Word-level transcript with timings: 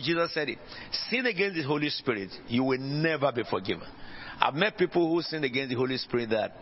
Jesus 0.00 0.32
said 0.32 0.48
it. 0.48 0.58
Sin 1.10 1.26
against 1.26 1.54
the 1.56 1.64
Holy 1.64 1.90
Spirit, 1.90 2.30
you 2.48 2.64
will 2.64 2.78
never 2.78 3.30
be 3.30 3.42
forgiven. 3.50 3.86
I've 4.40 4.54
met 4.54 4.78
people 4.78 5.12
who 5.12 5.20
sinned 5.20 5.44
against 5.44 5.68
the 5.68 5.76
Holy 5.76 5.98
Spirit 5.98 6.30
that 6.30 6.52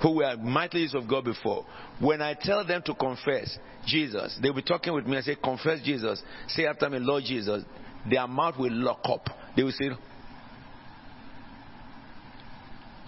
who 0.00 0.18
were 0.18 0.36
mightily 0.36 0.86
of 0.94 1.08
God 1.08 1.24
before. 1.24 1.66
When 1.98 2.22
I 2.22 2.34
tell 2.40 2.64
them 2.64 2.82
to 2.86 2.94
confess 2.94 3.58
Jesus, 3.86 4.38
they'll 4.40 4.54
be 4.54 4.62
talking 4.62 4.94
with 4.94 5.04
me 5.04 5.16
and 5.16 5.24
say, 5.24 5.34
Confess 5.34 5.80
Jesus. 5.84 6.22
Say 6.46 6.66
after 6.66 6.88
me, 6.88 7.00
Lord 7.00 7.24
Jesus. 7.26 7.64
Their 8.08 8.28
mouth 8.28 8.56
will 8.56 8.72
lock 8.72 9.00
up. 9.02 9.30
They 9.56 9.64
will 9.64 9.72
say, 9.72 9.90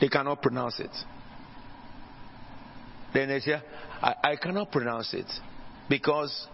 They 0.00 0.08
cannot 0.08 0.42
pronounce 0.42 0.80
it. 0.80 0.90
Then 3.14 3.28
they 3.28 3.38
say, 3.38 3.62
I, 4.02 4.14
I 4.24 4.36
cannot 4.42 4.72
pronounce 4.72 5.14
it 5.14 5.30
because 5.88 6.48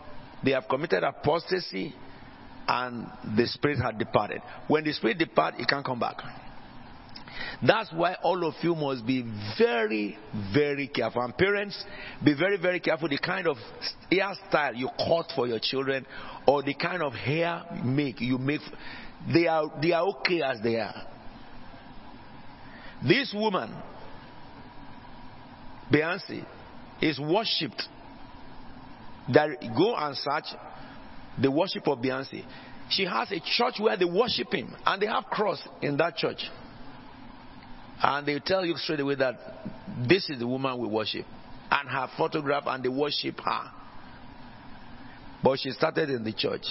they 0.44 0.50
have 0.50 0.64
committed 0.68 1.02
apostasy 1.02 1.94
and 2.66 3.06
the 3.36 3.46
spirit 3.46 3.78
had 3.78 3.98
departed. 3.98 4.40
When 4.68 4.84
the 4.84 4.92
spirit 4.92 5.18
departs, 5.18 5.56
it 5.60 5.68
can't 5.68 5.84
come 5.84 6.00
back. 6.00 6.16
That's 7.66 7.92
why 7.92 8.16
all 8.22 8.46
of 8.46 8.54
you 8.62 8.74
must 8.74 9.06
be 9.06 9.24
very, 9.58 10.18
very 10.52 10.88
careful. 10.88 11.22
And 11.22 11.36
parents, 11.36 11.82
be 12.24 12.34
very, 12.34 12.58
very 12.58 12.80
careful 12.80 13.08
the 13.08 13.18
kind 13.18 13.46
of 13.46 13.56
hairstyle 14.10 14.76
you 14.76 14.88
cut 14.98 15.32
for 15.34 15.46
your 15.46 15.58
children 15.60 16.06
or 16.46 16.62
the 16.62 16.74
kind 16.74 17.02
of 17.02 17.12
hair 17.12 17.62
make 17.84 18.20
you 18.20 18.38
make. 18.38 18.60
They 19.32 19.46
are, 19.46 19.64
they 19.80 19.92
are 19.92 20.06
okay 20.08 20.42
as 20.42 20.60
they 20.62 20.76
are. 20.76 21.06
This 23.06 23.32
woman, 23.34 23.74
Beyonce, 25.92 26.44
is 27.00 27.18
worshipped. 27.18 27.82
That 29.32 29.48
go 29.74 29.94
and 29.96 30.14
search 30.16 30.44
the 31.40 31.50
worship 31.50 31.86
of 31.88 31.98
Beyonce. 31.98 32.44
She 32.90 33.04
has 33.04 33.32
a 33.32 33.40
church 33.40 33.74
where 33.78 33.96
they 33.96 34.04
worship 34.04 34.52
him, 34.52 34.74
and 34.84 35.00
they 35.00 35.06
have 35.06 35.24
cross 35.24 35.66
in 35.82 35.96
that 35.96 36.16
church. 36.16 36.48
And 38.02 38.26
they 38.26 38.38
tell 38.40 38.64
you 38.64 38.76
straight 38.76 39.00
away 39.00 39.14
that 39.16 39.34
this 40.08 40.28
is 40.28 40.38
the 40.38 40.46
woman 40.46 40.78
we 40.78 40.88
worship, 40.88 41.24
and 41.70 41.88
her 41.88 42.08
photograph, 42.16 42.64
and 42.66 42.84
they 42.84 42.88
worship 42.88 43.40
her. 43.40 43.70
But 45.42 45.58
she 45.60 45.70
started 45.70 46.10
in 46.10 46.24
the 46.24 46.32
church 46.32 46.64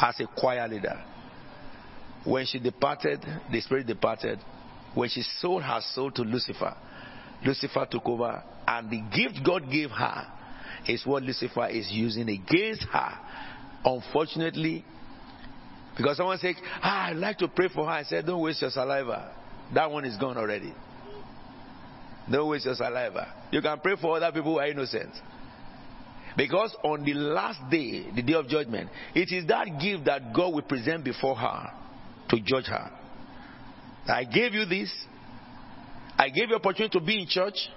as 0.00 0.18
a 0.20 0.26
choir 0.26 0.66
leader. 0.68 1.04
When 2.24 2.46
she 2.46 2.60
departed, 2.60 3.24
the 3.50 3.60
spirit 3.60 3.86
departed. 3.86 4.38
When 4.94 5.08
she 5.08 5.22
sold 5.38 5.62
her 5.62 5.80
soul 5.94 6.10
to 6.12 6.22
Lucifer, 6.22 6.76
Lucifer 7.44 7.86
took 7.90 8.06
over, 8.06 8.42
and 8.68 8.90
the 8.90 9.00
gift 9.16 9.44
God 9.44 9.70
gave 9.70 9.90
her 9.90 10.26
is 10.86 11.04
what 11.06 11.22
Lucifer 11.22 11.68
is 11.68 11.88
using 11.90 12.28
against 12.28 12.84
her. 12.92 13.18
Unfortunately, 13.84 14.84
because 15.96 16.16
someone 16.16 16.38
said, 16.38 16.54
ah, 16.82 17.08
I'd 17.08 17.16
like 17.16 17.38
to 17.38 17.48
pray 17.48 17.68
for 17.68 17.84
her. 17.84 17.90
I 17.90 18.02
said, 18.04 18.26
Don't 18.26 18.40
waste 18.40 18.62
your 18.62 18.70
saliva. 18.70 19.34
That 19.74 19.90
one 19.90 20.04
is 20.04 20.16
gone 20.16 20.36
already. 20.36 20.72
Don't 22.30 22.48
waste 22.48 22.64
your 22.64 22.74
saliva. 22.74 23.34
You 23.50 23.60
can 23.60 23.78
pray 23.80 23.96
for 24.00 24.16
other 24.16 24.32
people 24.32 24.54
who 24.54 24.58
are 24.58 24.66
innocent. 24.66 25.12
Because 26.36 26.74
on 26.82 27.04
the 27.04 27.12
last 27.14 27.70
day, 27.70 28.06
the 28.14 28.22
day 28.22 28.32
of 28.34 28.48
judgment, 28.48 28.88
it 29.14 29.30
is 29.32 29.46
that 29.48 29.66
gift 29.80 30.06
that 30.06 30.32
God 30.32 30.54
will 30.54 30.62
present 30.62 31.04
before 31.04 31.36
her 31.36 31.70
to 32.30 32.40
judge 32.40 32.66
her. 32.66 32.90
I 34.06 34.24
gave 34.24 34.54
you 34.54 34.64
this. 34.64 34.90
I 36.16 36.30
gave 36.30 36.48
you 36.48 36.56
opportunity 36.56 36.98
to 36.98 37.04
be 37.04 37.20
in 37.20 37.28
church. 37.28 37.68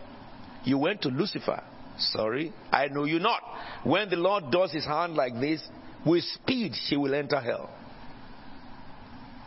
You 0.64 0.78
went 0.78 1.02
to 1.02 1.10
Lucifer. 1.10 1.62
Sorry, 1.98 2.54
I 2.72 2.88
know 2.88 3.06
you 3.06 3.20
not. 3.20 3.42
When 3.84 4.10
the 4.10 4.16
Lord 4.16 4.52
does 4.52 4.72
his 4.72 4.86
hand 4.86 5.16
like 5.16 5.34
this, 5.40 5.62
with 6.06 6.24
speed 6.24 6.74
she 6.88 6.98
will 6.98 7.14
enter 7.14 7.40
hell. 7.40 7.70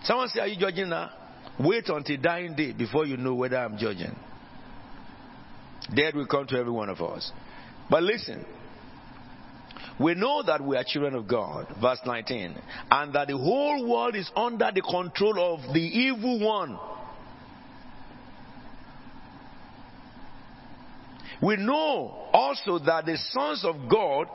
Someone 0.03 0.29
say, 0.29 0.41
Are 0.41 0.47
you 0.47 0.59
judging 0.59 0.89
now? 0.89 1.11
Wait 1.61 1.89
until 1.89 2.17
dying 2.17 2.55
day 2.55 2.73
before 2.73 3.05
you 3.05 3.17
know 3.17 3.35
whether 3.35 3.57
I'm 3.57 3.77
judging. 3.79 4.15
Death 5.95 6.15
will 6.15 6.27
come 6.27 6.47
to 6.49 6.57
every 6.57 6.73
one 6.73 6.89
of 6.89 7.01
us. 7.01 7.33
But 7.91 8.03
listen, 8.03 8.45
we 9.99 10.15
know 10.15 10.43
that 10.45 10.63
we 10.63 10.77
are 10.77 10.85
children 10.87 11.15
of 11.15 11.27
God, 11.27 11.67
verse 11.81 12.01
19, 12.07 12.57
and 12.91 13.13
that 13.15 13.29
the 13.29 13.37
whole 13.37 13.89
world 13.89 14.15
is 14.15 14.31
under 14.37 14.71
the 14.73 14.83
control 14.83 15.55
of 15.55 15.75
the 15.75 15.81
evil 15.81 16.39
one. 16.47 16.79
We 21.43 21.57
know 21.57 22.29
also 22.33 22.79
that 22.81 23.07
the 23.07 23.17
sons 23.31 23.65
of 23.65 23.77
God, 23.89 24.27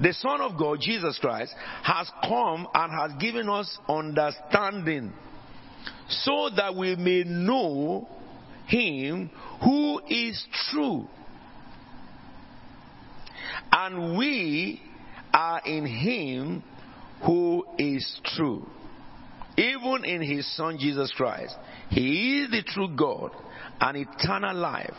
the 0.00 0.12
Son 0.12 0.40
of 0.40 0.58
God, 0.58 0.78
Jesus 0.80 1.18
Christ, 1.20 1.54
has 1.82 2.10
come 2.22 2.66
and 2.74 2.92
has 2.92 3.20
given 3.20 3.48
us 3.48 3.78
understanding 3.88 5.12
so 6.08 6.50
that 6.56 6.74
we 6.74 6.96
may 6.96 7.24
know 7.24 8.08
him 8.66 9.30
who 9.62 10.00
is 10.08 10.44
true. 10.70 11.06
And 13.72 14.18
we 14.18 14.80
are 15.32 15.60
in 15.64 15.86
him 15.86 16.64
who 17.24 17.64
is 17.78 18.20
true. 18.24 18.66
Even 19.56 20.04
in 20.04 20.22
his 20.22 20.56
son 20.56 20.78
Jesus 20.78 21.12
Christ. 21.16 21.54
He 21.90 22.42
is 22.42 22.50
the 22.50 22.62
true 22.62 22.94
God 22.96 23.30
and 23.80 23.96
eternal 23.96 24.56
life 24.56 24.94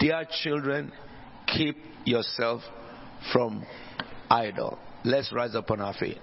Dear 0.00 0.26
children, 0.42 0.92
keep 1.46 1.76
yourself 2.04 2.62
from 3.32 3.64
idol. 4.28 4.78
Let's 5.04 5.32
rise 5.32 5.54
up 5.54 5.70
on 5.70 5.80
our 5.80 5.94
feet. 5.94 6.18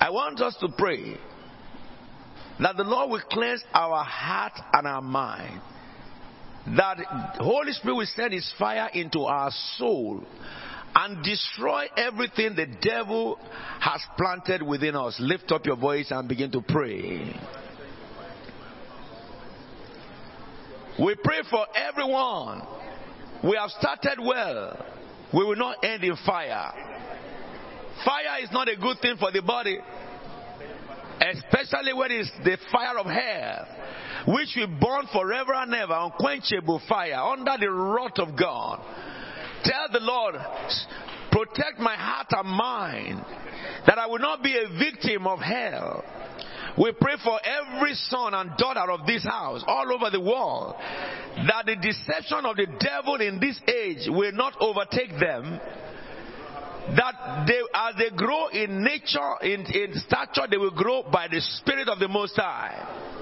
I 0.00 0.08
want 0.10 0.40
us 0.40 0.56
to 0.60 0.68
pray 0.78 1.16
that 2.58 2.76
the 2.76 2.84
Lord 2.84 3.10
will 3.10 3.22
cleanse 3.30 3.62
our 3.74 4.02
heart 4.02 4.54
and 4.72 4.86
our 4.86 5.02
mind. 5.02 5.60
That 6.76 6.98
Holy 7.38 7.72
Spirit 7.72 7.94
will 7.94 8.06
send 8.06 8.32
His 8.32 8.50
fire 8.58 8.88
into 8.94 9.20
our 9.20 9.50
soul 9.76 10.24
and 10.94 11.22
destroy 11.22 11.86
everything 11.96 12.54
the 12.56 12.66
devil 12.80 13.38
has 13.80 14.00
planted 14.16 14.62
within 14.62 14.96
us. 14.96 15.16
Lift 15.20 15.52
up 15.52 15.66
your 15.66 15.76
voice 15.76 16.10
and 16.10 16.28
begin 16.28 16.50
to 16.52 16.62
pray. 16.62 17.34
We 20.98 21.14
pray 21.22 21.42
for 21.50 21.66
everyone. 21.74 22.62
We 23.44 23.56
have 23.56 23.70
started 23.70 24.18
well. 24.22 24.84
We 25.32 25.44
will 25.44 25.56
not 25.56 25.84
end 25.84 26.02
in 26.04 26.16
fire. 26.26 26.72
Fire 28.04 28.42
is 28.42 28.50
not 28.52 28.68
a 28.68 28.76
good 28.76 28.98
thing 29.00 29.16
for 29.18 29.30
the 29.30 29.42
body, 29.42 29.78
especially 31.20 31.92
when 31.92 32.10
it's 32.10 32.30
the 32.44 32.56
fire 32.72 32.98
of 32.98 33.06
hell, 33.06 34.34
which 34.34 34.48
will 34.56 34.78
burn 34.80 35.06
forever 35.12 35.54
and 35.54 35.74
ever, 35.74 35.92
unquenchable 35.92 36.80
fire 36.88 37.14
under 37.14 37.52
the 37.60 37.70
wrath 37.70 38.18
of 38.18 38.36
God. 38.38 38.80
Tell 39.62 39.88
the 39.92 40.00
Lord, 40.00 40.34
protect 41.30 41.78
my 41.78 41.94
heart 41.94 42.28
and 42.30 42.48
mind, 42.48 43.24
that 43.86 43.98
I 43.98 44.06
will 44.06 44.18
not 44.18 44.42
be 44.42 44.56
a 44.56 44.68
victim 44.78 45.26
of 45.26 45.38
hell 45.40 46.04
we 46.78 46.92
pray 46.92 47.14
for 47.22 47.38
every 47.44 47.94
son 47.94 48.34
and 48.34 48.56
daughter 48.56 48.90
of 48.90 49.06
this 49.06 49.24
house 49.24 49.64
all 49.66 49.92
over 49.92 50.10
the 50.10 50.20
world 50.20 50.74
that 51.46 51.66
the 51.66 51.76
deception 51.76 52.44
of 52.44 52.56
the 52.56 52.66
devil 52.78 53.16
in 53.16 53.40
this 53.40 53.60
age 53.66 54.08
will 54.08 54.32
not 54.32 54.54
overtake 54.60 55.10
them. 55.18 55.60
That 56.96 57.44
they, 57.46 57.60
as 57.74 57.94
they 57.98 58.16
grow 58.16 58.48
in 58.48 58.82
nature, 58.82 59.34
in, 59.42 59.64
in 59.66 59.94
stature, 59.94 60.48
they 60.50 60.56
will 60.56 60.72
grow 60.72 61.02
by 61.02 61.28
the 61.28 61.40
Spirit 61.40 61.88
of 61.88 61.98
the 61.98 62.08
Most 62.08 62.34
High. 62.36 63.18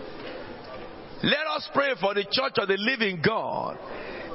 Let 1.22 1.47
us 1.54 1.69
pray 1.75 1.91
for 2.00 2.15
the 2.15 2.25
church 2.30 2.54
of 2.56 2.69
the 2.69 2.76
living 2.78 3.20
God 3.25 3.76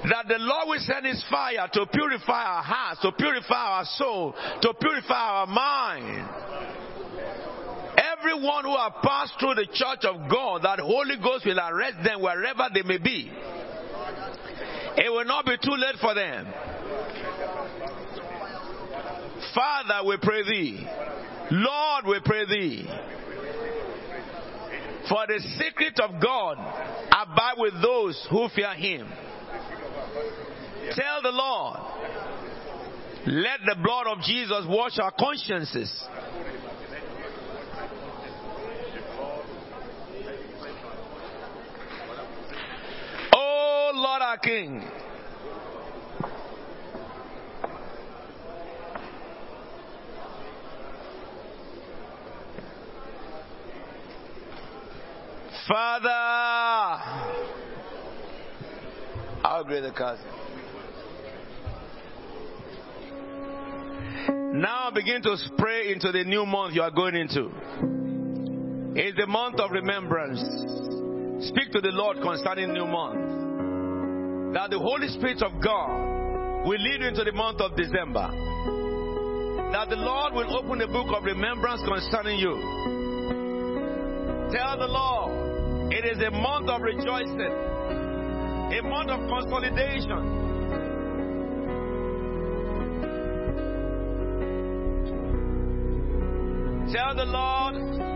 that 0.04 0.28
the 0.28 0.38
Lord 0.38 0.68
will 0.68 0.80
send 0.80 1.06
His 1.06 1.24
fire 1.32 1.68
to 1.72 1.86
purify 1.86 2.44
our 2.44 2.64
hearts, 2.64 3.02
to 3.02 3.12
purify 3.14 3.78
our 3.78 3.86
soul, 3.86 4.36
to 4.62 4.74
purify 4.74 5.14
our 5.14 5.48
mind 5.48 6.28
everyone 8.24 8.64
who 8.64 8.76
have 8.78 8.94
passed 9.04 9.34
through 9.40 9.56
the 9.56 9.68
church 9.74 10.06
of 10.06 10.30
God, 10.30 10.62
that 10.64 10.80
Holy 10.80 11.18
Ghost 11.22 11.46
will 11.46 11.60
arrest 11.60 11.98
them 12.04 12.22
wherever 12.22 12.70
they 12.74 12.82
may 12.84 12.98
be. 12.98 13.32
It 14.96 15.12
will 15.12 15.26
not 15.26 15.46
be 15.46 15.58
too 15.62 15.76
late 15.76 15.96
for 16.00 16.14
them. 16.14 16.46
Father, 19.54 20.08
we 20.08 20.18
pray 20.22 20.44
thee. 20.44 20.88
Lord, 21.52 22.06
we 22.08 22.20
pray 22.24 22.46
thee. 22.46 22.86
For 25.10 25.28
the 25.28 25.40
secret 25.60 26.00
of 26.00 26.22
God 26.22 26.58
abide 27.12 27.56
with 27.58 27.74
those 27.82 28.26
who 28.30 28.48
fear 28.56 28.74
him. 28.74 29.08
Tell 30.96 31.22
the 31.22 31.32
Lord, 31.32 31.80
let 33.26 33.60
the 33.66 33.76
blood 33.84 34.08
of 34.08 34.24
Jesus 34.24 34.66
wash 34.68 34.98
our 35.00 35.12
consciences 35.12 35.92
Lord 44.04 44.22
our 44.22 44.38
King. 44.38 44.84
Father, 55.70 56.10
how 59.42 59.64
great 59.66 59.84
the 59.84 59.92
cousin. 59.98 60.26
Now 64.60 64.92
begin 64.94 65.22
to 65.22 65.38
spray 65.38 65.94
into 65.94 66.12
the 66.12 66.26
new 66.26 66.46
month 66.46 66.76
you 66.76 66.82
are 66.82 66.92
going 66.92 67.16
into. 67.16 67.50
It's 68.96 69.16
the 69.18 69.28
month 69.28 69.62
of 69.62 69.72
remembrance. 69.72 70.42
Speak 71.48 71.72
to 71.72 71.80
the 71.80 71.92
Lord 71.92 72.18
concerning 72.22 72.74
new 72.74 72.86
month. 72.86 73.43
That 74.54 74.70
the 74.70 74.78
Holy 74.78 75.08
Spirit 75.10 75.42
of 75.42 75.60
God 75.60 76.66
will 76.68 76.80
lead 76.80 77.02
you 77.02 77.08
into 77.08 77.24
the 77.24 77.32
month 77.32 77.60
of 77.60 77.76
December. 77.76 78.30
That 79.74 79.90
the 79.90 79.96
Lord 79.96 80.34
will 80.34 80.56
open 80.56 80.78
the 80.78 80.86
book 80.86 81.08
of 81.18 81.24
remembrance 81.24 81.82
concerning 81.82 82.38
you. 82.38 82.54
Tell 84.54 84.78
the 84.78 84.86
Lord, 84.86 85.92
it 85.92 86.06
is 86.06 86.22
a 86.22 86.30
month 86.30 86.70
of 86.70 86.82
rejoicing, 86.82 87.42
a 87.42 88.82
month 88.84 89.10
of 89.10 89.28
consolidation. 89.28 90.44
Tell 96.94 97.16
the 97.16 97.26
Lord, 97.26 98.13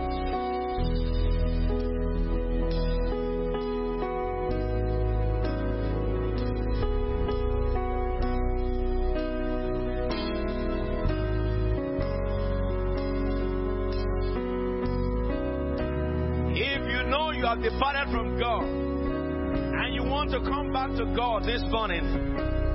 have 17.58 17.72
departed 17.72 18.12
from 18.12 18.38
God 18.38 18.64
and 18.64 19.94
you 19.94 20.02
want 20.04 20.30
to 20.30 20.40
come 20.40 20.72
back 20.72 20.90
to 20.96 21.06
God 21.16 21.44
this 21.44 21.62
morning, 21.70 22.04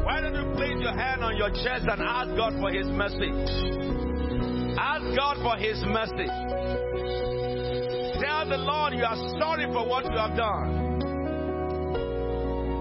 why 0.04 0.22
don't 0.22 0.36
you 0.36 0.56
place 0.56 0.76
your 0.80 0.94
hand 0.94 1.24
on 1.24 1.38
your 1.38 1.50
chest 1.50 1.86
and 1.88 2.02
ask 2.02 2.36
God 2.36 2.54
for 2.60 2.72
His 2.72 2.88
mercy? 2.88 3.32
Ask 4.78 5.04
God 5.16 5.38
for 5.42 5.56
His 5.58 5.80
mercy. 5.86 6.28
Tell 8.20 8.50
the 8.50 8.58
Lord 8.58 8.94
you 8.94 9.04
are 9.04 9.40
sorry 9.40 9.66
for 9.72 9.88
what 9.88 10.06
you 10.06 10.18
have 10.18 10.36
done. 10.36 11.00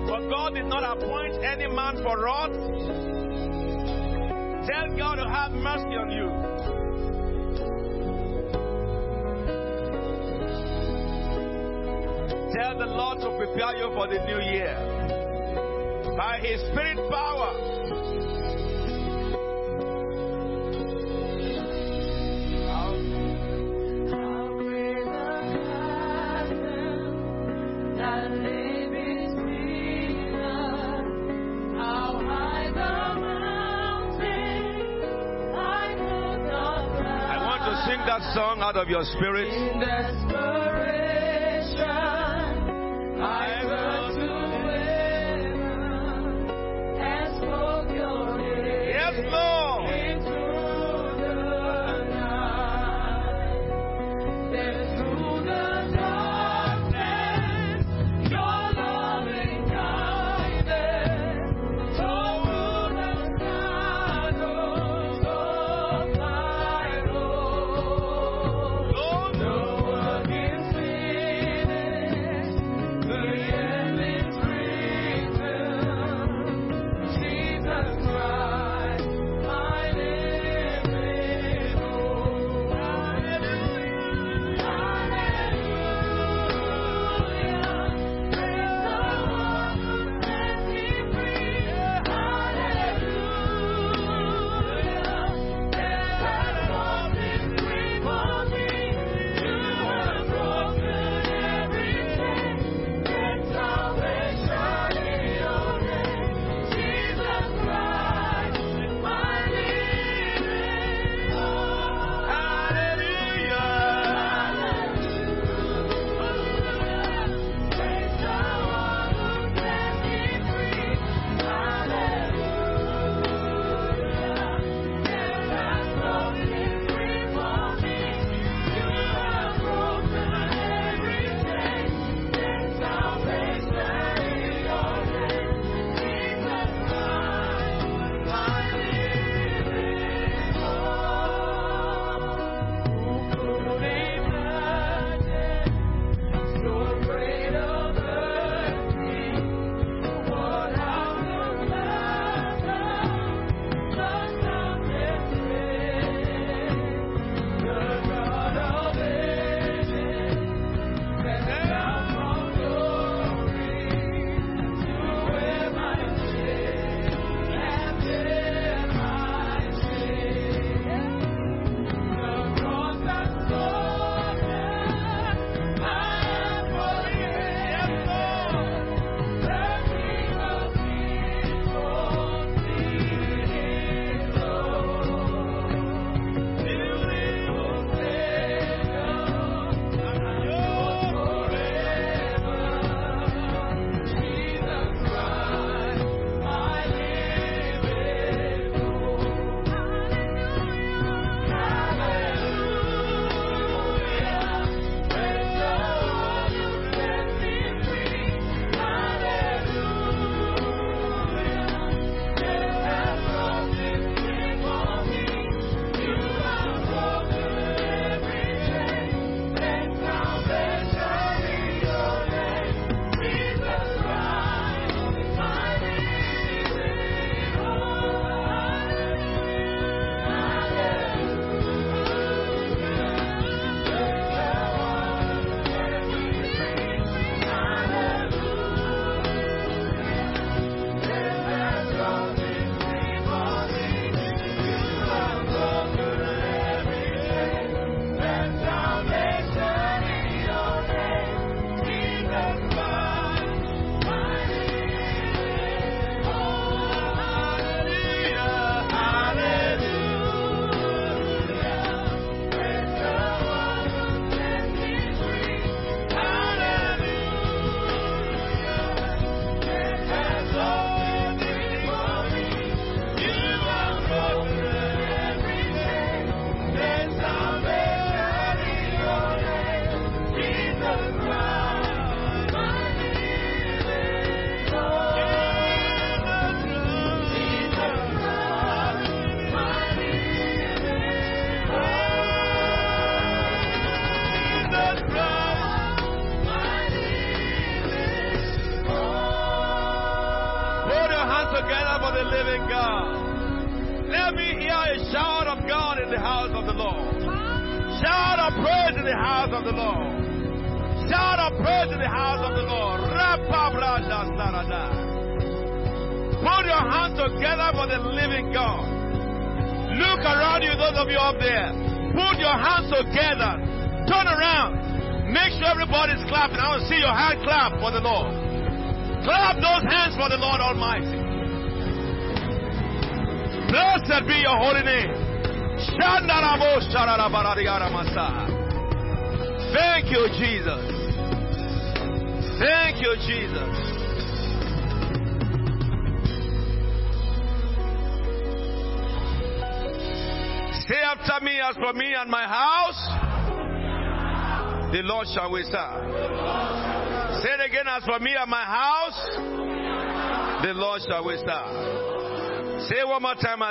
For 0.06 0.28
God 0.28 0.54
did 0.54 0.66
not 0.66 0.96
appoint 0.96 1.44
any 1.44 1.68
man 1.72 2.02
for 2.02 2.18
wrath. 2.22 2.52
Tell 4.66 4.96
God 4.96 5.16
to 5.16 5.28
have 5.28 5.52
mercy 5.52 5.94
on 5.96 6.10
you. 6.10 6.81
Tell 12.62 12.78
the 12.78 12.86
Lord 12.86 13.18
to 13.18 13.36
prepare 13.36 13.76
you 13.76 13.90
for 13.92 14.06
the 14.06 14.22
new 14.24 14.38
year. 14.38 14.76
By 16.16 16.38
His 16.38 16.60
Spirit 16.70 16.96
power. 17.10 17.50
I 37.26 37.36
want 37.44 37.62
to 37.66 37.74
sing 37.90 37.98
that 38.06 38.22
song 38.34 38.60
out 38.60 38.76
of 38.76 38.88
your 38.88 39.02
spirit. 39.16 40.31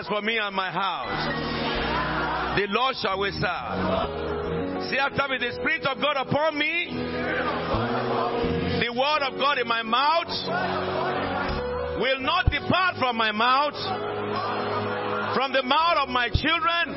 As 0.02 0.08
for 0.08 0.22
me 0.22 0.38
and 0.42 0.56
my 0.56 0.72
house, 0.72 1.28
the 2.58 2.66
Lord 2.70 2.96
shall 3.02 3.20
we 3.20 3.30
serve. 3.32 4.90
Say 4.90 4.98
after 4.98 5.28
me, 5.30 5.38
the 5.38 5.52
Spirit 5.62 5.86
of 5.86 6.02
God 6.02 6.18
upon 6.18 6.58
me, 6.58 6.90
the 8.82 8.90
word 8.98 9.22
of 9.22 9.38
God 9.38 9.60
in 9.60 9.68
my 9.68 9.84
mouth 9.84 10.26
will 12.02 12.20
not 12.20 12.50
depart 12.50 12.96
from 12.98 13.16
my 13.16 13.32
mouth, 13.32 13.76
from 15.36 15.54
the 15.54 15.62
mouth 15.62 15.98
of 16.02 16.10
my 16.10 16.30
children, 16.30 16.96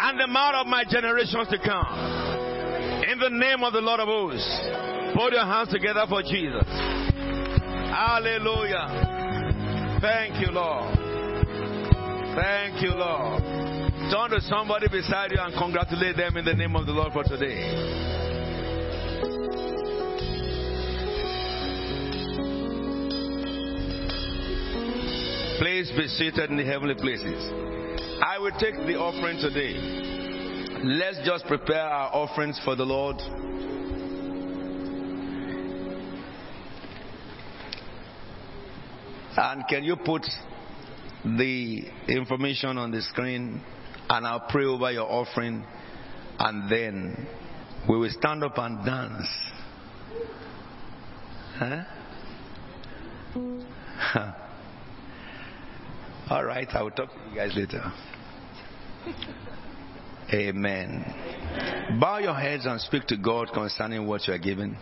and 0.00 0.18
the 0.18 0.28
mouth 0.28 0.54
of 0.64 0.66
my 0.66 0.82
generations 0.88 1.46
to 1.48 1.58
come. 1.58 1.84
In 3.04 3.18
the 3.18 3.28
name 3.28 3.62
of 3.64 3.74
the 3.74 3.82
Lord 3.82 4.00
of 4.00 4.08
hosts, 4.08 4.60
put 5.14 5.34
your 5.34 5.44
hands 5.44 5.68
together 5.68 6.06
for 6.08 6.22
Jesus. 6.22 6.64
Hallelujah. 7.92 9.98
Thank 10.00 10.40
you, 10.40 10.50
Lord. 10.52 11.09
Thank 12.34 12.80
you, 12.80 12.90
Lord. 12.94 13.42
Turn 14.10 14.30
to 14.30 14.40
somebody 14.42 14.86
beside 14.88 15.32
you 15.32 15.38
and 15.40 15.52
congratulate 15.58 16.16
them 16.16 16.36
in 16.36 16.44
the 16.44 16.54
name 16.54 16.76
of 16.76 16.86
the 16.86 16.92
Lord 16.92 17.12
for 17.12 17.24
today. 17.24 18.10
Please 25.58 25.90
be 25.96 26.06
seated 26.06 26.50
in 26.50 26.56
the 26.56 26.64
heavenly 26.64 26.94
places. 26.94 27.50
I 28.22 28.38
will 28.38 28.52
take 28.52 28.74
the 28.86 28.96
offering 28.96 29.38
today. 29.40 29.74
Let's 30.84 31.18
just 31.26 31.44
prepare 31.46 31.82
our 31.82 32.14
offerings 32.14 32.60
for 32.64 32.76
the 32.76 32.84
Lord. 32.84 33.16
And 39.36 39.64
can 39.68 39.84
you 39.84 39.96
put 39.96 40.24
the 41.24 41.82
information 42.08 42.78
on 42.78 42.90
the 42.90 43.02
screen 43.02 43.60
and 44.08 44.26
I'll 44.26 44.46
pray 44.48 44.64
over 44.64 44.90
your 44.90 45.10
offering 45.10 45.64
and 46.38 46.70
then 46.70 47.26
we 47.88 47.98
will 47.98 48.10
stand 48.10 48.42
up 48.44 48.56
and 48.58 48.84
dance. 48.84 49.28
Huh? 51.58 51.82
All 56.30 56.44
right, 56.44 56.68
I 56.72 56.82
will 56.82 56.90
talk 56.90 57.10
to 57.12 57.18
you 57.30 57.36
guys 57.36 57.52
later. 57.54 57.92
Amen. 60.32 61.98
Bow 62.00 62.18
your 62.18 62.34
heads 62.34 62.66
and 62.66 62.80
speak 62.80 63.06
to 63.08 63.16
God 63.16 63.50
concerning 63.52 64.06
what 64.06 64.28
you 64.28 64.34
are 64.34 64.38
given. 64.38 64.76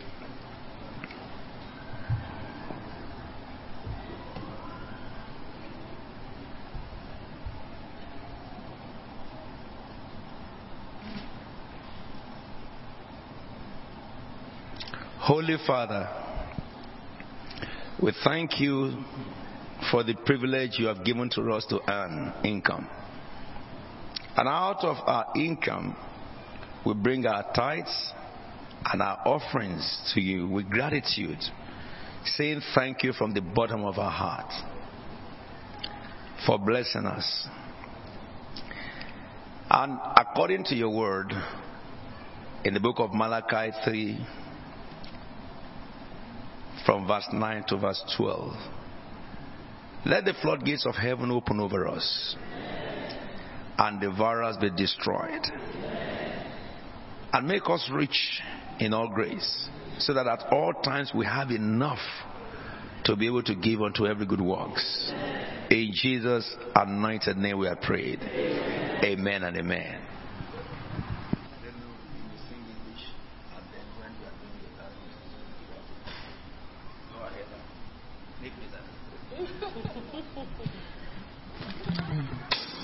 Holy 15.28 15.58
Father, 15.66 16.08
we 18.02 18.14
thank 18.24 18.58
you 18.58 19.04
for 19.90 20.02
the 20.02 20.14
privilege 20.24 20.78
you 20.78 20.86
have 20.86 21.04
given 21.04 21.28
to 21.28 21.42
us 21.52 21.66
to 21.66 21.80
earn 21.86 22.32
income. 22.44 22.88
And 24.38 24.48
out 24.48 24.82
of 24.84 24.96
our 25.06 25.26
income, 25.36 25.94
we 26.86 26.94
bring 26.94 27.26
our 27.26 27.44
tithes 27.54 28.12
and 28.90 29.02
our 29.02 29.18
offerings 29.26 30.12
to 30.14 30.22
you 30.22 30.48
with 30.48 30.70
gratitude, 30.70 31.42
saying 32.24 32.62
thank 32.74 33.02
you 33.02 33.12
from 33.12 33.34
the 33.34 33.42
bottom 33.42 33.84
of 33.84 33.98
our 33.98 34.10
heart 34.10 34.50
for 36.46 36.58
blessing 36.58 37.04
us. 37.04 37.46
And 39.70 39.98
according 40.16 40.64
to 40.64 40.74
your 40.74 40.88
word, 40.88 41.34
in 42.64 42.72
the 42.72 42.80
book 42.80 42.96
of 42.98 43.12
Malachi 43.12 43.76
3, 43.84 44.26
from 46.88 47.06
verse 47.06 47.28
9 47.30 47.64
to 47.68 47.76
verse 47.76 48.02
12, 48.16 48.54
let 50.06 50.24
the 50.24 50.32
floodgates 50.40 50.86
of 50.86 50.94
heaven 50.94 51.30
open 51.30 51.60
over 51.60 51.86
us 51.86 52.34
and 53.76 54.00
the 54.00 54.08
us 54.08 54.56
be 54.56 54.70
destroyed. 54.70 55.46
And 57.30 57.46
make 57.46 57.68
us 57.68 57.90
rich 57.92 58.40
in 58.80 58.94
all 58.94 59.08
grace, 59.08 59.68
so 59.98 60.14
that 60.14 60.26
at 60.26 60.50
all 60.50 60.72
times 60.82 61.12
we 61.14 61.26
have 61.26 61.50
enough 61.50 61.98
to 63.04 63.16
be 63.16 63.26
able 63.26 63.42
to 63.42 63.54
give 63.54 63.82
unto 63.82 64.06
every 64.06 64.24
good 64.24 64.40
works. 64.40 65.12
In 65.70 65.90
Jesus' 65.92 66.56
anointed 66.74 67.36
name 67.36 67.58
we 67.58 67.68
are 67.68 67.76
prayed. 67.76 68.18
Amen 68.22 69.42
and 69.42 69.58
amen. 69.58 70.00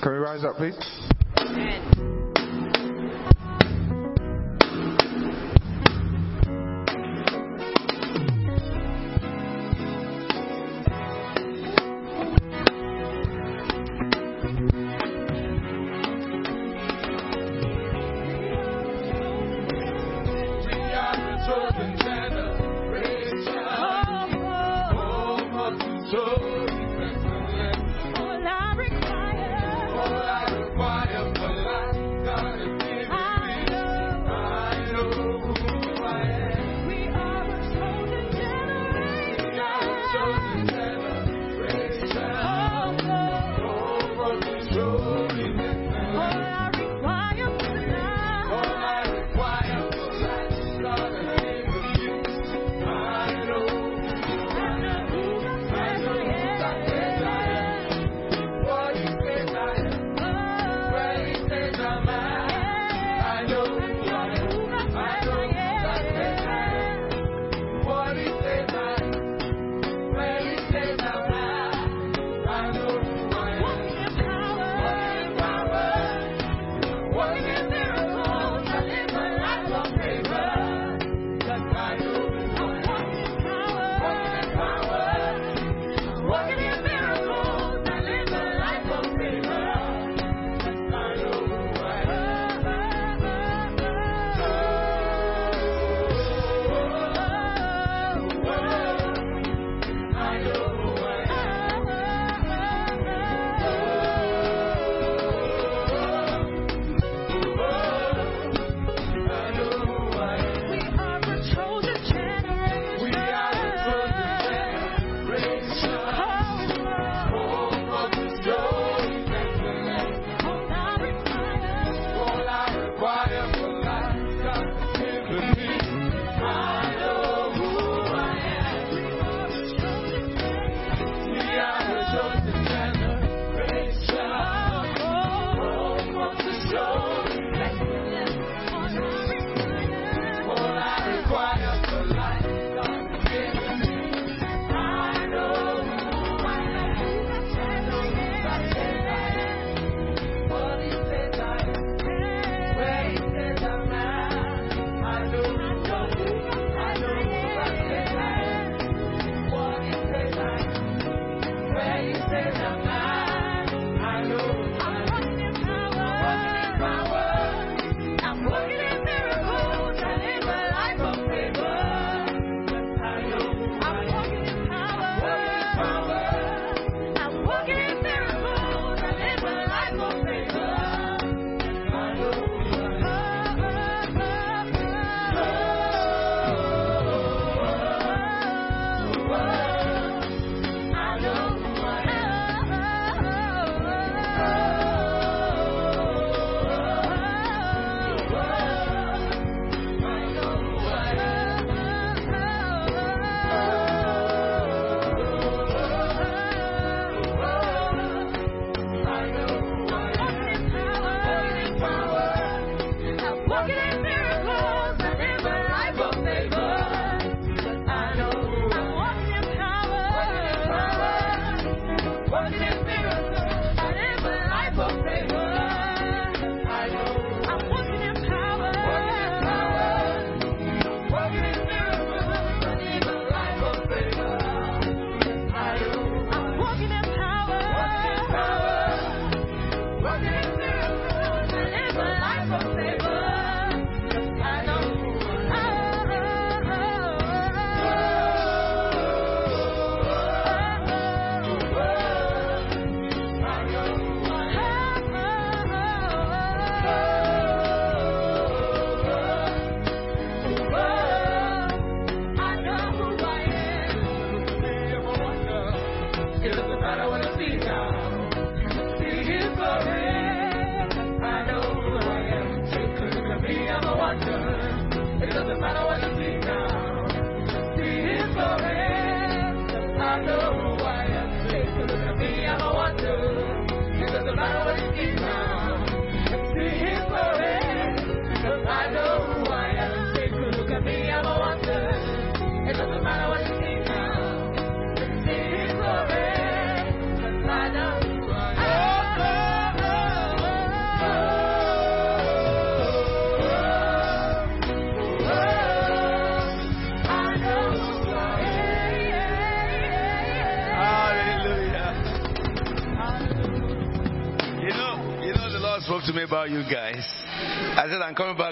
Can 0.04 0.12
we 0.12 0.18
rise 0.18 0.44
up, 0.44 0.56
please? 0.56 1.13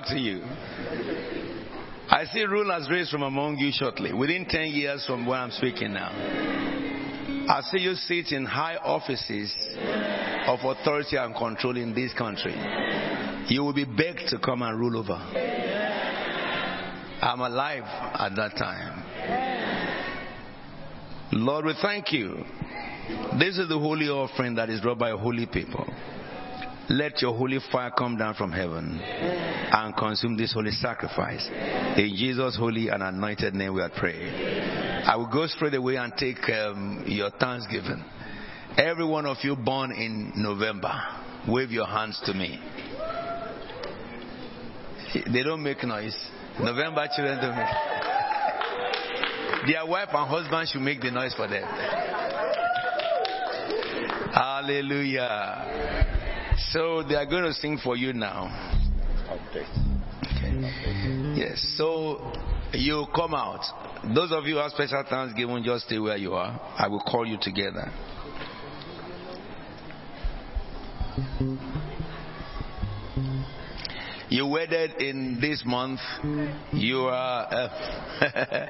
Back 0.02 0.08
to 0.10 0.18
you. 0.18 0.42
I 2.08 2.24
see 2.32 2.42
rulers 2.42 2.88
raised 2.90 3.10
from 3.10 3.22
among 3.22 3.58
you 3.58 3.70
shortly, 3.72 4.12
within 4.12 4.46
10 4.48 4.70
years 4.70 5.04
from 5.06 5.26
where 5.26 5.38
I'm 5.38 5.50
speaking 5.50 5.92
now. 5.92 6.10
I 7.48 7.60
see 7.70 7.78
you 7.78 7.94
sit 7.94 8.32
in 8.32 8.44
high 8.44 8.76
offices 8.76 9.54
of 10.46 10.58
authority 10.62 11.16
and 11.16 11.34
control 11.34 11.76
in 11.76 11.94
this 11.94 12.12
country. 12.14 12.54
You 13.48 13.62
will 13.62 13.72
be 13.72 13.84
begged 13.84 14.28
to 14.28 14.38
come 14.38 14.62
and 14.62 14.78
rule 14.78 14.98
over. 14.98 15.18
I'm 17.22 17.40
alive 17.40 17.84
at 17.84 18.34
that 18.36 18.56
time. 18.56 19.04
Lord, 21.32 21.64
we 21.64 21.74
thank 21.80 22.12
you. 22.12 22.44
This 23.38 23.58
is 23.58 23.68
the 23.68 23.78
holy 23.78 24.08
offering 24.08 24.54
that 24.56 24.68
is 24.68 24.80
brought 24.80 24.98
by 24.98 25.10
holy 25.10 25.46
people. 25.46 25.86
Let 26.88 27.22
your 27.22 27.34
holy 27.34 27.58
fire 27.70 27.92
come 27.96 28.16
down 28.16 28.34
from 28.34 28.50
heaven 28.52 29.00
and 29.00 29.96
consume 29.96 30.36
this 30.36 30.52
holy 30.52 30.72
sacrifice. 30.72 31.48
In 31.96 32.14
Jesus' 32.16 32.56
holy 32.56 32.88
and 32.88 33.02
anointed 33.02 33.54
name 33.54 33.74
we 33.74 33.82
are 33.82 33.90
praying. 33.90 35.04
I 35.06 35.16
will 35.16 35.30
go 35.30 35.46
straight 35.46 35.74
away 35.74 35.96
and 35.96 36.12
take 36.16 36.38
um, 36.50 37.04
your 37.06 37.30
thanksgiving. 37.30 38.02
Every 38.76 39.04
one 39.04 39.26
of 39.26 39.36
you 39.42 39.54
born 39.54 39.92
in 39.92 40.32
November, 40.36 40.92
wave 41.48 41.70
your 41.70 41.86
hands 41.86 42.20
to 42.26 42.34
me. 42.34 42.58
They 45.32 45.42
don't 45.42 45.62
make 45.62 45.82
noise. 45.84 46.16
November 46.58 47.06
children 47.14 47.38
don't 47.40 47.56
make 47.56 47.66
Their 49.66 49.86
wife 49.86 50.08
and 50.12 50.28
husband 50.28 50.68
should 50.68 50.82
make 50.82 51.00
the 51.00 51.10
noise 51.10 51.34
for 51.34 51.48
them. 51.48 51.64
Hallelujah. 54.32 56.21
So 56.72 57.02
they 57.02 57.14
are 57.16 57.26
going 57.26 57.44
to 57.44 57.52
sing 57.52 57.78
for 57.82 57.96
you 57.96 58.14
now. 58.14 58.48
Okay. 59.30 59.66
Yes. 61.36 61.74
So 61.76 62.32
you 62.72 63.06
come 63.14 63.34
out. 63.34 63.60
Those 64.14 64.32
of 64.32 64.44
you 64.46 64.54
who 64.54 64.60
have 64.60 64.72
special 64.72 65.04
thanksgiving, 65.08 65.62
just 65.64 65.86
stay 65.86 65.98
where 65.98 66.16
you 66.16 66.32
are. 66.32 66.58
I 66.78 66.88
will 66.88 67.02
call 67.02 67.26
you 67.26 67.36
together. 67.40 67.92
You 74.32 74.46
wedded 74.46 74.92
in 74.92 75.36
this 75.42 75.62
month. 75.66 76.00
You 76.72 77.00
are 77.00 77.46
uh, 77.52 78.66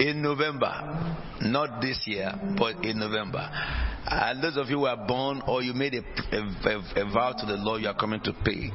in 0.00 0.20
November, 0.22 1.14
not 1.42 1.80
this 1.80 2.02
year, 2.04 2.32
but 2.58 2.84
in 2.84 2.98
November. 2.98 3.48
And 4.10 4.42
those 4.42 4.56
of 4.56 4.70
you 4.70 4.78
who 4.78 4.86
are 4.86 5.06
born 5.06 5.40
or 5.46 5.62
you 5.62 5.72
made 5.72 5.94
a, 5.94 6.02
a, 6.32 7.06
a 7.06 7.12
vow 7.12 7.32
to 7.38 7.46
the 7.46 7.58
Lord 7.58 7.80
you 7.82 7.86
are 7.86 7.94
coming 7.94 8.20
to 8.22 8.32
pay, 8.44 8.72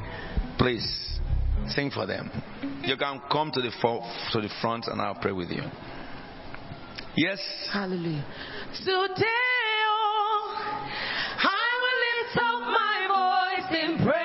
please 0.58 1.20
sing 1.68 1.92
for 1.92 2.06
them. 2.06 2.32
You 2.84 2.96
can 2.96 3.20
come 3.30 3.52
to 3.52 3.62
the 3.62 3.70
to 3.70 4.40
the 4.40 4.50
front 4.62 4.88
and 4.88 5.02
I'll 5.02 5.20
pray 5.20 5.34
with 5.34 5.50
you. 5.50 5.64
Yes. 7.18 7.40
Hallelujah. 7.70 8.26
Today, 8.78 9.26
oh, 9.90 10.56
I 11.38 11.68
will 11.84 12.00
lift 12.08 12.38
up 12.38 12.62
my 12.62 12.96
voice 13.12 13.84
in 13.84 14.08
prayer. 14.08 14.23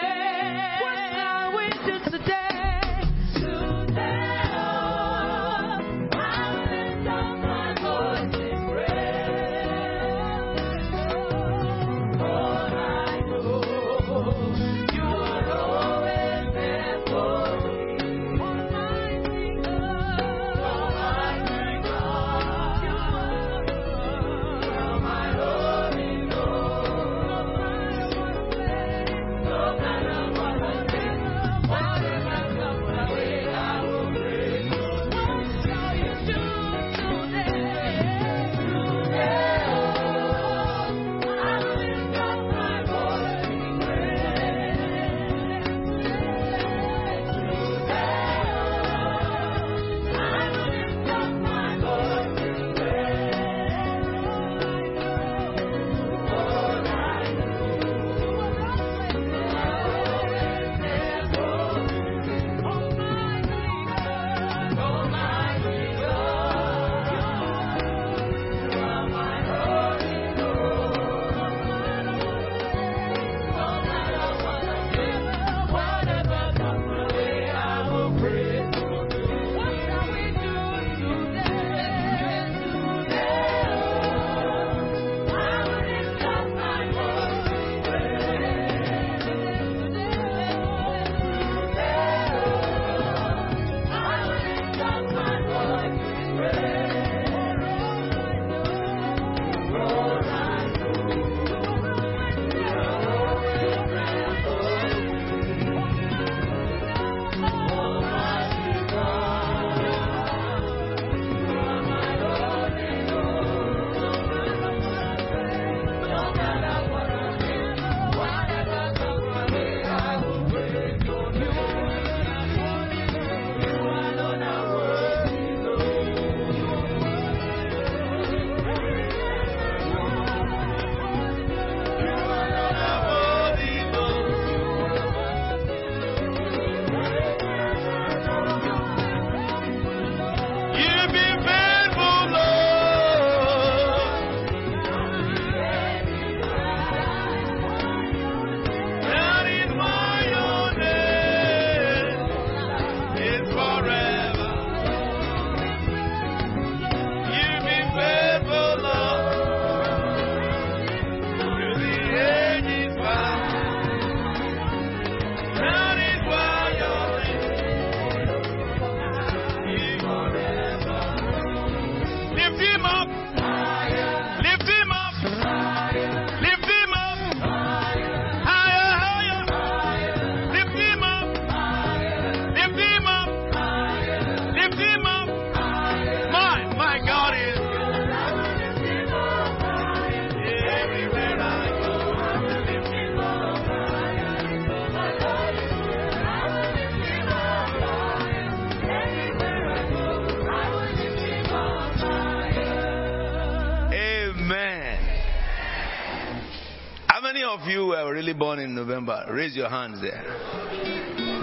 November? 208.99 209.33
Raise 209.33 209.55
your 209.55 209.69
hands 209.69 210.01
there. 210.01 210.25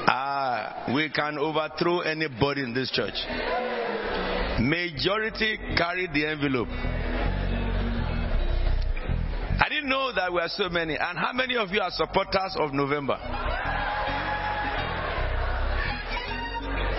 Ah, 0.08 0.92
we 0.94 1.10
can 1.10 1.38
overthrow 1.38 2.02
anybody 2.02 2.62
in 2.62 2.74
this 2.74 2.92
church. 2.92 3.14
Majority 4.60 5.58
carried 5.78 6.14
the 6.14 6.26
envelope. 6.26 6.68
I 9.58 9.70
didn't 9.70 9.90
know 9.90 10.12
that 10.14 10.34
we 10.34 10.42
are 10.42 10.50
so 10.50 10.70
many. 10.70 10.98
And 10.98 11.18
how 11.18 11.32
many 11.34 11.56
of 11.56 11.70
you 11.70 11.80
are 11.80 11.92
supporters 11.92 12.56
of 12.60 12.74
November? 12.74 13.16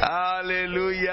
Hallelujah. 0.01 1.11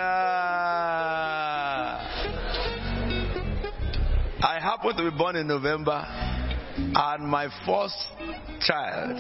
I 4.42 4.60
happen 4.62 4.96
to 4.98 5.12
be 5.12 5.18
born 5.18 5.36
in 5.38 5.48
November, 5.48 6.06
and 6.96 7.28
my 7.28 7.48
first 7.66 7.96
child, 8.62 9.18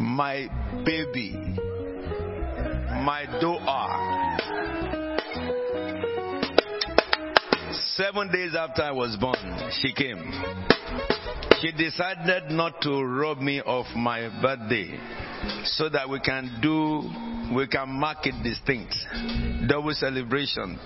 my 0.00 0.48
baby, 0.84 1.32
my 3.04 3.26
Doa, 3.40 4.38
seven 7.96 8.30
days 8.32 8.54
after 8.56 8.82
I 8.82 8.90
was 8.90 9.16
born, 9.20 9.36
she 9.80 9.92
came. 9.92 10.32
She 11.60 11.70
decided 11.72 12.50
not 12.50 12.80
to 12.82 13.02
rob 13.04 13.38
me 13.38 13.60
of 13.64 13.86
my 13.94 14.28
birthday 14.42 14.98
so 15.64 15.88
that 15.88 16.08
we 16.08 16.18
can 16.20 16.58
do, 16.60 17.54
we 17.54 17.68
can 17.68 17.88
mark 17.88 18.26
it 18.26 18.34
distinct. 18.42 18.96
Double 19.68 19.94
celebration. 19.94 20.78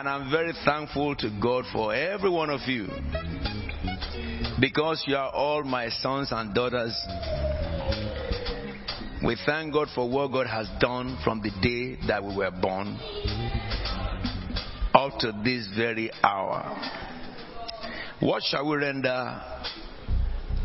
And 0.00 0.08
I'm 0.08 0.30
very 0.30 0.54
thankful 0.64 1.14
to 1.16 1.30
God 1.42 1.66
for 1.74 1.94
every 1.94 2.30
one 2.30 2.48
of 2.48 2.62
you 2.66 2.88
because 4.58 5.04
you 5.06 5.14
are 5.14 5.28
all 5.28 5.62
my 5.62 5.90
sons 5.90 6.32
and 6.32 6.54
daughters. 6.54 6.98
We 9.22 9.36
thank 9.44 9.74
God 9.74 9.88
for 9.94 10.08
what 10.08 10.32
God 10.32 10.46
has 10.46 10.70
done 10.80 11.18
from 11.22 11.42
the 11.42 11.50
day 11.60 11.98
that 12.08 12.24
we 12.24 12.34
were 12.34 12.50
born 12.50 12.98
up 14.94 15.18
to 15.18 15.38
this 15.44 15.68
very 15.76 16.10
hour. 16.24 16.62
What 18.20 18.42
shall 18.42 18.70
we 18.70 18.78
render 18.78 19.42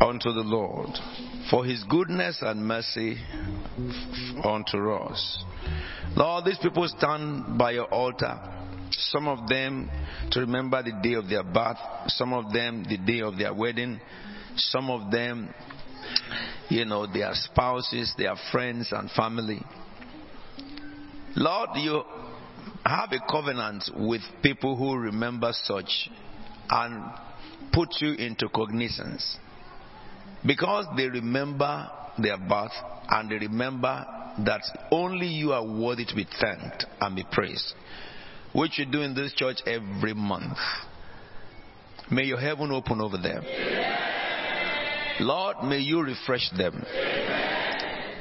unto 0.00 0.32
the 0.32 0.44
Lord 0.44 0.96
for 1.50 1.66
his 1.66 1.84
goodness 1.84 2.38
and 2.40 2.66
mercy 2.66 3.18
unto 4.42 4.92
us? 4.92 5.44
Lord, 6.16 6.46
these 6.46 6.56
people 6.56 6.88
stand 6.88 7.58
by 7.58 7.72
your 7.72 7.92
altar. 7.92 8.40
Some 8.90 9.28
of 9.28 9.48
them 9.48 9.90
to 10.30 10.40
remember 10.40 10.82
the 10.82 10.92
day 11.02 11.14
of 11.14 11.28
their 11.28 11.42
birth, 11.42 11.78
some 12.08 12.32
of 12.32 12.52
them 12.52 12.84
the 12.88 12.98
day 12.98 13.20
of 13.20 13.36
their 13.38 13.54
wedding, 13.54 14.00
some 14.56 14.90
of 14.90 15.10
them, 15.10 15.52
you 16.68 16.84
know, 16.84 17.06
their 17.06 17.30
spouses, 17.34 18.14
their 18.16 18.34
friends 18.50 18.88
and 18.92 19.10
family. 19.10 19.60
Lord, 21.34 21.70
you 21.76 22.02
have 22.84 23.12
a 23.12 23.20
covenant 23.30 23.84
with 23.94 24.22
people 24.42 24.76
who 24.76 24.96
remember 24.96 25.50
such 25.52 26.08
and 26.70 27.12
put 27.72 27.88
you 28.00 28.12
into 28.14 28.48
cognizance. 28.48 29.36
Because 30.44 30.86
they 30.96 31.08
remember 31.08 31.90
their 32.18 32.38
birth 32.38 32.72
and 33.08 33.30
they 33.30 33.36
remember 33.36 34.06
that 34.44 34.62
only 34.90 35.26
you 35.26 35.52
are 35.52 35.64
worthy 35.64 36.04
to 36.04 36.14
be 36.14 36.26
thanked 36.40 36.86
and 37.00 37.16
be 37.16 37.24
praised, 37.30 37.74
which 38.56 38.78
you 38.78 38.86
do 38.86 39.02
in 39.02 39.14
this 39.14 39.34
church 39.34 39.58
every 39.66 40.14
month. 40.14 40.56
May 42.10 42.24
your 42.24 42.40
heaven 42.40 42.72
open 42.72 43.02
over 43.02 43.18
them. 43.18 43.44
Lord, 45.20 45.56
may 45.64 45.78
you 45.78 46.02
refresh 46.02 46.50
them. 46.56 46.82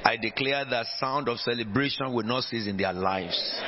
I 0.03 0.17
declare 0.21 0.65
that 0.65 0.85
sound 0.99 1.29
of 1.29 1.39
celebration 1.39 2.13
will 2.13 2.25
not 2.25 2.43
cease 2.43 2.67
in 2.67 2.75
their 2.75 2.93
lives. 2.93 3.61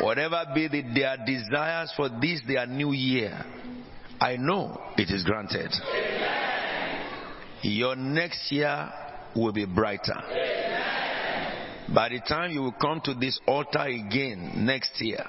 Whatever 0.00 0.44
be 0.54 0.68
the, 0.68 0.82
their 0.82 1.16
desires 1.24 1.92
for 1.96 2.08
this 2.08 2.40
their 2.46 2.66
new 2.66 2.92
year, 2.92 3.44
I 4.20 4.36
know 4.36 4.80
it 4.96 5.10
is 5.10 5.24
granted. 5.24 5.72
Your 7.62 7.94
next 7.96 8.50
year 8.50 8.90
will 9.34 9.52
be 9.52 9.66
brighter. 9.66 10.67
By 11.94 12.10
the 12.10 12.20
time 12.20 12.50
you 12.52 12.62
will 12.62 12.72
come 12.72 13.00
to 13.04 13.14
this 13.14 13.40
altar 13.46 13.80
again 13.80 14.66
next 14.66 15.00
year, 15.00 15.24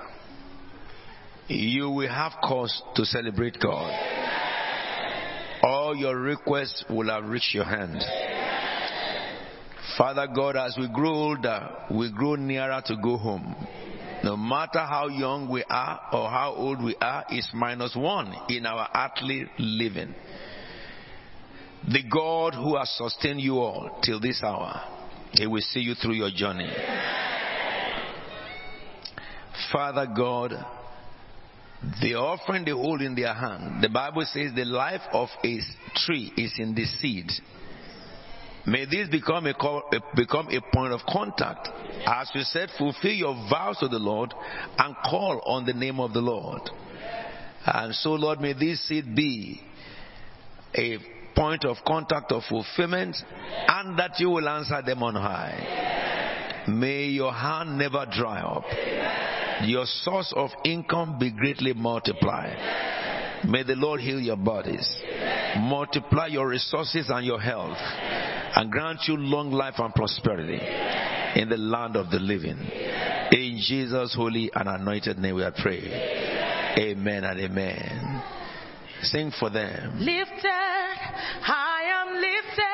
you 1.47 1.89
will 1.89 2.09
have 2.09 2.33
cause 2.43 2.81
to 2.95 3.05
celebrate 3.05 3.57
God. 3.61 3.91
All 5.63 5.95
your 5.95 6.17
requests 6.17 6.83
will 6.89 7.09
have 7.09 7.25
reached 7.25 7.53
your 7.53 7.63
hand. 7.63 8.03
Father 9.97 10.27
God, 10.33 10.55
as 10.55 10.77
we 10.77 10.87
grow 10.93 11.13
older, 11.13 11.69
we 11.91 12.11
grow 12.11 12.35
nearer 12.35 12.81
to 12.85 12.95
go 13.01 13.17
home. 13.17 13.55
No 14.23 14.35
matter 14.35 14.79
how 14.79 15.07
young 15.07 15.49
we 15.49 15.63
are 15.69 15.99
or 16.11 16.29
how 16.29 16.53
old 16.55 16.83
we 16.83 16.95
are, 17.01 17.25
is 17.31 17.49
minus 17.53 17.95
one 17.95 18.33
in 18.49 18.65
our 18.65 18.87
earthly 18.93 19.49
living. 19.57 20.13
The 21.87 22.03
God 22.09 22.53
who 22.53 22.77
has 22.77 22.89
sustained 22.97 23.39
you 23.39 23.59
all 23.59 23.99
till 24.03 24.19
this 24.19 24.41
hour, 24.43 24.98
He 25.31 25.47
will 25.47 25.61
see 25.61 25.81
you 25.81 25.95
through 25.95 26.15
your 26.15 26.31
journey. 26.31 26.71
Father 29.71 30.07
God, 30.15 30.53
the 32.01 32.15
offering 32.15 32.65
they 32.65 32.71
hold 32.71 33.01
in 33.01 33.15
their 33.15 33.33
hand, 33.33 33.83
the 33.83 33.89
Bible 33.89 34.25
says 34.25 34.51
the 34.55 34.65
life 34.65 35.01
of 35.13 35.29
a 35.43 35.59
tree 35.95 36.33
is 36.35 36.53
in 36.57 36.75
the 36.75 36.85
seed. 36.85 37.29
May 38.65 38.85
this 38.85 39.07
become 39.09 39.47
a, 39.47 39.53
become 40.15 40.49
a 40.49 40.75
point 40.75 40.93
of 40.93 41.01
contact. 41.07 41.69
As 42.05 42.29
you 42.33 42.41
said, 42.41 42.69
fulfill 42.77 43.11
your 43.11 43.33
vows 43.49 43.77
to 43.79 43.87
the 43.87 43.99
Lord 43.99 44.33
and 44.77 44.95
call 45.09 45.41
on 45.45 45.65
the 45.65 45.73
name 45.73 45.99
of 45.99 46.13
the 46.13 46.21
Lord. 46.21 46.61
And 47.65 47.93
so, 47.95 48.11
Lord, 48.11 48.41
may 48.41 48.53
this 48.53 48.85
seed 48.87 49.15
be 49.15 49.61
a 50.75 50.97
point 51.39 51.63
of 51.63 51.77
contact 51.87 52.33
of 52.33 52.43
fulfillment 52.49 53.15
and 53.69 53.97
that 53.97 54.19
you 54.19 54.29
will 54.29 54.49
answer 54.49 54.81
them 54.85 55.01
on 55.01 55.15
high. 55.15 56.65
May 56.67 57.05
your 57.05 57.31
hand 57.31 57.77
never 57.77 58.05
dry 58.11 58.41
up. 58.41 58.65
Your 59.63 59.85
source 59.85 60.33
of 60.35 60.49
income 60.65 61.17
be 61.17 61.31
greatly 61.31 61.71
multiplied. 61.71 62.57
May 63.47 63.63
the 63.63 63.75
Lord 63.75 64.01
heal 64.01 64.19
your 64.19 64.35
bodies, 64.35 64.85
multiply 65.59 66.27
your 66.27 66.49
resources 66.49 67.09
and 67.09 67.25
your 67.25 67.39
health, 67.39 67.77
and 67.77 68.69
grant 68.69 68.99
you 69.07 69.15
long 69.15 69.51
life 69.51 69.75
and 69.77 69.93
prosperity 69.95 70.59
in 71.39 71.47
the 71.47 71.55
land 71.55 71.95
of 71.95 72.09
the 72.11 72.19
living. 72.19 72.59
In 73.31 73.61
Jesus' 73.65 74.13
holy 74.13 74.51
and 74.53 74.67
anointed 74.67 75.17
name 75.17 75.35
we 75.35 75.43
are 75.43 75.53
praying. 75.57 75.89
Amen 76.77 77.23
and 77.23 77.39
amen. 77.39 78.23
Sing 79.03 79.31
for 79.31 79.49
them. 79.49 79.99
Lifted, 79.99 80.49
I 81.47 81.83
am 81.87 82.15
lifted, 82.15 82.68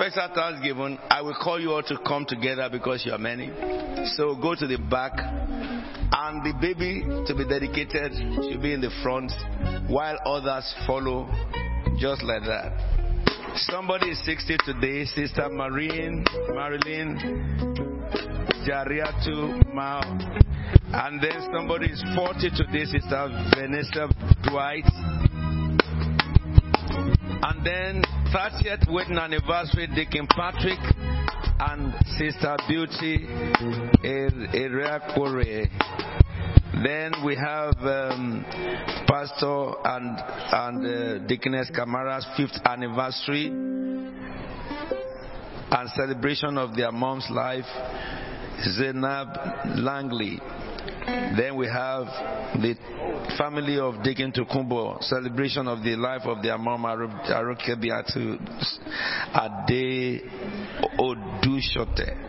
special 0.00 0.34
thanksgiving, 0.34 0.98
I 1.10 1.20
will 1.20 1.34
call 1.34 1.60
you 1.60 1.72
all 1.72 1.82
to 1.82 1.98
come 2.06 2.24
together 2.24 2.70
because 2.72 3.04
you 3.04 3.12
are 3.12 3.18
many. 3.18 3.50
So 4.16 4.34
go 4.34 4.54
to 4.54 4.66
the 4.66 4.78
back, 4.78 5.12
and 5.14 6.42
the 6.42 6.54
baby 6.58 7.02
to 7.26 7.34
be 7.34 7.44
dedicated 7.46 8.14
should 8.48 8.62
be 8.62 8.72
in 8.72 8.80
the 8.80 8.90
front, 9.02 9.30
while 9.90 10.16
others 10.24 10.74
follow 10.86 11.28
just 11.98 12.22
like 12.22 12.44
that. 12.44 12.72
Somebody 13.68 14.12
is 14.12 14.24
60 14.24 14.56
today, 14.64 15.04
Sister 15.04 15.50
Marine, 15.50 16.24
Marilyn, 16.48 17.18
Jariatu 18.66 19.74
Mao. 19.74 20.00
And 20.92 21.20
then 21.20 21.46
somebody 21.52 21.90
is 21.90 22.02
40 22.16 22.48
today, 22.56 22.86
Sister 22.86 23.28
Vanessa 23.54 24.08
Dwight. 24.48 24.86
And 27.42 27.66
then 27.66 28.02
30th 28.32 28.88
wedding 28.92 29.18
anniversary, 29.18 29.88
Deacon 29.92 30.28
Patrick 30.28 30.78
and 31.58 31.92
Sister 32.16 32.56
Beauty 32.68 33.26
Eriakore. 34.04 35.68
Then 36.84 37.12
we 37.24 37.34
have 37.34 37.74
um, 37.82 38.44
Pastor 39.08 39.72
and 39.84 40.16
and 40.52 40.86
uh, 40.86 41.18
Deaconess 41.26 41.72
Kamara's 41.76 42.24
fifth 42.36 42.56
anniversary 42.64 43.48
and 45.72 45.90
celebration 45.96 46.56
of 46.56 46.76
their 46.76 46.92
mom's 46.92 47.26
life, 47.30 47.66
Zainab 48.76 49.28
Langley. 49.76 50.40
Then 51.06 51.56
we 51.56 51.66
have 51.66 52.06
the 52.60 52.74
family 53.38 53.78
of 53.78 54.02
Deacon 54.02 54.32
Tokumbo, 54.32 55.02
celebration 55.02 55.66
of 55.68 55.82
the 55.82 55.96
life 55.96 56.22
of 56.24 56.42
their 56.42 56.58
mom, 56.58 56.82
Aroke 56.82 57.76
Biatu 57.76 58.38
Ade 59.34 60.22
Odushote. 60.98 62.26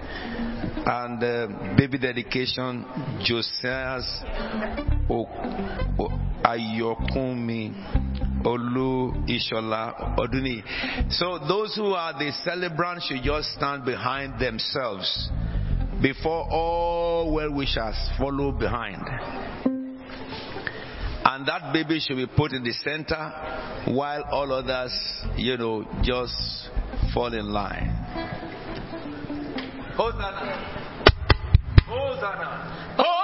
And 0.84 1.24
uh, 1.24 1.76
baby 1.78 1.98
dedication, 1.98 2.86
Josiah's 3.24 4.24
Ayokumi. 6.44 8.22
Olu 8.44 9.14
Ishola 9.30 10.18
Oduni. 10.18 10.64
So 11.12 11.40
those 11.48 11.76
who 11.76 11.94
are 11.94 12.14
the 12.14 12.32
celebrants 12.44 13.06
should 13.06 13.22
just 13.24 13.54
stand 13.54 13.86
behind 13.86 14.40
themselves 14.40 15.30
before 16.02 16.48
all 16.50 17.34
well 17.34 17.52
wishers 17.54 17.96
follow 18.18 18.52
behind. 18.52 19.02
And 21.24 21.48
that 21.48 21.72
baby 21.72 22.00
should 22.00 22.18
be 22.18 22.28
put 22.28 22.52
in 22.52 22.64
the 22.64 22.74
center 22.74 23.94
while 23.94 24.24
all 24.32 24.52
others, 24.52 24.92
you 25.38 25.56
know, 25.58 25.86
just 26.02 26.70
fall 27.14 27.34
in 27.34 27.52
line. 27.52 27.90
Hosanna! 29.96 30.92
Hosanna! 31.86 32.98
Hosanna! 32.98 33.21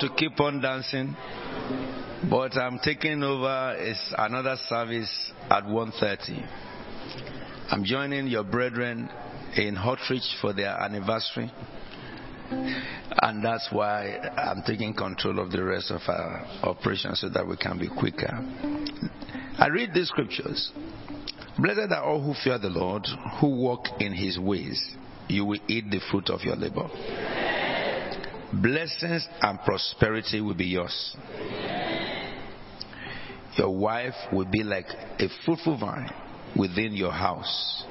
To 0.00 0.08
keep 0.16 0.40
on 0.40 0.60
dancing, 0.60 1.14
but 2.30 2.56
I'm 2.56 2.78
taking 2.78 3.22
over 3.22 3.74
it's 3.78 4.14
another 4.16 4.56
service 4.68 5.32
at 5.50 5.64
1.30. 5.64 6.46
I'm 7.70 7.84
joining 7.84 8.26
your 8.26 8.44
brethren 8.44 9.10
in 9.56 9.76
Hotridge 9.76 10.40
for 10.40 10.52
their 10.52 10.70
anniversary. 10.70 11.52
And 13.22 13.44
that's 13.44 13.68
why 13.70 14.16
I'm 14.36 14.62
taking 14.66 14.94
control 14.94 15.38
of 15.38 15.52
the 15.52 15.62
rest 15.62 15.90
of 15.90 16.00
our 16.08 16.46
operation 16.62 17.14
so 17.14 17.28
that 17.28 17.46
we 17.46 17.56
can 17.56 17.78
be 17.78 17.88
quicker. 17.88 18.30
I 19.58 19.68
read 19.68 19.90
these 19.94 20.08
scriptures. 20.08 20.72
Blessed 21.58 21.92
are 21.92 22.02
all 22.02 22.22
who 22.22 22.34
fear 22.42 22.58
the 22.58 22.70
Lord, 22.70 23.06
who 23.40 23.48
walk 23.48 23.86
in 24.00 24.14
his 24.14 24.38
ways. 24.38 24.96
You 25.28 25.44
will 25.44 25.60
eat 25.68 25.90
the 25.90 26.00
fruit 26.10 26.30
of 26.30 26.40
your 26.40 26.56
labor. 26.56 26.88
Blessings 28.52 29.28
and 29.40 29.60
prosperity 29.60 30.40
will 30.40 30.54
be 30.54 30.66
yours. 30.66 31.16
Your 33.56 33.76
wife 33.76 34.14
will 34.32 34.46
be 34.50 34.62
like 34.62 34.86
a 35.18 35.28
fruitful 35.44 35.78
vine 35.78 36.10
within 36.56 36.94
your 36.94 37.12
house. 37.12 37.84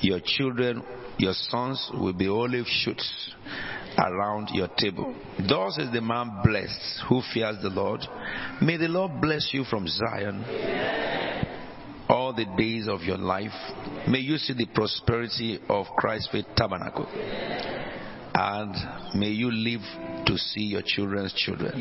Your 0.00 0.20
children, 0.24 0.82
your 1.18 1.34
sons 1.34 1.90
will 1.94 2.12
be 2.12 2.28
olive 2.28 2.66
shoots 2.66 3.34
around 3.98 4.48
your 4.52 4.68
table. 4.76 5.14
Thus 5.38 5.78
is 5.78 5.92
the 5.92 6.00
man 6.00 6.40
blessed 6.42 7.02
who 7.08 7.22
fears 7.32 7.56
the 7.62 7.68
Lord. 7.68 8.00
May 8.62 8.76
the 8.76 8.88
Lord 8.88 9.20
bless 9.20 9.50
you 9.52 9.64
from 9.64 9.86
Zion 9.86 10.44
all 12.08 12.32
the 12.32 12.46
days 12.56 12.88
of 12.88 13.02
your 13.02 13.18
life. 13.18 13.52
May 14.08 14.18
you 14.18 14.36
see 14.36 14.54
the 14.54 14.66
prosperity 14.74 15.60
of 15.68 15.86
Christ's 15.96 16.28
faith 16.32 16.46
tabernacle. 16.56 17.06
And 18.34 18.74
may 19.14 19.30
you 19.30 19.50
live 19.50 19.80
to 20.26 20.36
see 20.36 20.62
your 20.62 20.82
children's 20.84 21.32
children. 21.32 21.80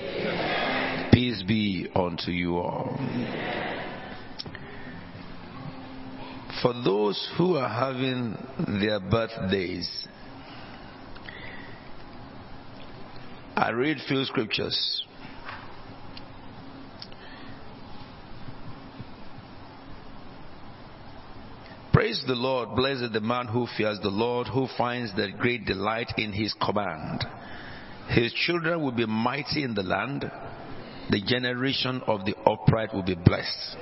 Peace 1.12 1.43
be 1.43 1.89
unto 1.95 2.32
you 2.32 2.58
all. 2.58 2.97
For 6.62 6.74
those 6.74 7.30
who 7.38 7.56
are 7.56 7.70
having 7.70 8.36
their 8.82 9.00
birthdays, 9.00 10.08
I 13.56 13.70
read 13.70 13.97
few 14.08 14.26
scriptures. 14.26 15.06
Praise 22.00 22.24
the 22.26 22.34
Lord. 22.34 22.78
Blessed 22.78 23.12
the 23.12 23.20
man 23.20 23.47
who 23.47 23.68
fears 23.76 24.00
the 24.02 24.08
Lord, 24.08 24.47
who 24.47 24.70
finds 24.78 25.14
the 25.18 25.34
great 25.38 25.66
delight 25.66 26.14
in 26.16 26.32
his 26.32 26.54
command. 26.54 27.26
His 28.08 28.32
children 28.32 28.82
will 28.82 28.93
be 28.93 29.06
mighty 29.06 29.64
in 29.66 29.74
the 29.76 29.84
land. 29.84 30.22
The 31.10 31.22
generation 31.22 32.02
of 32.08 32.24
the 32.24 32.38
upright 32.45 32.93
will 32.93 33.04
be 33.04 33.16
blessed. 33.16 33.76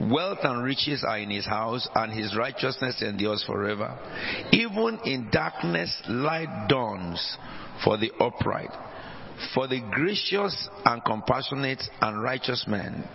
Wealth 0.00 0.40
and 0.42 0.64
riches 0.64 1.04
are 1.06 1.20
in 1.20 1.30
his 1.30 1.46
house, 1.46 1.88
and 1.94 2.12
his 2.12 2.36
righteousness 2.36 3.00
endures 3.00 3.44
forever. 3.44 3.96
Even 4.50 4.98
in 5.04 5.28
darkness, 5.30 5.96
light 6.08 6.66
dawns 6.68 7.36
for 7.84 7.96
the 7.96 8.10
upright. 8.18 8.72
For 9.54 9.68
the 9.68 9.80
gracious 9.92 10.68
and 10.84 11.00
compassionate 11.04 11.84
and 12.00 12.20
righteous 12.20 12.64
man, 12.66 13.08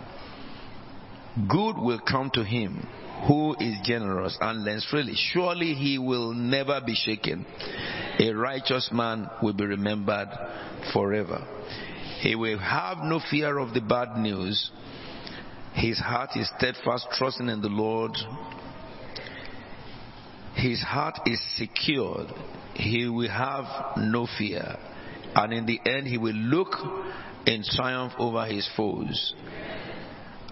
good 1.50 1.76
will 1.76 2.00
come 2.00 2.30
to 2.32 2.42
him 2.42 2.88
who 3.26 3.54
is 3.58 3.76
generous 3.84 4.36
and 4.40 4.64
lends 4.64 4.84
freely. 4.86 5.14
Surely 5.14 5.74
he 5.74 5.98
will 5.98 6.32
never 6.32 6.80
be 6.84 6.94
shaken. 6.94 7.44
A 8.18 8.32
righteous 8.32 8.88
man 8.92 9.28
will 9.42 9.52
be 9.52 9.64
remembered 9.64 10.28
forever. 10.92 11.46
He 12.20 12.34
will 12.34 12.58
have 12.58 12.98
no 12.98 13.20
fear 13.30 13.58
of 13.58 13.74
the 13.74 13.80
bad 13.80 14.18
news. 14.18 14.70
His 15.74 15.98
heart 15.98 16.30
is 16.34 16.50
steadfast, 16.58 17.06
trusting 17.12 17.48
in 17.48 17.60
the 17.62 17.68
Lord. 17.68 18.12
His 20.54 20.82
heart 20.82 21.20
is 21.26 21.40
secured. 21.56 22.26
He 22.74 23.08
will 23.08 23.30
have 23.30 23.96
no 23.96 24.26
fear. 24.38 24.76
And 25.34 25.52
in 25.52 25.66
the 25.66 25.80
end, 25.86 26.06
he 26.06 26.18
will 26.18 26.34
look 26.34 26.74
in 27.46 27.62
triumph 27.76 28.12
over 28.18 28.44
his 28.46 28.68
foes. 28.76 29.34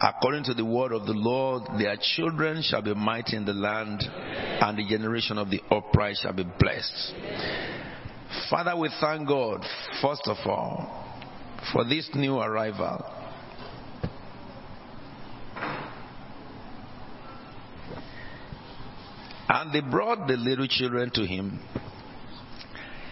According 0.01 0.45
to 0.45 0.55
the 0.55 0.65
word 0.65 0.93
of 0.93 1.07
the 1.07 1.13
Lord, 1.13 1.65
their 1.79 1.97
children 2.01 2.63
shall 2.63 2.83
be 2.83 2.95
mighty 2.95 3.37
in 3.37 3.45
the 3.45 3.53
land, 3.53 4.01
and 4.05 4.79
the 4.79 4.87
generation 4.89 5.39
of 5.39 5.51
the 5.51 5.61
upright 5.71 6.17
shall 6.23 6.33
be 6.33 6.45
blessed. 6.45 7.15
Father, 8.49 8.77
we 8.77 8.91
thank 9.01 9.27
God, 9.27 9.65
first 10.01 10.23
of 10.27 10.37
all, 10.47 11.05
for 11.73 11.85
this 11.85 12.09
new 12.15 12.39
arrival. 12.39 13.05
And 19.49 19.73
they 19.73 19.81
brought 19.81 20.29
the 20.29 20.37
little 20.37 20.69
children 20.69 21.11
to 21.15 21.27
him. 21.27 21.59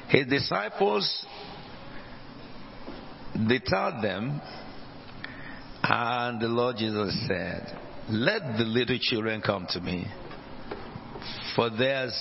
His 0.09 0.27
disciples, 0.29 1.27
they 3.35 3.59
told 3.59 4.05
them, 4.05 4.41
and 5.89 6.41
the 6.41 6.49
Lord 6.49 6.77
Jesus 6.77 7.17
said, 7.29 7.79
Let 8.09 8.59
the 8.59 8.65
little 8.65 8.99
children 9.01 9.41
come 9.41 9.67
to 9.71 9.81
me, 9.81 10.07
for 11.55 11.71
theirs 11.71 12.13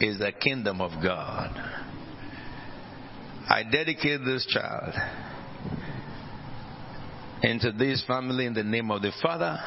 is 0.00 0.18
the 0.18 0.32
kingdom 0.32 0.80
of 0.80 1.02
God. 1.02 1.50
I 3.48 3.62
dedicate 3.70 4.20
this 4.24 4.46
child 4.46 4.94
into 7.42 7.70
this 7.72 8.02
family 8.06 8.46
in 8.46 8.54
the 8.54 8.64
name 8.64 8.90
of 8.90 9.02
the 9.02 9.12
Father, 9.22 9.58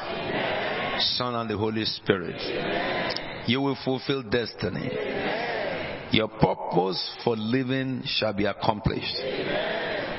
Son, 0.98 1.34
and 1.34 1.48
the 1.48 1.56
Holy 1.56 1.84
Spirit. 1.84 3.46
You 3.46 3.60
will 3.60 3.78
fulfill 3.84 4.22
destiny. 4.22 4.90
Your 6.12 6.28
purpose 6.28 7.16
for 7.24 7.36
living 7.36 8.02
shall 8.04 8.32
be 8.32 8.44
accomplished. 8.44 9.16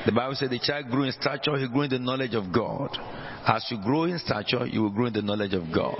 The 0.04 0.12
Bible 0.12 0.34
said 0.34 0.50
the 0.50 0.58
child 0.58 0.90
grew 0.90 1.04
in 1.04 1.12
stature, 1.12 1.56
he 1.56 1.68
grew 1.68 1.82
in 1.82 1.90
the 1.90 1.98
knowledge 1.98 2.34
of 2.34 2.52
God. 2.52 2.98
As 3.46 3.64
you 3.70 3.78
grow 3.82 4.04
in 4.04 4.18
stature, 4.18 4.66
you 4.66 4.82
will 4.82 4.90
grow 4.90 5.06
in 5.06 5.12
the 5.12 5.22
knowledge 5.22 5.54
of 5.54 5.64
God. 5.72 5.96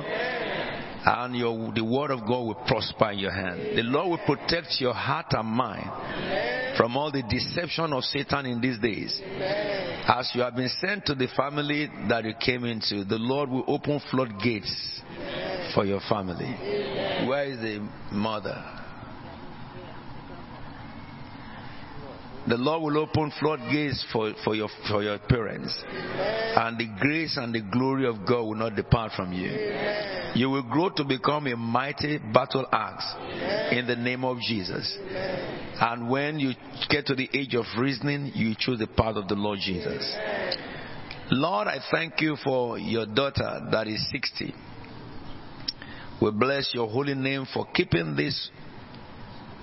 And 1.04 1.36
your, 1.36 1.72
the 1.72 1.84
word 1.84 2.10
of 2.10 2.20
God 2.20 2.42
will 2.46 2.62
prosper 2.66 3.10
in 3.10 3.18
your 3.20 3.32
hand. 3.32 3.76
The 3.76 3.82
Lord 3.82 4.10
will 4.10 4.36
protect 4.36 4.80
your 4.80 4.94
heart 4.94 5.26
and 5.30 5.48
mind 5.48 6.76
from 6.76 6.96
all 6.96 7.12
the 7.12 7.22
deception 7.22 7.92
of 7.92 8.04
Satan 8.04 8.46
in 8.46 8.60
these 8.60 8.78
days. 8.78 9.20
As 9.24 10.30
you 10.34 10.42
have 10.42 10.56
been 10.56 10.70
sent 10.80 11.06
to 11.06 11.14
the 11.14 11.28
family 11.36 11.88
that 12.08 12.24
you 12.24 12.34
came 12.44 12.64
into, 12.64 13.04
the 13.04 13.18
Lord 13.18 13.50
will 13.50 13.64
open 13.68 14.00
floodgates 14.10 15.00
for 15.74 15.84
your 15.84 16.00
family. 16.08 16.56
Where 17.26 17.44
is 17.44 17.58
the 17.58 17.88
mother? 18.10 18.81
The 22.48 22.56
Lord 22.56 22.82
will 22.82 23.02
open 23.02 23.32
floodgates 23.38 24.04
for, 24.12 24.32
for, 24.44 24.56
your, 24.56 24.68
for 24.88 25.02
your 25.02 25.18
parents. 25.18 25.80
And 25.86 26.76
the 26.76 26.88
grace 26.98 27.36
and 27.36 27.54
the 27.54 27.60
glory 27.60 28.06
of 28.06 28.26
God 28.26 28.42
will 28.42 28.56
not 28.56 28.74
depart 28.74 29.12
from 29.12 29.32
you. 29.32 29.50
You 30.34 30.50
will 30.50 30.62
grow 30.62 30.90
to 30.90 31.04
become 31.04 31.46
a 31.46 31.56
mighty 31.56 32.18
battle 32.18 32.66
axe 32.72 33.06
in 33.70 33.86
the 33.86 33.94
name 33.96 34.24
of 34.24 34.38
Jesus. 34.40 34.98
And 35.80 36.10
when 36.10 36.40
you 36.40 36.52
get 36.88 37.06
to 37.06 37.14
the 37.14 37.28
age 37.32 37.54
of 37.54 37.64
reasoning, 37.78 38.32
you 38.34 38.54
choose 38.58 38.78
the 38.78 38.86
path 38.88 39.16
of 39.16 39.28
the 39.28 39.34
Lord 39.34 39.60
Jesus. 39.60 40.16
Lord, 41.30 41.68
I 41.68 41.78
thank 41.90 42.20
you 42.20 42.36
for 42.42 42.78
your 42.78 43.06
daughter 43.06 43.68
that 43.70 43.86
is 43.86 44.04
60. 44.10 44.52
We 46.20 46.30
bless 46.30 46.72
your 46.74 46.88
holy 46.88 47.14
name 47.14 47.46
for 47.52 47.66
keeping 47.72 48.16
this 48.16 48.50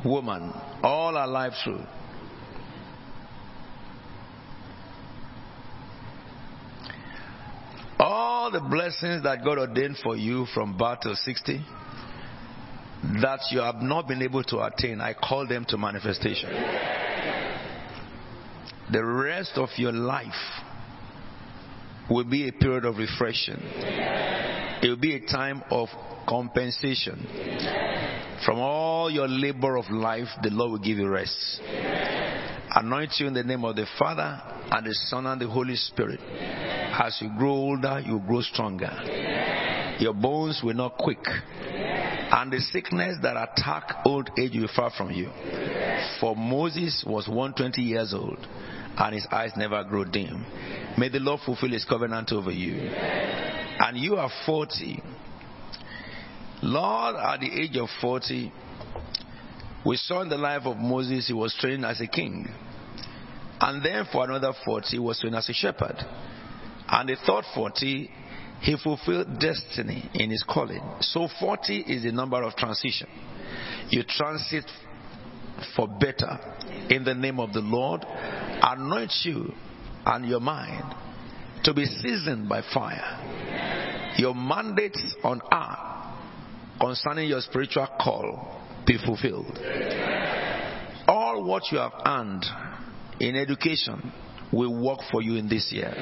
woman 0.04 0.54
all 0.82 1.16
her 1.16 1.28
life 1.28 1.54
through. 1.64 1.84
All 8.50 8.60
the 8.60 8.68
blessings 8.68 9.22
that 9.26 9.44
God 9.44 9.60
ordained 9.60 9.98
for 10.02 10.16
you 10.16 10.48
from 10.56 10.76
birth 10.76 11.02
to 11.02 11.16
60 11.16 11.64
that 13.22 13.40
you 13.52 13.60
have 13.60 13.76
not 13.76 14.08
been 14.08 14.24
able 14.24 14.44
to 14.46 14.62
attain, 14.62 15.00
I 15.02 15.14
call 15.14 15.46
them 15.48 15.66
to 15.70 15.78
manifestation. 15.78 16.50
The 18.92 19.06
rest 19.06 19.52
of 19.56 19.70
your 19.78 19.92
life 19.92 20.34
will 22.10 22.24
be 22.24 22.48
a 22.48 22.52
period 22.52 22.86
of 22.86 22.98
refreshing. 22.98 23.60
It 23.62 24.88
will 24.90 24.98
be 24.98 25.16
a 25.16 25.28
time 25.28 25.62
of 25.70 25.90
compensation. 26.28 27.28
From 28.48 28.58
all 28.58 29.12
your 29.12 29.28
labor 29.28 29.78
of 29.78 29.92
life, 29.92 30.30
the 30.42 30.50
Lord 30.50 30.72
will 30.72 30.80
give 30.80 30.98
you 30.98 31.08
rest. 31.08 31.62
Anoint 32.74 33.14
you 33.20 33.28
in 33.28 33.36
the 33.36 33.44
name 33.44 33.64
of 33.64 33.76
the 33.76 33.86
Father 34.00 34.42
and 34.72 34.88
the 34.88 34.96
Son 34.96 35.28
and 35.28 35.40
the 35.40 35.48
Holy 35.48 35.76
Spirit. 35.76 36.20
As 37.02 37.18
you 37.22 37.30
grow 37.38 37.52
older, 37.52 38.02
you 38.06 38.22
grow 38.28 38.42
stronger. 38.42 38.92
Your 40.00 40.14
bones 40.14 40.60
will 40.62 40.74
not 40.74 40.98
quake. 40.98 41.26
And 42.32 42.52
the 42.52 42.60
sickness 42.60 43.18
that 43.22 43.38
attack 43.38 44.02
old 44.06 44.30
age 44.38 44.52
will 44.56 44.68
far 44.76 44.92
from 44.92 45.10
you. 45.12 45.30
For 46.20 46.36
Moses 46.36 47.06
was 47.08 47.30
120 47.30 47.82
years 47.82 48.14
old, 48.14 48.46
and 48.98 49.16
his 49.16 49.26
eyes 49.32 49.52
never 49.56 49.82
grew 49.86 50.04
dim. 50.04 50.46
May 50.98 51.08
the 51.08 51.20
Lord 51.20 51.40
fulfill 51.46 51.72
his 51.72 51.86
covenant 51.86 52.34
over 52.34 52.52
you. 52.52 52.76
And 52.76 53.98
you 53.98 54.18
are 54.18 54.30
40. 54.46 55.02
Lord, 56.64 57.16
at 57.16 57.40
the 57.40 57.62
age 57.62 57.78
of 57.78 57.88
40, 58.02 58.52
we 59.86 59.96
saw 59.96 60.22
in 60.22 60.30
the 60.30 60.38
life 60.38 60.64
of 60.66 60.76
Moses, 60.76 61.28
he 61.28 61.34
was 61.34 61.56
trained 61.58 61.86
as 61.86 62.02
a 62.02 62.08
king. 62.08 62.46
And 63.62 63.84
then 63.84 64.06
for 64.12 64.26
another 64.26 64.52
40, 64.66 64.88
he 64.90 65.00
was 65.00 65.20
trained 65.22 65.38
as 65.38 65.48
a 65.48 65.54
shepherd. 65.54 65.96
And 66.92 67.10
the 67.10 67.16
third 67.26 67.46
40, 67.54 68.10
he 68.62 68.78
fulfilled 68.84 69.40
destiny 69.40 70.10
in 70.14 70.32
his 70.32 70.44
calling. 70.44 70.82
So 71.02 71.28
40 71.40 71.82
is 71.82 72.04
the 72.04 72.12
number 72.12 72.42
of 72.44 72.56
transition. 72.56 73.08
You 73.90 74.04
transit 74.04 74.66
for 75.76 75.88
better 75.88 76.40
in 76.90 77.04
the 77.04 77.14
name 77.14 77.40
of 77.40 77.54
the 77.54 77.62
Lord. 77.62 78.06
Anoint 78.08 79.14
you 79.24 79.54
and 80.06 80.28
your 80.28 80.40
mind 80.40 80.96
to 81.64 81.74
be 81.74 81.86
seasoned 81.86 82.50
by 82.50 82.62
fire. 82.74 84.16
Your 84.18 84.34
mandates 84.34 85.16
on 85.24 85.42
earth 85.52 85.90
concerning 86.80 87.30
your 87.30 87.42
spiritual 87.42 87.88
call 88.00 88.62
be 88.86 88.98
fulfilled. 88.98 89.60
All 91.08 91.44
what 91.44 91.64
you 91.72 91.78
have 91.78 91.94
earned 92.06 92.46
in 93.20 93.36
education 93.36 94.12
will 94.52 94.84
work 94.84 95.00
for 95.12 95.22
you 95.22 95.36
in 95.36 95.48
this 95.48 95.72
year. 95.72 95.94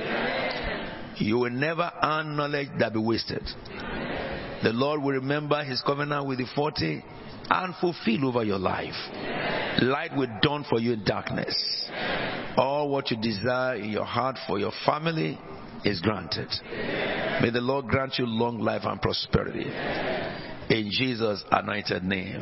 You 1.19 1.39
will 1.39 1.49
never 1.49 1.91
earn 2.03 2.35
knowledge 2.35 2.69
that 2.79 2.93
be 2.93 2.99
wasted. 2.99 3.43
The 4.63 4.71
Lord 4.73 5.01
will 5.01 5.13
remember 5.13 5.63
his 5.63 5.81
covenant 5.81 6.27
with 6.27 6.39
the 6.39 6.47
40 6.55 7.03
and 7.49 7.75
fulfill 7.75 8.27
over 8.27 8.43
your 8.43 8.59
life. 8.59 8.95
Light 9.81 10.15
will 10.15 10.29
dawn 10.41 10.65
for 10.69 10.79
you 10.79 10.93
in 10.93 11.03
darkness. 11.03 11.89
All 12.57 12.89
what 12.89 13.11
you 13.11 13.17
desire 13.17 13.75
in 13.75 13.89
your 13.89 14.05
heart 14.05 14.37
for 14.47 14.59
your 14.59 14.71
family 14.85 15.39
is 15.83 16.01
granted. 16.01 16.49
May 17.41 17.51
the 17.51 17.61
Lord 17.61 17.87
grant 17.87 18.15
you 18.17 18.25
long 18.25 18.59
life 18.59 18.81
and 18.83 19.01
prosperity. 19.01 19.65
In 20.69 20.89
Jesus' 20.91 21.43
anointed 21.51 22.03
name. 22.03 22.41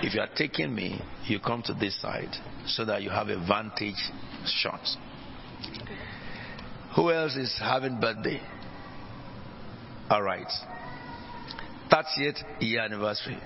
If 0.00 0.14
you 0.14 0.20
are 0.20 0.28
taking 0.36 0.74
me, 0.74 1.02
you 1.24 1.40
come 1.40 1.62
to 1.62 1.74
this 1.74 2.00
side 2.00 2.34
so 2.66 2.84
that 2.84 3.02
you 3.02 3.10
have 3.10 3.28
a 3.28 3.46
vantage 3.46 3.96
shot. 4.44 4.80
Who 6.98 7.12
else 7.12 7.36
is 7.36 7.56
having 7.60 8.00
birthday? 8.00 8.40
All 10.10 10.20
right. 10.20 10.48
30th 11.92 12.42
year 12.58 12.80
anniversary. 12.80 13.38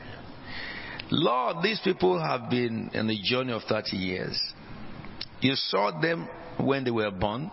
Lord, 1.10 1.56
these 1.62 1.78
people 1.84 2.18
have 2.18 2.48
been 2.48 2.90
in 2.94 3.08
the 3.08 3.18
journey 3.22 3.52
of 3.52 3.60
30 3.68 3.94
years. 3.94 4.40
You 5.42 5.54
saw 5.54 6.00
them 6.00 6.30
when 6.56 6.84
they 6.84 6.90
were 6.90 7.10
born. 7.10 7.50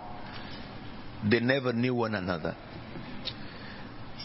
They 1.30 1.42
never 1.42 1.74
knew 1.74 1.96
one 1.96 2.16
another. 2.16 2.56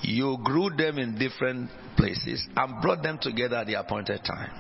You 0.03 0.39
grew 0.45 0.71
them 0.71 0.99
in 0.99 1.19
different 1.19 1.71
places 1.97 2.47
and 2.55 2.83
brought 2.83 3.03
them 3.03 3.19
together 3.21 3.57
at 3.57 3.67
the 3.67 3.75
appointed 3.75 4.21
time. 4.25 4.53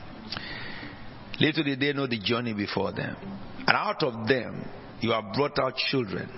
Little 1.38 1.62
did 1.62 1.78
they 1.78 1.92
know 1.92 2.08
the 2.08 2.18
journey 2.18 2.54
before 2.54 2.90
them. 2.90 3.14
And 3.58 3.70
out 3.70 4.02
of 4.02 4.26
them, 4.26 4.68
you 4.98 5.12
have 5.12 5.32
brought 5.32 5.60
out 5.60 5.76
children, 5.76 6.28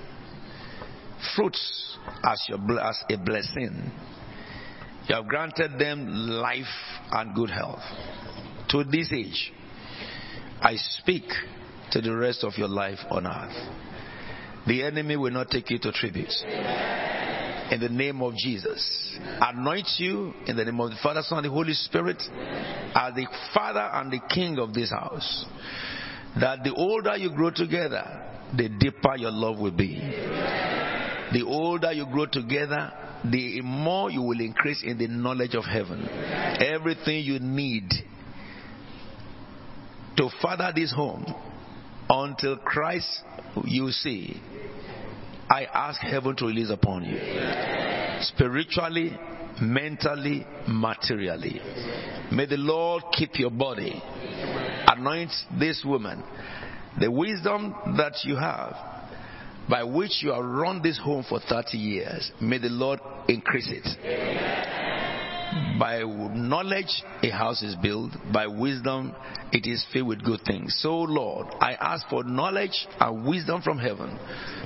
fruits 1.35 1.99
as, 2.23 2.43
your, 2.49 2.59
as 2.81 3.03
a 3.11 3.17
blessing. 3.17 3.91
You 5.09 5.15
have 5.15 5.27
granted 5.27 5.79
them 5.79 6.07
life 6.09 6.65
and 7.13 7.35
good 7.35 7.51
health. 7.51 7.83
To 8.71 8.83
this 8.85 9.13
age, 9.13 9.53
I 10.61 10.75
speak 10.77 11.25
to 11.93 12.01
the 12.01 12.15
rest 12.15 12.43
of 12.43 12.55
your 12.57 12.69
life 12.69 12.99
on 13.11 13.27
earth. 13.27 13.55
The 14.67 14.83
enemy 14.83 15.17
will 15.17 15.31
not 15.31 15.49
take 15.51 15.71
you 15.71 15.79
to 15.79 15.93
tribute. 15.93 16.33
In 17.71 17.81
the 17.81 17.89
name 17.89 18.21
of 18.21 18.35
Jesus. 18.35 19.17
Anoint 19.41 19.89
you 19.99 20.35
in 20.47 20.57
the 20.57 20.65
name 20.65 20.81
of 20.81 20.91
the 20.91 20.97
Father, 21.03 21.23
Son, 21.23 21.39
and 21.39 21.45
the 21.45 21.51
Holy 21.51 21.73
Spirit 21.73 22.21
as 22.95 23.15
the 23.15 23.27
Father 23.55 23.89
and 23.93 24.13
the 24.13 24.21
King 24.29 24.59
of 24.59 24.75
this 24.75 24.91
house. 24.91 25.47
That 26.41 26.65
the 26.65 26.75
older 26.75 27.17
you 27.17 27.31
grow 27.31 27.51
together, 27.51 28.05
the 28.57 28.69
deeper 28.69 29.17
your 29.17 29.31
love 29.31 29.59
will 29.59 29.71
be. 29.71 30.01
The 31.33 31.43
older 31.43 31.93
you 31.93 32.07
grow 32.07 32.27
together, 32.27 32.93
the 33.25 33.61
more 33.63 34.11
you 34.11 34.23
will 34.23 34.41
increase 34.41 34.83
in 34.85 34.99
the 34.99 35.09
knowledge 35.09 35.55
of 35.55 35.65
heaven. 35.65 36.09
Everything 36.09 37.25
you 37.25 37.39
need 37.41 37.91
to 40.17 40.31
father 40.41 40.73
this 40.75 40.93
home 40.93 41.27
until 42.09 42.57
Christ 42.59 43.23
you 43.65 43.91
see, 43.91 44.41
I 45.51 45.65
ask 45.65 46.01
heaven 46.01 46.37
to 46.37 46.47
release 46.47 46.71
upon 46.71 47.05
you. 47.05 47.19
Spiritually, 48.23 49.17
mentally, 49.61 50.47
materially. 50.67 51.61
May 52.33 52.47
the 52.47 52.57
Lord 52.57 53.05
keep 53.13 53.39
your 53.39 53.51
body. 53.51 54.03
Anoint 54.89 55.31
this 55.59 55.83
woman. 55.85 56.23
The 56.99 57.11
wisdom 57.11 57.75
that 57.97 58.15
you 58.25 58.37
have 58.37 58.96
by 59.69 59.83
which 59.83 60.23
you 60.23 60.33
have 60.33 60.45
run 60.45 60.83
this 60.83 60.99
home 60.99 61.25
for 61.29 61.41
30 61.41 61.77
years, 61.77 62.31
may 62.41 62.59
the 62.59 62.69
Lord 62.69 63.01
increase 63.29 63.69
it. 63.69 63.87
By 65.79 66.01
knowledge, 66.01 67.03
a 67.23 67.31
house 67.31 67.63
is 67.63 67.75
built. 67.77 68.13
By 68.33 68.47
wisdom, 68.47 69.15
it 69.53 69.67
is 69.67 69.85
filled 69.93 70.09
with 70.09 70.25
good 70.25 70.41
things. 70.47 70.77
So, 70.81 70.97
Lord, 70.97 71.49
I 71.61 71.75
ask 71.75 72.09
for 72.09 72.25
knowledge 72.25 72.87
and 73.01 73.27
wisdom 73.27 73.63
from 73.63 73.79
heaven 73.79 74.19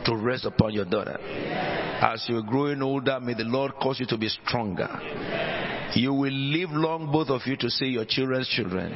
to 0.05 0.17
rest 0.17 0.45
upon 0.45 0.73
your 0.73 0.85
daughter. 0.85 1.19
As 1.21 2.25
you're 2.29 2.43
growing 2.43 2.83
older, 2.83 3.21
may 3.21 3.35
the 3.35 3.45
Lord 3.45 3.73
cause 3.75 4.01
you 4.01 4.07
to 4.07 4.19
be 4.19 4.29
stronger. 4.29 4.89
You 5.95 6.15
will 6.15 6.33
live 6.33 6.71
long, 6.71 7.11
both 7.13 7.29
of 7.29 7.43
you, 7.47 7.57
to 7.57 7.71
see 7.71 7.87
your 7.87 8.05
children's 8.05 8.49
children. 8.49 8.93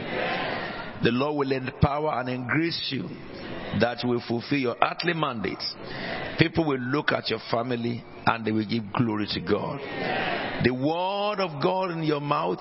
The 1.03 1.11
Lord 1.11 1.37
will 1.37 1.53
empower 1.53 2.19
and 2.21 2.29
increase 2.29 2.89
you 2.91 3.09
that 3.81 3.99
will 4.05 4.23
fulfill 4.27 4.59
your 4.59 4.77
earthly 4.83 5.15
mandates. 5.15 5.75
People 6.39 6.67
will 6.67 6.79
look 6.79 7.13
at 7.13 7.29
your 7.31 7.41
family 7.51 8.05
and 8.27 8.45
they 8.45 8.53
will 8.53 8.67
give 8.69 8.93
glory 8.93 9.27
to 9.31 9.41
God. 9.41 9.81
The 10.65 10.73
word 10.73 11.41
of 11.41 11.63
God 11.63 11.91
in 11.91 12.03
your 12.03 12.21
mouth 12.21 12.61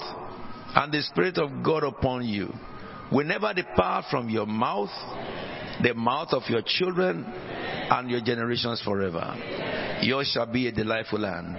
and 0.76 0.92
the 0.92 1.02
Spirit 1.02 1.38
of 1.38 1.64
God 1.64 1.84
upon 1.84 2.26
you 2.26 2.52
will 3.12 3.26
never 3.26 3.54
depart 3.54 4.06
from 4.10 4.30
your 4.30 4.48
mouth, 4.48 4.90
the 5.82 5.94
mouth 5.94 6.30
of 6.32 6.44
your 6.50 6.62
children, 6.66 7.24
and 7.26 8.10
your 8.10 8.22
generations 8.22 8.82
forever. 8.84 9.36
Yours 10.02 10.32
shall 10.34 10.52
be 10.52 10.68
a 10.68 10.72
delightful 10.72 11.20
land. 11.20 11.56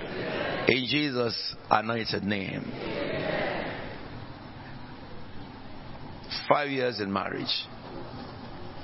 In 0.68 0.86
Jesus' 0.86 1.55
anointed 1.70 2.24
name. 2.24 2.64
Five 6.48 6.70
years 6.70 7.00
in 7.00 7.12
marriage. 7.12 7.66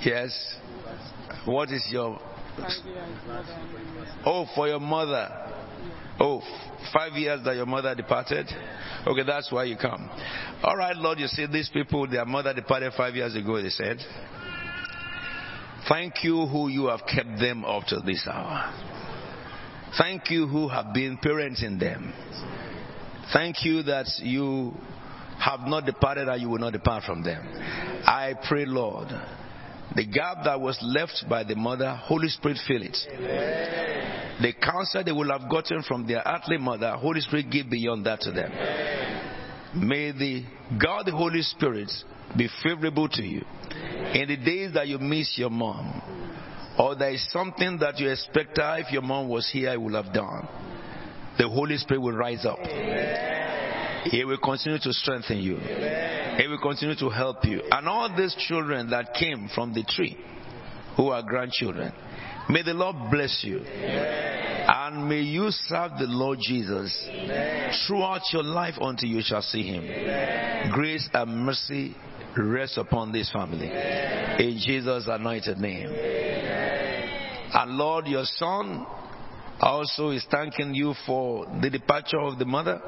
Yes. 0.03 0.55
What 1.45 1.69
is 1.71 1.85
your. 1.91 2.19
Oh, 4.25 4.45
for 4.55 4.67
your 4.67 4.79
mother. 4.79 5.29
Oh, 6.19 6.41
five 6.93 7.13
years 7.13 7.43
that 7.45 7.55
your 7.55 7.65
mother 7.65 7.95
departed? 7.95 8.47
Okay, 9.07 9.23
that's 9.25 9.51
why 9.51 9.63
you 9.63 9.75
come. 9.77 10.09
All 10.61 10.77
right, 10.77 10.95
Lord, 10.95 11.19
you 11.19 11.27
see 11.27 11.47
these 11.47 11.69
people, 11.69 12.07
their 12.07 12.25
mother 12.25 12.53
departed 12.53 12.93
five 12.95 13.15
years 13.15 13.35
ago, 13.35 13.61
they 13.61 13.69
said. 13.69 13.97
Thank 15.89 16.23
you 16.23 16.45
who 16.45 16.67
you 16.67 16.87
have 16.87 17.01
kept 17.07 17.39
them 17.39 17.65
up 17.65 17.85
to 17.87 18.01
this 18.01 18.27
hour. 18.31 18.71
Thank 19.97 20.29
you 20.29 20.47
who 20.47 20.67
have 20.67 20.93
been 20.93 21.17
parenting 21.17 21.79
them. 21.79 22.13
Thank 23.33 23.65
you 23.65 23.81
that 23.83 24.05
you 24.19 24.73
have 25.39 25.61
not 25.61 25.85
departed 25.85 26.27
and 26.27 26.41
you 26.41 26.49
will 26.49 26.59
not 26.59 26.73
depart 26.73 27.03
from 27.03 27.23
them. 27.23 27.47
I 28.05 28.35
pray, 28.47 28.65
Lord, 28.65 29.07
the 29.95 30.05
gap 30.05 30.43
that 30.45 30.59
was 30.59 30.77
left 30.81 31.25
by 31.29 31.43
the 31.43 31.55
mother, 31.55 31.93
Holy 31.95 32.29
Spirit 32.29 32.57
fill 32.67 32.81
it. 32.81 32.97
The 34.41 34.53
counsel 34.53 35.03
they 35.03 35.11
will 35.11 35.29
have 35.37 35.49
gotten 35.49 35.83
from 35.83 36.07
their 36.07 36.23
earthly 36.25 36.57
mother, 36.57 36.91
Holy 36.93 37.21
Spirit 37.21 37.51
give 37.51 37.69
beyond 37.69 38.05
that 38.05 38.21
to 38.21 38.31
them. 38.31 38.51
May 39.75 40.11
the 40.11 40.43
God, 40.81 41.05
the 41.05 41.11
Holy 41.11 41.41
Spirit, 41.41 41.91
be 42.37 42.49
favorable 42.63 43.07
to 43.09 43.21
you. 43.21 43.43
In 44.13 44.27
the 44.27 44.37
days 44.37 44.73
that 44.73 44.87
you 44.87 44.97
miss 44.97 45.37
your 45.37 45.49
mom, 45.49 46.01
or 46.79 46.95
there 46.95 47.11
is 47.11 47.29
something 47.31 47.77
that 47.79 47.99
you 47.99 48.09
expect 48.09 48.57
her, 48.57 48.77
if 48.79 48.91
your 48.91 49.01
mom 49.01 49.27
was 49.29 49.49
here, 49.51 49.69
I 49.69 49.77
would 49.77 49.93
have 49.93 50.13
done. 50.13 50.47
The 51.37 51.47
Holy 51.47 51.77
Spirit 51.77 52.01
will 52.01 52.13
rise 52.15 52.45
up. 52.45 52.59
He 54.05 54.23
will 54.23 54.39
continue 54.39 54.79
to 54.79 54.93
strengthen 54.93 55.37
you. 55.37 55.57
He 56.37 56.47
will 56.47 56.59
continue 56.59 56.95
to 56.95 57.09
help 57.09 57.43
you. 57.45 57.61
And 57.71 57.87
all 57.87 58.15
these 58.15 58.35
children 58.47 58.89
that 58.89 59.13
came 59.13 59.49
from 59.53 59.73
the 59.73 59.83
tree, 59.83 60.17
who 60.97 61.09
are 61.09 61.23
grandchildren, 61.23 61.93
may 62.49 62.63
the 62.63 62.73
Lord 62.73 62.95
bless 63.11 63.43
you. 63.43 63.59
And 63.59 65.07
may 65.09 65.21
you 65.21 65.49
serve 65.49 65.91
the 65.97 66.07
Lord 66.07 66.39
Jesus 66.41 67.07
throughout 67.87 68.21
your 68.31 68.43
life 68.43 68.75
until 68.79 69.09
you 69.09 69.21
shall 69.23 69.41
see 69.41 69.63
him. 69.63 69.83
Grace 70.71 71.09
and 71.13 71.45
mercy 71.45 71.95
rest 72.37 72.77
upon 72.77 73.11
this 73.11 73.29
family. 73.31 73.67
In 73.67 74.59
Jesus' 74.65 75.05
anointed 75.07 75.57
name. 75.57 75.89
And 77.53 77.71
Lord, 77.71 78.07
your 78.07 78.25
son 78.25 78.85
also 79.59 80.09
is 80.11 80.25
thanking 80.31 80.73
you 80.73 80.93
for 81.05 81.45
the 81.61 81.69
departure 81.69 82.19
of 82.19 82.39
the 82.39 82.45
mother. 82.45 82.81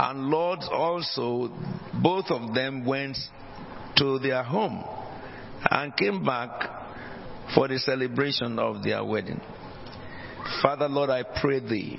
And 0.00 0.26
Lord, 0.26 0.60
also, 0.70 1.50
both 2.00 2.26
of 2.30 2.54
them 2.54 2.84
went 2.86 3.16
to 3.96 4.20
their 4.20 4.44
home 4.44 4.84
and 5.68 5.96
came 5.96 6.24
back 6.24 6.50
for 7.52 7.66
the 7.66 7.80
celebration 7.80 8.60
of 8.60 8.84
their 8.84 9.04
wedding. 9.04 9.40
Father, 10.62 10.88
Lord, 10.88 11.10
I 11.10 11.24
pray 11.40 11.58
thee, 11.58 11.98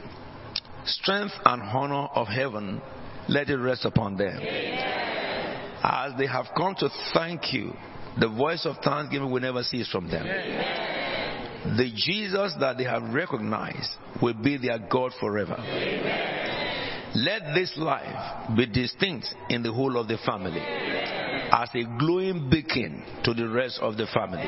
strength 0.85 1.33
and 1.43 1.61
honor 1.61 2.07
of 2.15 2.27
heaven, 2.27 2.81
let 3.27 3.49
it 3.49 3.57
rest 3.57 3.83
upon 3.83 4.15
them. 4.15 4.39
As 5.83 6.13
they 6.17 6.27
have 6.27 6.45
come 6.55 6.75
to 6.75 6.89
thank 7.13 7.51
you, 7.51 7.73
the 8.17 8.29
voice 8.29 8.65
of 8.65 8.77
thanksgiving 8.77 9.29
will 9.29 9.41
never 9.41 9.61
cease 9.61 9.89
from 9.91 10.09
them. 10.09 10.25
The 11.75 11.91
Jesus 11.93 12.55
that 12.61 12.77
they 12.77 12.85
have 12.85 13.13
recognized 13.13 13.91
will 14.21 14.35
be 14.35 14.55
their 14.55 14.79
God 14.79 15.11
forever. 15.19 15.57
Let 17.15 17.55
this 17.55 17.73
life 17.75 18.55
be 18.55 18.65
distinct 18.67 19.27
in 19.49 19.63
the 19.63 19.73
whole 19.73 19.97
of 19.97 20.07
the 20.07 20.17
family 20.25 20.61
as 20.61 21.69
a 21.73 21.83
glowing 21.97 22.49
beacon 22.49 23.03
to 23.23 23.33
the 23.33 23.47
rest 23.49 23.79
of 23.81 23.97
the 23.97 24.05
family. 24.13 24.47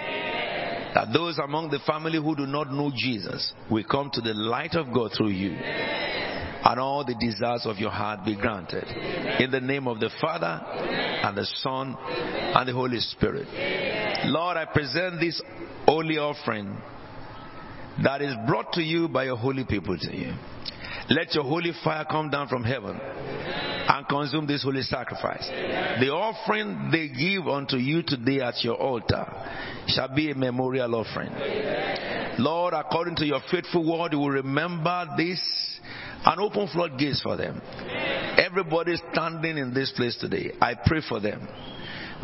That 0.93 1.09
those 1.13 1.39
among 1.39 1.71
the 1.71 1.79
family 1.79 2.19
who 2.21 2.35
do 2.35 2.45
not 2.45 2.71
know 2.71 2.91
Jesus 2.93 3.53
will 3.69 3.85
come 3.89 4.11
to 4.13 4.21
the 4.21 4.33
light 4.33 4.75
of 4.75 4.93
God 4.93 5.11
through 5.17 5.29
you. 5.29 5.51
And 5.53 6.79
all 6.79 7.03
the 7.03 7.15
desires 7.19 7.65
of 7.65 7.77
your 7.77 7.89
heart 7.89 8.23
be 8.25 8.35
granted. 8.35 8.83
In 9.39 9.49
the 9.49 9.61
name 9.61 9.87
of 9.87 9.99
the 9.99 10.11
Father, 10.21 10.61
and 11.23 11.35
the 11.35 11.45
Son, 11.45 11.95
and 11.97 12.67
the 12.67 12.73
Holy 12.73 12.99
Spirit. 12.99 13.47
Lord, 14.25 14.57
I 14.57 14.65
present 14.65 15.19
this 15.19 15.41
holy 15.85 16.17
offering 16.17 16.77
that 18.03 18.21
is 18.21 18.35
brought 18.47 18.73
to 18.73 18.81
you 18.81 19.07
by 19.07 19.25
your 19.25 19.37
holy 19.37 19.65
people 19.65 19.97
to 19.97 20.15
you. 20.15 20.33
Let 21.11 21.35
your 21.35 21.43
holy 21.43 21.73
fire 21.83 22.05
come 22.09 22.29
down 22.29 22.47
from 22.47 22.63
heaven 22.63 22.97
and 22.97 24.07
consume 24.07 24.47
this 24.47 24.63
holy 24.63 24.81
sacrifice. 24.81 25.45
The 25.99 26.09
offering 26.09 26.89
they 26.89 27.09
give 27.09 27.49
unto 27.49 27.75
you 27.75 28.01
today 28.01 28.39
at 28.39 28.63
your 28.63 28.75
altar 28.75 29.25
shall 29.87 30.15
be 30.15 30.31
a 30.31 30.35
memorial 30.35 30.95
offering. 30.95 31.31
Lord, 32.39 32.73
according 32.73 33.17
to 33.17 33.25
your 33.25 33.41
faithful 33.51 33.85
word, 33.85 34.13
you 34.13 34.19
will 34.19 34.29
remember 34.29 35.05
this 35.17 35.41
and 36.23 36.39
open 36.39 36.69
floodgates 36.69 37.21
for 37.21 37.35
them. 37.35 37.61
Everybody 38.37 38.95
standing 39.11 39.57
in 39.57 39.73
this 39.73 39.91
place 39.91 40.15
today, 40.15 40.53
I 40.61 40.75
pray 40.85 41.01
for 41.07 41.19
them 41.19 41.45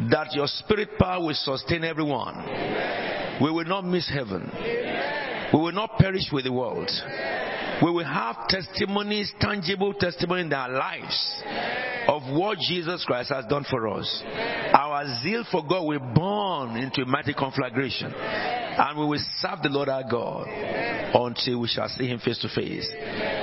that 0.09 0.33
your 0.33 0.47
spirit 0.47 0.97
power 0.97 1.25
will 1.25 1.33
sustain 1.33 1.83
everyone. 1.83 2.37
We 3.41 3.51
will 3.51 3.65
not 3.65 3.83
miss 3.83 4.09
heaven. 4.09 4.49
We 5.53 5.59
will 5.59 5.73
not 5.73 5.97
perish 5.97 6.29
with 6.31 6.45
the 6.45 6.53
world. 6.53 6.89
We 7.83 7.91
will 7.91 8.05
have 8.05 8.47
testimonies, 8.47 9.31
tangible 9.39 9.93
testimony 9.93 10.41
in 10.41 10.49
their 10.49 10.67
lives 10.67 11.43
of 12.07 12.23
what 12.33 12.57
Jesus 12.59 13.03
Christ 13.05 13.29
has 13.29 13.45
done 13.45 13.65
for 13.69 13.87
us. 13.89 14.23
Our 14.73 15.19
zeal 15.21 15.43
for 15.51 15.61
God 15.67 15.85
will 15.85 15.99
burn 15.99 16.77
into 16.77 17.01
a 17.01 17.05
mighty 17.05 17.33
conflagration. 17.33 18.13
And 18.13 18.97
we 18.97 19.05
will 19.05 19.23
serve 19.39 19.61
the 19.61 19.69
Lord 19.69 19.89
our 19.89 20.03
God 20.09 20.47
until 21.13 21.59
we 21.61 21.67
shall 21.67 21.89
see 21.89 22.07
him 22.07 22.19
face 22.19 22.39
to 22.39 22.49
face. 22.49 22.87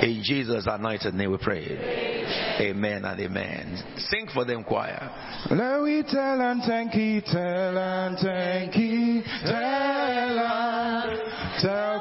In 0.03 0.22
Jesus' 0.24 0.66
anointed 0.66 1.14
name 1.14 1.32
we 1.32 1.39
pray. 1.39 1.66
Amen 2.61 3.05
and 3.05 3.20
amen. 3.20 3.82
Sing 3.99 4.28
for 4.32 4.45
them, 4.45 4.64
choir. 4.64 5.11
Let 5.51 5.82
we 5.82 6.03
tell 6.09 6.41
and 6.41 6.62
thank 6.62 6.95
you, 6.95 7.20
tell 7.20 7.78
and 7.78 8.18
thank 8.18 8.76
you, 8.76 9.22
tell 9.45 10.39
and 10.39 11.20
tell 11.61 12.01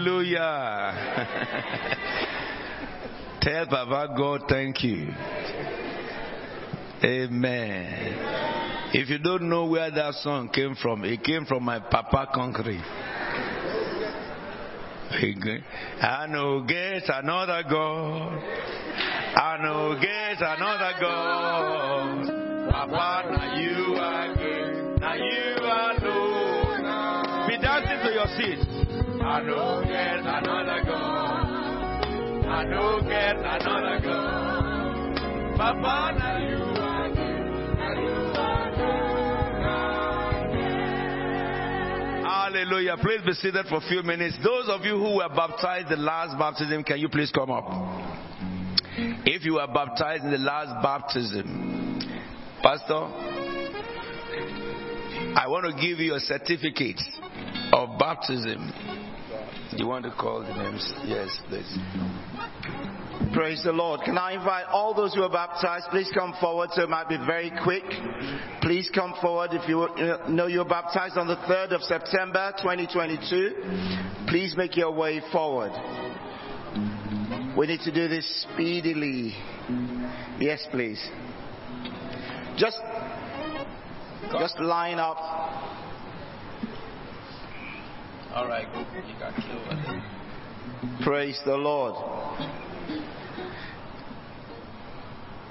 Hallelujah. 0.00 0.96
Tell 3.42 3.66
Baba 3.66 4.14
God 4.16 4.44
thank 4.48 4.82
you. 4.82 5.08
Amen. 7.04 8.14
If 8.94 9.10
you 9.10 9.18
don't 9.18 9.50
know 9.50 9.66
where 9.66 9.90
that 9.90 10.14
song 10.14 10.48
came 10.48 10.74
from, 10.74 11.04
it 11.04 11.22
came 11.22 11.44
from 11.44 11.64
my 11.64 11.80
Papa 11.80 12.28
Concrete. 12.34 12.80
I 16.00 16.26
know 16.30 16.62
get 16.62 17.02
another 17.06 17.62
God. 17.68 18.42
I 19.36 19.58
know 19.62 20.00
get 20.00 20.40
another 20.40 20.94
God. 20.98 22.70
Papa, 22.70 23.28
now 23.32 23.54
you 23.60 23.96
are 23.96 24.34
good. 24.34 24.98
Now 24.98 25.14
you 25.14 25.56
alone. 25.60 27.48
Be 27.48 27.58
dancing 27.58 27.98
to 28.02 28.12
your 28.14 28.28
seat. 28.38 28.79
Hallelujah. 42.24 42.96
Please 43.00 43.20
be 43.24 43.32
seated 43.34 43.66
for 43.66 43.76
a 43.76 43.80
few 43.82 44.02
minutes. 44.02 44.36
Those 44.42 44.68
of 44.68 44.84
you 44.84 44.96
who 44.96 45.16
were 45.16 45.28
baptized 45.28 45.88
the 45.90 45.96
last 45.96 46.38
baptism, 46.38 46.82
can 46.82 46.98
you 46.98 47.08
please 47.08 47.30
come 47.30 47.50
up? 47.50 47.66
If 49.26 49.44
you 49.44 49.54
were 49.54 49.66
baptized 49.66 50.24
in 50.24 50.30
the 50.30 50.38
last 50.38 50.82
baptism, 50.82 52.00
Pastor, 52.62 52.94
I 55.36 55.46
want 55.46 55.66
to 55.66 55.72
give 55.80 55.98
you 55.98 56.14
a 56.14 56.20
certificate 56.20 57.00
of 57.72 57.98
baptism. 57.98 58.72
You 59.76 59.86
want 59.86 60.04
to 60.04 60.10
call 60.10 60.40
the 60.40 60.52
names? 60.52 60.92
Yes, 61.04 61.28
please. 61.48 61.78
Praise 63.32 63.62
the 63.62 63.70
Lord. 63.72 64.00
Can 64.04 64.18
I 64.18 64.32
invite 64.32 64.66
all 64.66 64.92
those 64.94 65.14
who 65.14 65.22
are 65.22 65.30
baptized, 65.30 65.86
please 65.90 66.10
come 66.12 66.34
forward 66.40 66.70
so 66.72 66.82
it 66.82 66.88
might 66.88 67.08
be 67.08 67.16
very 67.16 67.52
quick. 67.62 67.84
Please 68.62 68.90
come 68.92 69.14
forward 69.22 69.50
if 69.52 69.68
you 69.68 69.86
know 70.28 70.48
you're 70.48 70.64
baptized 70.64 71.16
on 71.16 71.28
the 71.28 71.36
3rd 71.36 71.72
of 71.72 71.82
September 71.82 72.52
2022. 72.58 74.26
Please 74.26 74.56
make 74.56 74.76
your 74.76 74.90
way 74.90 75.20
forward. 75.30 75.70
We 77.56 77.66
need 77.68 77.80
to 77.80 77.92
do 77.92 78.08
this 78.08 78.46
speedily. 78.52 79.34
Yes, 80.40 80.66
please. 80.72 81.00
Just, 82.56 82.78
just 84.32 84.58
line 84.58 84.98
up. 84.98 85.59
All 88.32 88.46
right, 88.46 88.66
you 89.08 89.14
can 89.18 89.34
kill 89.42 91.04
Praise 91.04 91.40
the 91.44 91.56
Lord. 91.56 91.94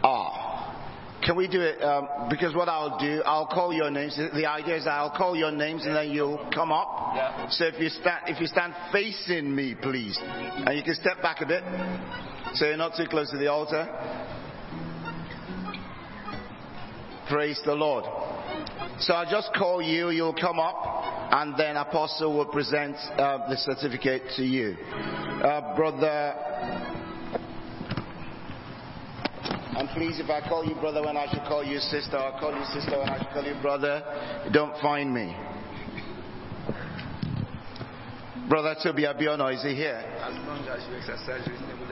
Ah, 0.02 1.20
can 1.22 1.36
we 1.36 1.50
do 1.50 1.60
it? 1.60 1.84
Um, 1.84 2.08
because 2.30 2.56
what 2.56 2.70
I'll 2.70 2.98
do, 2.98 3.22
I'll 3.26 3.48
call 3.48 3.74
your 3.74 3.92
names. 3.92 4.16
The 4.16 4.46
idea 4.46 4.78
is 4.78 4.88
I'll 4.88 5.12
call 5.12 5.36
your 5.36 5.52
names 5.52 5.86
and 5.86 5.94
then 5.94 6.12
you'll 6.12 6.50
come 6.54 6.72
up. 6.72 7.12
Yeah. 7.16 7.50
So 7.50 7.66
if 7.66 7.80
you 7.82 7.90
stand, 7.90 8.22
if 8.28 8.40
you 8.40 8.48
stand 8.48 8.74
facing 8.94 9.54
me, 9.54 9.76
please, 9.80 10.18
and 10.22 10.78
you 10.78 10.84
can 10.84 10.96
step 10.96 11.22
back 11.22 11.42
a 11.42 11.46
bit, 11.46 11.64
so 12.54 12.66
you're 12.66 12.78
not 12.78 12.96
too 12.96 13.08
close 13.10 13.30
to 13.32 13.38
the 13.38 13.48
altar. 13.48 13.88
Praise 17.28 17.60
the 17.66 17.76
Lord. 17.76 18.06
So 19.00 19.14
I'll 19.14 19.30
just 19.30 19.54
call 19.54 19.82
you, 19.82 20.10
you'll 20.10 20.34
come 20.34 20.60
up, 20.60 20.76
and 21.32 21.56
then 21.58 21.78
Apostle 21.78 22.36
will 22.36 22.46
present 22.46 22.96
uh, 23.18 23.48
the 23.50 23.56
certificate 23.56 24.24
to 24.36 24.44
you. 24.44 24.76
Uh, 24.92 25.76
brother, 25.76 26.34
and 29.78 29.88
please, 29.90 30.20
if 30.20 30.30
I 30.30 30.42
call 30.48 30.66
you 30.66 30.76
brother 30.76 31.02
when 31.02 31.16
I 31.16 31.32
should 31.32 31.44
call 31.48 31.64
you 31.64 31.80
sister, 31.80 32.18
I'll 32.18 32.40
call 32.40 32.52
you 32.54 32.66
sister 32.74 33.00
when 33.00 33.10
I 33.10 33.20
should 33.20 33.30
call 33.30 33.44
you 33.46 33.56
brother, 33.62 34.04
don't 34.52 34.76
find 34.82 35.14
me. 35.14 35.34
Brother 38.50 38.76
Toby 38.84 39.04
Abiono, 39.04 39.54
is 39.54 39.62
he 39.64 39.76
here? 39.76 40.04
As 40.26 40.34
long 40.48 40.66
as 40.68 40.84
you 40.90 40.98
exercise 40.98 41.48
reasonable 41.48 41.86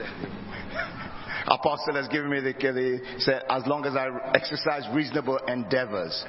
Apostle 1.48 1.94
has 1.94 2.08
given 2.08 2.30
me 2.30 2.40
the, 2.40 2.52
the 2.52 3.00
said, 3.18 3.42
as 3.48 3.62
long 3.66 3.84
as 3.86 3.96
I 3.96 4.08
exercise 4.34 4.82
reasonable 4.94 5.38
endeavors. 5.48 6.24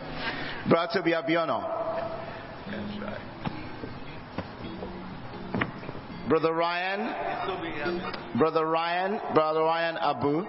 Brother 0.68 0.92
Toby 0.96 1.12
Abiono, 1.12 1.80
Brother 6.30 6.54
Ryan, 6.54 8.38
Brother 8.38 8.66
Ryan, 8.66 9.20
Brother 9.34 9.62
Ryan 9.62 9.98
Abu. 9.98 10.46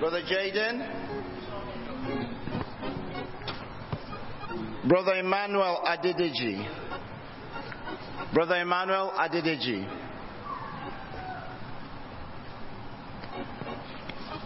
Brother 0.00 0.22
Jaden, 0.22 1.08
Brother 4.88 5.16
Emmanuel 5.16 5.82
Adedeji, 5.84 6.87
Brother 8.32 8.56
Emmanuel 8.56 9.12
Adedeji, 9.16 9.88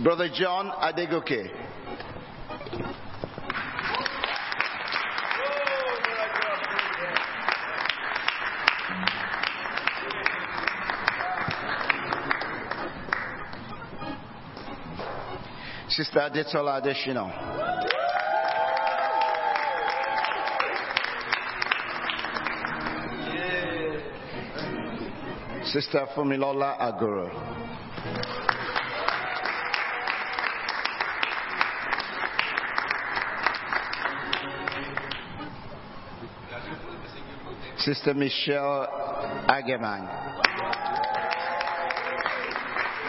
Brother 0.02 0.28
John 0.32 0.70
Adegoke, 0.70 1.50
Sister 15.88 16.20
Adetola 16.20 16.80
Adeshino. 16.80 17.71
Sister 25.72 26.06
Funmilola 26.14 26.76
Agoro. 26.78 27.30
Sister 37.78 38.12
Michelle 38.12 38.86
Agyemang. 39.48 40.06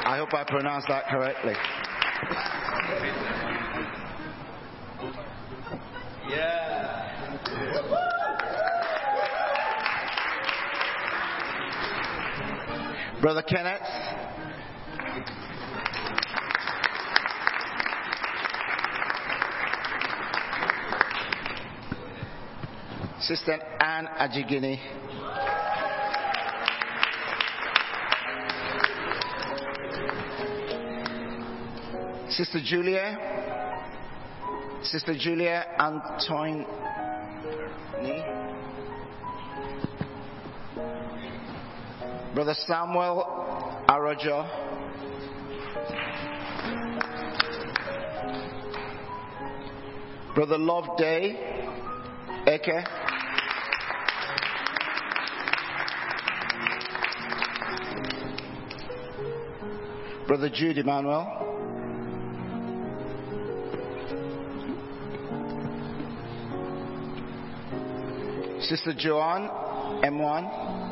I 0.05 0.18
hope 0.18 0.34
I 0.34 0.45
pronounced 0.47 0.88
that 0.88 1.07
correctly. 1.09 1.55
Brother 13.24 13.42
Kenneth. 13.44 13.80
Sister 23.22 23.60
Anne 23.80 24.10
Ajigini. 24.20 24.78
Sister 32.30 32.60
Julia. 32.62 33.18
Sister 34.84 35.14
Julia 35.18 35.64
Antoine. 35.80 36.83
Brother 42.44 42.60
Samuel 42.68 43.24
Arajo. 43.88 44.46
Brother 50.36 50.58
Love 50.58 50.98
Day 50.98 51.38
Eke. 52.46 52.84
Brother 60.28 60.50
Jude 60.50 60.80
Emmanuel. 60.80 61.26
Sister 68.60 68.94
Joanne 68.98 69.48
M1. 70.04 70.83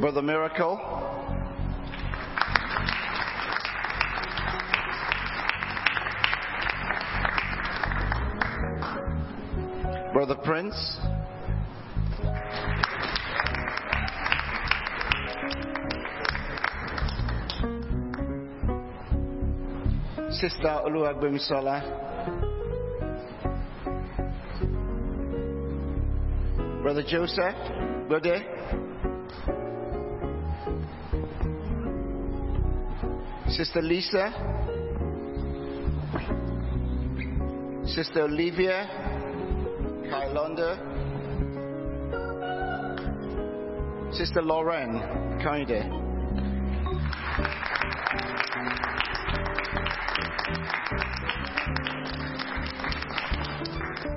Brother 0.00 0.22
Miracle. 0.22 0.80
Brother 10.14 10.36
Prince. 10.42 10.74
Sister 20.30 20.80
Oluwagbemisola. 20.86 21.82
Brother 26.82 27.02
Joseph. 27.02 28.08
Brother. 28.08 28.59
Sister 33.60 33.82
Lisa, 33.82 34.32
Sister 37.84 38.22
Olivia, 38.22 38.88
Kailonda, 40.08 40.78
Sister 44.14 44.40
Lauren. 44.40 45.02
Kehinde, 45.42 45.84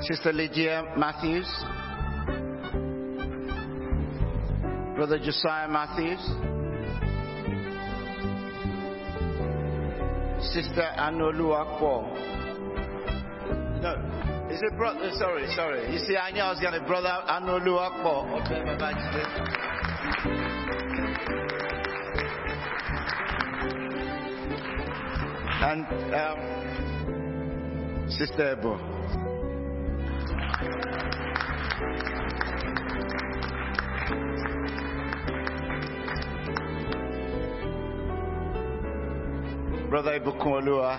Sister 0.08 0.32
Lydia 0.32 0.94
Matthews, 0.96 1.50
Brother 4.96 5.20
Josiah 5.20 5.68
Matthews. 5.68 6.53
Sister 10.54 10.86
Anoluakwo. 11.00 12.06
No. 13.82 13.96
Is 14.52 14.62
it 14.62 14.78
brother? 14.78 15.10
Sorry, 15.18 15.48
sorry. 15.56 15.92
You 15.92 15.98
see, 15.98 16.16
I 16.16 16.30
knew 16.30 16.42
I 16.42 16.52
was 16.52 16.60
going 16.60 16.80
to 16.80 16.82
brother 16.86 17.10
Anolu 17.28 17.80
Akpo. 17.82 18.40
Okay, 18.44 18.62
Baba 18.64 18.94
Jide. 18.94 19.26
And 25.64 25.88
um, 26.14 26.40
Sister 28.12 28.52
Ebo. 28.52 28.78
Brother 39.94 40.20
Ibukun 40.20 40.54
Olua. 40.58 40.98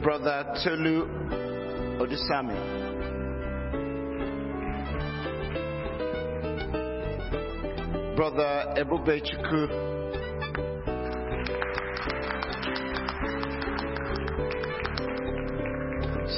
Brother 0.00 0.44
Tolu 0.62 1.08
Odusami. 1.98 2.54
Brother 8.14 8.74
Ebube 8.76 9.20
Chukwu. 9.26 9.66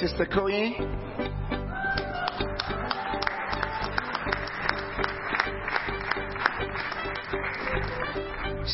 Sister 0.01 0.25
Koyi. 0.25 1.38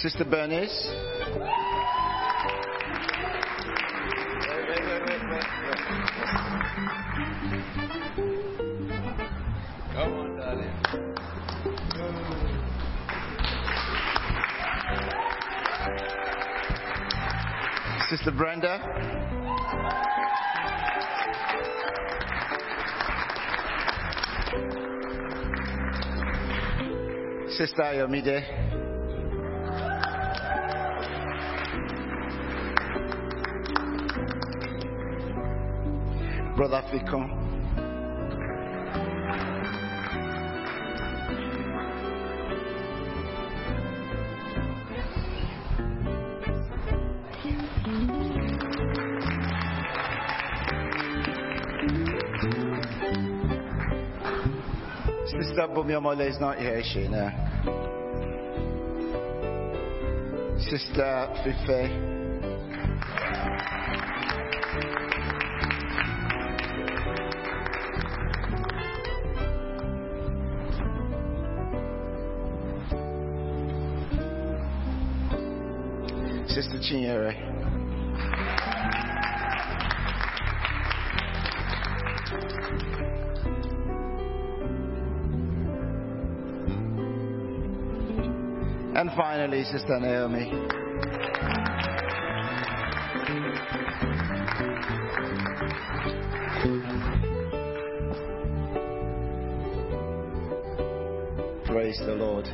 Sister 0.04 0.26
Bernice. 0.26 0.90
Wait, 4.50 4.68
wait, 4.68 5.00
wait. 5.06 5.22
Come 9.94 10.12
on, 10.12 10.36
darling. 10.36 10.74
Sister 18.10 18.32
Brenda. 18.32 18.74
Sister 27.56 27.82
Ayomide. 27.82 28.73
Brother 36.56 36.82
Fikon. 36.92 37.44
Sister 55.26 55.66
Bumiamole 55.74 56.28
is 56.30 56.38
not 56.40 56.58
here, 56.58 56.78
is 56.78 56.86
she? 56.86 57.08
Sister 60.70 61.28
Fife. 61.66 62.23
Finally, 89.44 89.64
Sister 89.64 90.00
Naomi. 90.00 90.50
Praise 101.66 101.98
the 102.06 102.14
Lord. 102.14 102.46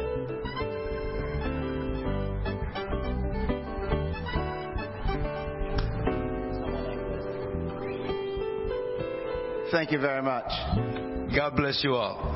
Thank 9.70 9.92
you 9.92 10.00
very 10.00 10.22
much. 10.22 10.50
God 11.36 11.54
bless 11.54 11.84
you 11.84 11.94
all. 11.94 12.29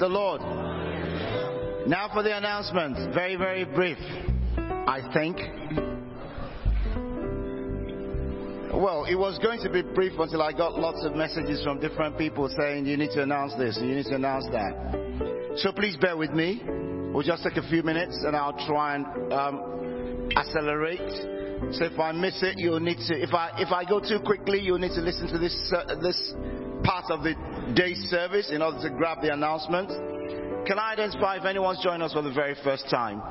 The 0.00 0.08
Lord. 0.08 0.40
Now 1.86 2.08
for 2.12 2.22
the 2.22 2.36
announcement. 2.36 3.14
Very, 3.14 3.36
very 3.36 3.64
brief, 3.64 3.98
I 4.56 5.00
think. 5.12 5.36
Well, 8.72 9.04
it 9.04 9.16
was 9.16 9.38
going 9.42 9.60
to 9.60 9.70
be 9.70 9.82
brief 9.82 10.12
until 10.18 10.40
I 10.42 10.52
got 10.52 10.78
lots 10.78 11.04
of 11.04 11.14
messages 11.14 11.62
from 11.62 11.80
different 11.80 12.16
people 12.16 12.48
saying 12.56 12.86
you 12.86 12.96
need 12.96 13.10
to 13.10 13.22
announce 13.22 13.54
this, 13.58 13.78
you 13.80 13.94
need 13.94 14.06
to 14.06 14.14
announce 14.14 14.46
that. 14.52 15.52
So 15.56 15.70
please 15.72 15.96
bear 15.98 16.16
with 16.16 16.30
me. 16.30 16.62
We'll 17.12 17.22
just 17.22 17.42
take 17.42 17.56
a 17.56 17.68
few 17.68 17.82
minutes 17.82 18.22
and 18.24 18.34
I'll 18.34 18.56
try 18.66 18.94
and 18.94 19.32
um, 19.32 20.30
accelerate. 20.34 21.10
So 21.72 21.84
if 21.84 21.98
I 21.98 22.12
miss 22.12 22.42
it, 22.42 22.54
you'll 22.56 22.80
need 22.80 22.98
to. 23.08 23.20
If 23.20 23.34
I 23.34 23.50
if 23.58 23.70
I 23.70 23.84
go 23.84 24.00
too 24.00 24.20
quickly, 24.24 24.60
you'll 24.60 24.78
need 24.78 24.94
to 24.94 25.02
listen 25.02 25.28
to 25.28 25.38
this 25.38 25.72
uh, 25.76 25.96
this 26.00 26.32
part 26.84 27.10
of 27.10 27.22
the 27.22 27.34
day's 27.74 27.98
service 28.10 28.50
in 28.50 28.62
order 28.62 28.80
to 28.82 28.90
grab 28.90 29.22
the 29.22 29.32
announcement. 29.32 29.88
Can 30.66 30.78
I 30.78 30.92
identify 30.92 31.36
if 31.36 31.44
anyone's 31.44 31.82
joining 31.82 32.02
us 32.02 32.12
for 32.12 32.22
the 32.22 32.32
very 32.32 32.54
first 32.62 32.88
time? 32.90 33.22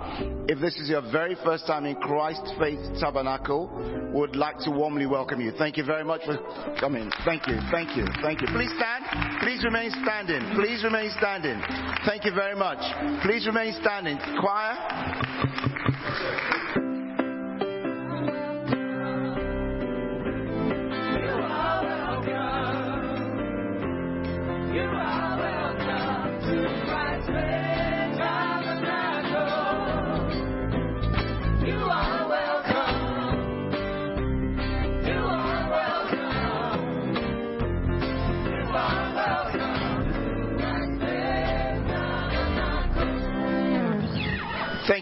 If 0.49 0.59
this 0.59 0.75
is 0.77 0.89
your 0.89 1.01
very 1.11 1.35
first 1.45 1.67
time 1.67 1.85
in 1.85 1.95
Christ 1.95 2.41
Faith 2.59 2.79
Tabernacle, 2.99 3.69
would 4.13 4.35
like 4.35 4.57
to 4.65 4.71
warmly 4.71 5.05
welcome 5.05 5.39
you. 5.39 5.51
Thank 5.57 5.77
you 5.77 5.85
very 5.85 6.03
much 6.03 6.21
for 6.25 6.37
coming. 6.79 7.11
Thank 7.23 7.47
you, 7.47 7.59
thank 7.71 7.95
you, 7.95 8.05
thank 8.21 8.41
you. 8.41 8.47
Please 8.47 8.71
stand. 8.75 9.05
Please 9.41 9.63
remain 9.63 9.91
standing. 10.03 10.41
Please 10.55 10.83
remain 10.83 11.11
standing. 11.17 11.61
Thank 12.05 12.25
you 12.25 12.33
very 12.33 12.55
much. 12.55 12.79
Please 13.23 13.45
remain 13.45 13.73
standing. 13.79 14.17
Choir. 14.41 14.75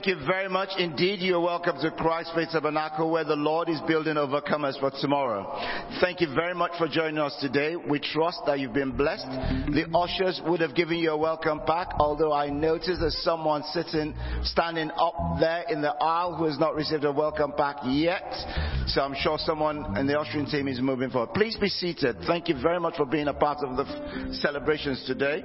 Thank 0.08 0.22
you 0.22 0.26
very 0.26 0.48
much 0.48 0.70
indeed. 0.78 1.20
You're 1.20 1.42
welcome 1.42 1.76
to 1.82 1.92
Christ 1.92 2.32
Faith 2.34 2.48
Tabernacle 2.54 3.12
where 3.12 3.26
the 3.26 3.36
Lord 3.36 3.68
is 3.68 3.82
building 3.86 4.16
overcomers 4.16 4.80
for 4.80 4.90
tomorrow. 5.02 5.54
Thank 6.00 6.22
you 6.22 6.34
very 6.34 6.54
much 6.54 6.72
for 6.78 6.88
joining 6.88 7.18
us 7.18 7.36
today. 7.42 7.76
We 7.76 8.00
trust 8.00 8.40
that 8.46 8.58
you've 8.58 8.72
been 8.72 8.96
blessed. 8.96 9.26
The 9.28 9.86
ushers 9.94 10.40
would 10.46 10.62
have 10.62 10.76
given 10.76 11.00
you 11.00 11.12
a 11.12 11.18
welcome 11.18 11.60
pack, 11.68 11.90
although 12.00 12.32
I 12.32 12.48
noticed 12.50 13.02
there's 13.02 13.22
someone 13.22 13.64
sitting, 13.74 14.16
standing 14.44 14.92
up 14.92 15.14
there 15.42 15.66
in 15.68 15.82
the 15.82 15.92
aisle 16.02 16.36
who 16.36 16.46
has 16.46 16.58
not 16.58 16.74
received 16.74 17.04
a 17.04 17.12
welcome 17.12 17.52
pack 17.58 17.76
yet. 17.84 18.32
So 18.86 19.02
I'm 19.02 19.16
sure 19.16 19.38
someone 19.38 19.98
in 19.98 20.08
the 20.08 20.18
ushering 20.18 20.46
team 20.46 20.70
is 20.70 20.80
moving 20.80 21.10
forward. 21.10 21.34
Please 21.34 21.58
be 21.58 21.68
seated. 21.68 22.16
Thank 22.26 22.48
you 22.48 22.56
very 22.62 22.80
much 22.80 22.96
for 22.96 23.06
being 23.06 23.28
a 23.28 23.34
part 23.34 23.58
of 23.62 23.76
the 23.76 23.84
f- 23.84 24.36
celebrations 24.36 25.04
today. 25.06 25.44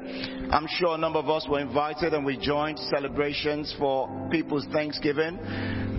I'm 0.53 0.69
sure 0.69 0.95
a 0.95 0.99
number 0.99 1.19
of 1.19 1.29
us 1.29 1.49
were 1.51 1.59
invited 1.59 2.15
and 2.15 2.25
we 2.25 2.37
joined 2.37 2.79
celebrations 2.79 3.75
for 3.77 4.07
people's 4.53 4.73
Thanksgiving. 4.73 5.39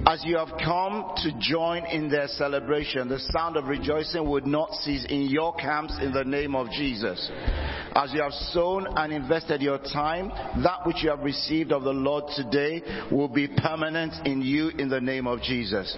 As 0.06 0.22
you 0.26 0.38
have 0.38 0.50
come 0.64 1.14
to 1.24 1.32
join 1.40 1.86
in 1.86 2.10
their 2.10 2.28
celebration, 2.28 3.08
the 3.08 3.20
sound 3.32 3.56
of 3.56 3.66
rejoicing 3.66 4.30
would 4.30 4.46
not 4.46 4.70
cease 4.74 5.06
in 5.10 5.24
your 5.24 5.56
camps 5.56 5.98
in 6.02 6.12
the 6.12 6.26
name 6.26 6.56
of 6.56 6.70
Jesus. 6.70 7.32
As 7.96 8.12
you 8.14 8.22
have 8.22 8.34
sown 8.52 8.86
and 8.98 9.14
invested 9.14 9.62
your 9.62 9.78
time, 9.78 10.30
that 10.62 10.86
which 10.86 10.98
you 11.04 11.10
have 11.10 11.22
received 11.22 11.72
of 11.72 11.84
the 11.84 11.94
Lord 11.94 12.26
today 12.36 12.82
will 13.12 13.30
be 13.30 13.48
permanent 13.48 14.14
in 14.28 14.42
you 14.42 14.70
in 14.78 14.90
the 14.90 15.00
name 15.00 15.26
of 15.26 15.42
Jesus. 15.42 15.96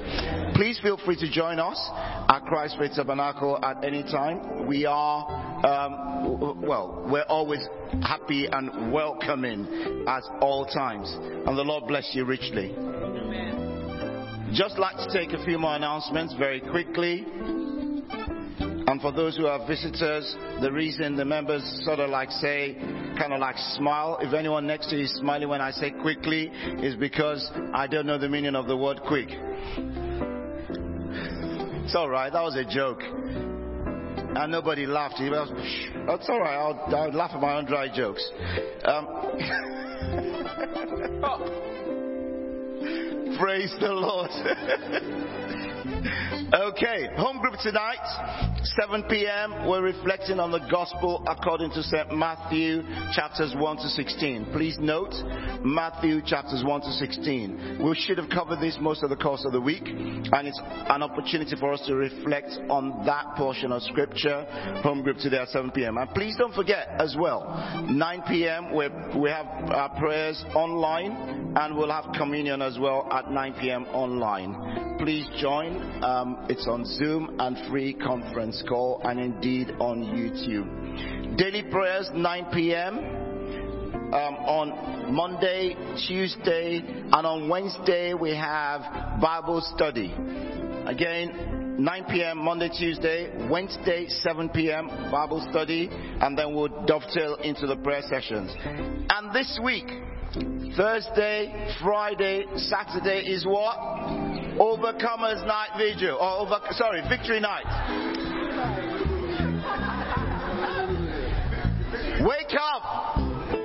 Please 0.54 0.80
feel 0.84 0.98
free 1.04 1.16
to 1.16 1.32
join 1.32 1.60
us 1.60 1.90
at 2.30 2.46
Christ 2.46 2.76
Faith 2.78 2.92
Tabernacle 2.96 3.58
at 3.64 3.84
any 3.84 4.04
time. 4.04 4.68
We 4.68 4.86
are, 4.86 5.66
um, 5.66 6.62
well, 6.62 7.08
we're 7.10 7.24
always 7.24 7.66
happy 8.04 8.48
and 8.52 8.92
welcoming 8.92 10.06
at 10.08 10.24
all 10.42 10.66
times. 10.66 11.12
And 11.48 11.58
the 11.58 11.64
Lord 11.64 11.88
bless 11.88 12.12
you 12.14 12.26
richly. 12.26 12.45
Just 14.54 14.78
like 14.80 14.96
to 14.98 15.08
take 15.12 15.34
a 15.34 15.44
few 15.44 15.58
more 15.58 15.76
announcements 15.76 16.34
very 16.36 16.62
quickly. 16.62 17.26
And 18.88 19.02
for 19.02 19.12
those 19.12 19.36
who 19.36 19.48
are 19.48 19.68
visitors, 19.68 20.36
the 20.62 20.72
reason 20.72 21.18
the 21.18 21.26
members 21.26 21.64
sort 21.84 22.00
of 22.00 22.10
like 22.10 22.30
say, 22.32 22.76
kind 23.18 23.34
of 23.34 23.40
like 23.40 23.58
smile, 23.76 24.18
if 24.22 24.34
anyone 24.34 24.68
next 24.68 24.90
to 24.92 24.96
you 24.96 25.04
is 25.06 25.14
smiling 25.16 25.50
when 25.50 25.60
I 25.60 25.72
say 25.72 25.92
quickly, 25.92 26.52
is 26.82 26.96
because 26.96 27.52
I 27.74 27.88
don't 27.88 28.06
know 28.06 28.18
the 28.18 28.30
meaning 28.30 28.56
of 28.56 28.68
the 28.68 28.78
word 28.78 29.02
quick. 29.06 29.30
It's 31.84 31.96
alright, 31.96 32.32
that 32.32 32.42
was 32.44 32.56
a 32.56 32.64
joke. 32.64 33.02
And 34.38 34.52
nobody 34.52 34.86
laughed. 34.86 35.16
He 35.16 35.30
was, 35.30 35.50
That's 36.08 36.30
alright, 36.30 36.58
I'll, 36.58 36.96
I'll 36.96 37.12
laugh 37.12 37.32
at 37.34 37.42
my 37.42 37.58
own 37.58 37.66
dry 37.66 37.88
jokes. 37.94 38.26
Um, 38.86 39.08
Praise 43.38 43.76
the 43.80 43.92
Lord. 43.92 44.32
okay, 46.06 47.08
home 47.18 47.40
group 47.40 47.56
tonight, 47.62 47.98
7 48.64 49.04
p.m. 49.10 49.68
We're 49.68 49.82
reflecting 49.82 50.40
on 50.40 50.52
the 50.52 50.66
gospel 50.70 51.24
according 51.28 51.72
to 51.72 51.84
St. 51.84 52.16
Matthew 52.16 52.84
chapters 53.14 53.54
1 53.56 53.78
to 53.78 53.90
16. 53.90 54.48
Please 54.54 54.78
note, 54.80 55.14
Matthew 55.64 56.22
chapters 56.26 56.64
1 56.64 56.82
to 56.82 56.92
16. 56.92 57.82
We 57.84 57.96
should 57.96 58.18
have 58.18 58.30
covered 58.30 58.60
this 58.60 58.78
most 58.80 59.04
of 59.04 59.10
the 59.10 59.16
course 59.16 59.46
of 59.46 59.52
the 59.52 59.62
week, 59.62 59.84
and 59.86 60.48
it's 60.48 60.60
an 60.64 61.02
opportunity 61.02 61.56
for 61.60 61.74
us 61.74 61.82
to 61.88 61.96
reflect 61.96 62.52
on 62.70 63.06
that 63.06 63.36
portion 63.36 63.72
of 63.72 63.82
scripture. 63.84 64.46
Home 64.84 65.02
group 65.02 65.18
today 65.18 65.38
at 65.38 65.50
7 65.50 65.72
p.m. 65.72 65.98
And 65.98 66.10
please 66.12 66.36
don't 66.38 66.54
forget 66.54 66.88
as 67.00 67.16
well, 67.18 67.86
9 67.90 68.24
p.m. 68.28 68.76
we 68.76 68.90
we 69.20 69.30
have 69.30 69.46
our 69.72 69.90
prayers 69.98 70.44
online, 70.54 71.54
and 71.56 71.76
we'll 71.76 71.92
have 71.92 72.06
communion 72.16 72.62
as 72.62 72.78
well 72.78 73.08
at 73.12 73.32
9 73.32 73.56
p.m. 73.60 73.86
online. 73.86 74.98
Please 75.00 75.28
join. 75.40 75.95
Um, 76.04 76.46
it's 76.50 76.68
on 76.68 76.86
Zoom 76.86 77.38
and 77.40 77.58
free 77.70 77.94
conference 77.94 78.62
call, 78.68 79.02
and 79.04 79.20
indeed 79.20 79.72
on 79.80 80.04
YouTube. 80.04 81.38
Daily 81.38 81.64
prayers 81.64 82.10
9 82.14 82.46
p.m. 82.54 82.98
Um, 83.00 84.36
on 84.46 85.14
Monday, 85.14 85.76
Tuesday, 86.08 86.82
and 86.86 87.14
on 87.26 87.50
Wednesday 87.50 88.14
we 88.14 88.36
have 88.36 88.82
Bible 89.22 89.62
study. 89.76 90.14
Again, 90.86 91.78
9 91.80 92.06
p.m. 92.10 92.38
Monday, 92.38 92.70
Tuesday, 92.70 93.50
Wednesday, 93.50 94.06
7 94.08 94.50
p.m. 94.50 94.88
Bible 95.12 95.46
study, 95.50 95.90
and 95.92 96.38
then 96.38 96.54
we'll 96.54 96.86
dovetail 96.86 97.36
into 97.36 97.68
the 97.68 97.76
prayer 97.78 98.02
sessions. 98.10 98.52
And 99.10 99.34
this 99.34 99.60
week, 99.64 99.88
Thursday, 100.76 101.76
Friday, 101.82 102.46
Saturday 102.58 103.22
is 103.28 103.46
what? 103.46 103.78
Overcomers 104.58 105.46
Night 105.46 105.70
Vigil, 105.78 106.18
or 106.20 106.40
over, 106.40 106.60
sorry, 106.72 107.02
Victory 107.08 107.40
Night. 107.40 107.64
Wake 112.22 112.54
up! 112.60 113.18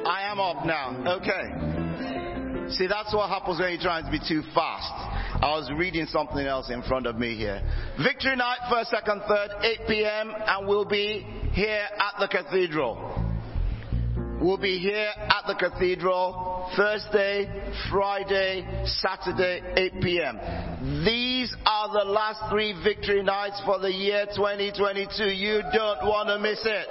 I 0.07 0.29
am 0.31 0.39
up 0.39 0.65
now. 0.65 1.19
Okay. 1.19 2.71
See, 2.75 2.87
that's 2.87 3.13
what 3.13 3.29
happens 3.29 3.59
when 3.59 3.73
you're 3.73 3.81
trying 3.81 4.05
to 4.05 4.11
be 4.13 4.21
too 4.21 4.43
fast. 4.55 4.93
I 5.43 5.57
was 5.57 5.69
reading 5.77 6.07
something 6.07 6.47
else 6.47 6.71
in 6.71 6.83
front 6.83 7.07
of 7.07 7.17
me 7.19 7.35
here. 7.35 7.63
Victory 8.01 8.37
night, 8.37 8.59
first, 8.71 8.91
second, 8.91 9.23
third, 9.27 9.51
8 9.63 9.81
p.m., 9.89 10.33
and 10.47 10.69
we'll 10.69 10.85
be 10.85 11.27
here 11.53 11.87
at 11.99 12.21
the 12.21 12.29
cathedral. 12.29 13.30
We'll 14.41 14.57
be 14.57 14.79
here 14.79 15.13
at 15.19 15.45
the 15.47 15.55
cathedral 15.55 16.71
Thursday, 16.75 17.47
Friday, 17.91 18.85
Saturday, 18.87 19.61
8 19.77 20.01
p.m. 20.01 21.05
These 21.05 21.55
are 21.67 21.93
the 21.93 22.11
last 22.11 22.51
three 22.51 22.73
victory 22.83 23.23
nights 23.23 23.61
for 23.67 23.79
the 23.79 23.93
year 23.93 24.25
2022. 24.35 25.25
You 25.25 25.61
don't 25.75 26.07
want 26.07 26.29
to 26.31 26.39
miss 26.39 26.59
it. 26.65 26.87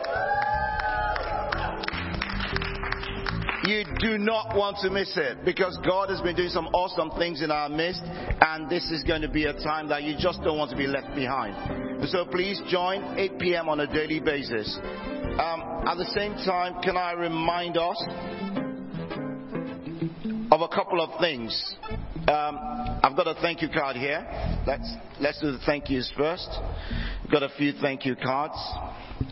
You 3.68 3.84
do 4.00 4.20
not 4.20 4.56
want 4.56 4.78
to 4.84 4.92
miss 4.92 5.18
it 5.18 5.44
because 5.44 5.76
God 5.84 6.10
has 6.10 6.22
been 6.22 6.36
doing 6.36 6.50
some 6.50 6.68
awesome 6.68 7.10
things 7.18 7.42
in 7.42 7.50
our 7.50 7.68
midst, 7.68 8.04
and 8.04 8.70
this 8.70 8.92
is 8.92 9.04
going 9.04 9.24
to 9.24 9.30
be 9.30 9.46
a 9.46 9.54
time 9.54 9.90
that 9.90 10.04
you 10.04 10.16
just 10.20 10.44
don't 10.44 10.58
want 10.58 10.70
to 10.70 10.78
be 10.78 10.86
left 10.86 11.16
behind. 11.16 12.10
So 12.10 12.26
please 12.26 12.62
join 12.70 13.18
8 13.18 13.40
p.m. 13.40 13.70
on 13.70 13.80
a 13.80 13.88
daily 13.88 14.20
basis. 14.20 14.78
Um, 15.38 15.88
at 15.88 15.96
the 15.98 16.10
same 16.16 16.34
time, 16.46 16.82
can 16.82 16.98
I 16.98 17.14
remind 17.14 17.78
us 17.78 18.02
of 20.52 20.62
a 20.62 20.68
couple 20.68 21.02
of 21.02 21.20
things? 21.20 21.76
Um, 22.28 22.60
I've 23.02 23.16
got 23.16 23.28
a 23.28 23.36
thank 23.42 23.62
you 23.62 23.70
card 23.70 23.96
here. 23.96 24.26
Let's 24.68 24.94
let's 25.20 25.40
do 25.40 25.52
the 25.52 25.60
thank 25.66 25.90
yous 25.90 26.12
first. 26.18 26.50
We've 27.24 27.32
Got 27.32 27.44
a 27.44 27.50
few 27.58 27.74
thank 27.74 28.06
you 28.06 28.16
cards. 28.16 28.58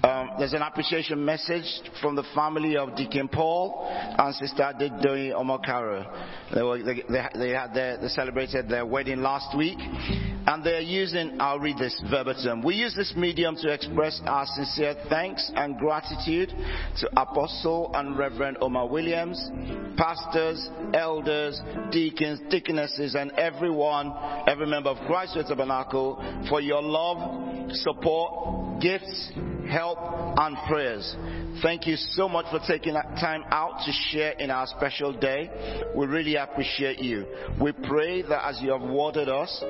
Um, 0.03 0.31
there's 0.37 0.53
an 0.53 0.61
appreciation 0.61 1.23
message 1.23 1.81
from 2.01 2.15
the 2.15 2.23
family 2.35 2.75
of 2.77 2.95
Deacon 2.95 3.27
Paul 3.29 3.87
and 3.89 4.35
Sister 4.35 4.73
Didoi 4.79 5.31
Omokaro. 5.31 6.05
They, 6.53 6.61
were, 6.61 6.83
they, 6.83 7.03
they, 7.37 7.49
had 7.49 7.73
their, 7.73 7.97
they 7.97 8.07
celebrated 8.09 8.69
their 8.69 8.85
wedding 8.85 9.21
last 9.21 9.57
week, 9.57 9.77
and 9.79 10.63
they're 10.63 10.81
using, 10.81 11.37
I'll 11.39 11.59
read 11.59 11.77
this 11.77 11.99
verbatim. 12.09 12.63
We 12.63 12.75
use 12.75 12.95
this 12.95 13.13
medium 13.15 13.55
to 13.57 13.73
express 13.73 14.21
our 14.25 14.45
sincere 14.45 14.95
thanks 15.09 15.49
and 15.55 15.77
gratitude 15.77 16.49
to 16.49 17.09
Apostle 17.19 17.91
and 17.93 18.17
Reverend 18.17 18.57
Omar 18.61 18.87
Williams, 18.87 19.49
pastors, 19.97 20.69
elders, 20.93 21.59
deacons, 21.91 22.39
deaconesses, 22.77 23.15
and 23.15 23.31
everyone, 23.31 24.13
every 24.47 24.67
member 24.67 24.89
of 24.89 24.97
Christ 25.07 25.33
Church 25.33 25.47
Tabernacle 25.47 26.23
for 26.49 26.61
your 26.61 26.81
love, 26.81 27.71
support, 27.71 28.81
gifts, 28.81 29.31
help, 29.69 29.97
and 30.37 30.57
prayers. 30.67 31.15
Thank 31.61 31.87
you 31.87 31.95
so 31.95 32.29
much 32.29 32.45
for 32.51 32.59
taking 32.67 32.93
that 32.93 33.17
time 33.19 33.43
out 33.49 33.81
to 33.85 33.91
share 34.09 34.31
in 34.33 34.51
our 34.51 34.67
special 34.67 35.11
day. 35.11 35.49
We 35.95 36.05
really 36.05 36.35
appreciate 36.35 36.99
you. 36.99 37.25
We 37.59 37.71
pray 37.71 38.21
that 38.21 38.47
as 38.47 38.61
you 38.61 38.71
have 38.71 38.81
watered 38.81 39.27
us, 39.27 39.63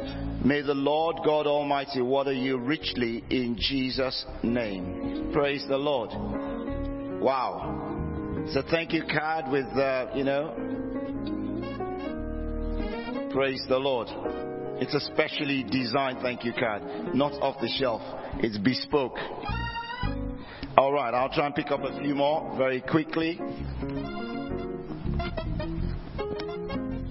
may 0.43 0.61
the 0.61 0.73
Lord 0.73 1.17
God 1.23 1.47
Almighty 1.47 2.01
water 2.01 2.33
you 2.33 2.57
richly 2.57 3.23
in 3.29 3.55
Jesus' 3.57 4.25
name. 4.43 5.29
Praise 5.31 5.65
the 5.69 5.77
Lord. 5.77 6.09
Wow. 7.21 8.43
So 8.51 8.61
thank 8.69 8.91
you 8.91 9.03
card 9.11 9.51
with, 9.51 9.65
uh, 9.77 10.07
you 10.13 10.23
know, 10.23 10.53
praise 13.31 13.63
the 13.67 13.77
Lord. 13.77 14.07
It's 14.81 14.93
a 14.93 14.99
specially 14.99 15.63
designed 15.63 16.19
thank 16.21 16.43
you 16.43 16.53
card, 16.53 16.83
not 17.15 17.33
off 17.41 17.59
the 17.61 17.67
shelf. 17.79 18.01
It's 18.39 18.57
bespoke. 18.57 19.17
All 20.77 20.93
right, 20.93 21.13
I'll 21.13 21.33
try 21.33 21.47
and 21.47 21.55
pick 21.55 21.71
up 21.71 21.81
a 21.81 21.99
few 21.99 22.13
more 22.13 22.55
very 22.57 22.81
quickly. 22.81 23.39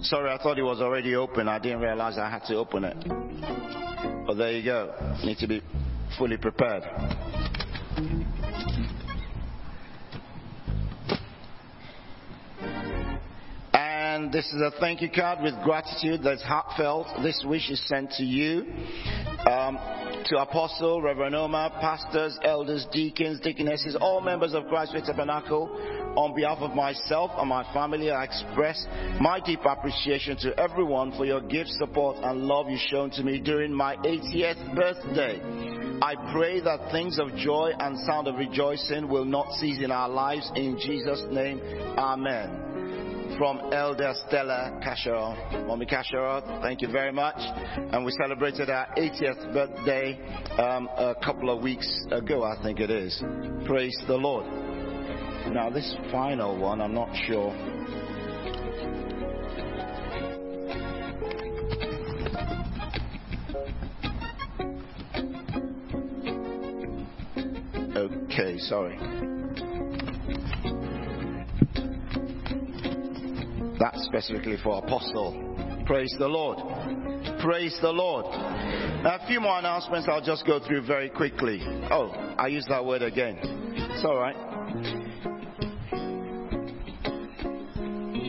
Sorry, 0.02 0.30
I 0.30 0.38
thought 0.40 0.58
it 0.58 0.62
was 0.62 0.80
already 0.80 1.16
open. 1.16 1.48
I 1.48 1.58
didn't 1.58 1.80
realize 1.80 2.16
I 2.16 2.30
had 2.30 2.44
to 2.44 2.56
open 2.56 2.84
it. 2.84 2.96
But 4.26 4.34
there 4.34 4.52
you 4.52 4.64
go. 4.64 4.94
Need 5.24 5.38
to 5.38 5.48
be 5.48 5.62
fully 6.16 6.36
prepared. 6.36 6.84
This 14.32 14.46
is 14.52 14.60
a 14.60 14.72
thank 14.80 15.02
you 15.02 15.10
card 15.10 15.42
with 15.42 15.54
gratitude 15.62 16.20
that's 16.22 16.42
heartfelt. 16.42 17.06
This 17.22 17.44
wish 17.46 17.70
is 17.70 17.80
sent 17.86 18.10
to 18.12 18.24
you, 18.24 18.66
um, 19.48 19.78
to 20.26 20.38
Apostle, 20.38 21.00
Reverend 21.00 21.34
Omar, 21.34 21.70
pastors, 21.80 22.38
elders, 22.42 22.86
deacons, 22.92 23.40
deaconesses, 23.40 23.96
all 24.00 24.20
members 24.20 24.54
of 24.54 24.66
Christ 24.66 24.92
Faith 24.92 25.04
Tabernacle. 25.04 25.70
On 26.16 26.34
behalf 26.34 26.58
of 26.58 26.74
myself 26.74 27.30
and 27.36 27.48
my 27.48 27.62
family, 27.72 28.10
I 28.10 28.24
express 28.24 28.84
my 29.20 29.38
deep 29.38 29.60
appreciation 29.64 30.36
to 30.38 30.58
everyone 30.58 31.12
for 31.12 31.24
your 31.24 31.42
gift, 31.42 31.70
support, 31.70 32.16
and 32.22 32.42
love 32.42 32.66
you've 32.68 32.80
shown 32.80 33.10
to 33.10 33.22
me 33.22 33.38
during 33.38 33.72
my 33.72 33.96
80th 33.96 34.74
birthday. 34.74 35.40
I 36.02 36.14
pray 36.32 36.60
that 36.60 36.90
things 36.90 37.18
of 37.18 37.34
joy 37.36 37.72
and 37.78 37.98
sound 38.06 38.28
of 38.28 38.36
rejoicing 38.36 39.08
will 39.08 39.24
not 39.24 39.52
cease 39.52 39.82
in 39.82 39.90
our 39.90 40.08
lives. 40.08 40.50
In 40.56 40.78
Jesus' 40.78 41.22
name, 41.30 41.60
Amen. 41.98 42.65
From 43.38 43.60
Elder 43.72 44.14
Stella 44.26 44.80
Cashero. 44.82 45.66
Mommy 45.66 45.86
thank 45.86 46.80
you 46.80 46.88
very 46.90 47.12
much. 47.12 47.36
And 47.38 48.04
we 48.04 48.12
celebrated 48.12 48.70
our 48.70 48.86
80th 48.96 49.52
birthday 49.52 50.18
um, 50.58 50.88
a 50.96 51.14
couple 51.22 51.50
of 51.50 51.62
weeks 51.62 51.88
ago, 52.10 52.44
I 52.44 52.60
think 52.62 52.80
it 52.80 52.90
is. 52.90 53.22
Praise 53.66 53.96
the 54.06 54.14
Lord. 54.14 54.46
Now, 55.52 55.70
this 55.70 55.94
final 56.10 56.58
one, 56.58 56.80
I'm 56.80 56.94
not 56.94 57.14
sure. 57.26 57.52
Okay, 67.96 68.58
sorry. 68.58 68.98
That's 73.78 74.04
specifically 74.04 74.56
for 74.62 74.78
Apostle. 74.78 75.84
Praise 75.86 76.14
the 76.18 76.26
Lord. 76.26 76.58
Praise 77.40 77.76
the 77.80 77.92
Lord. 77.92 78.26
A 78.26 79.24
few 79.28 79.40
more 79.40 79.58
announcements 79.58 80.08
I'll 80.10 80.20
just 80.20 80.46
go 80.46 80.58
through 80.58 80.86
very 80.86 81.10
quickly. 81.10 81.60
Oh, 81.90 82.10
I 82.38 82.48
used 82.48 82.68
that 82.68 82.84
word 82.84 83.02
again. 83.02 83.38
It's 83.42 84.04
alright. 84.04 84.36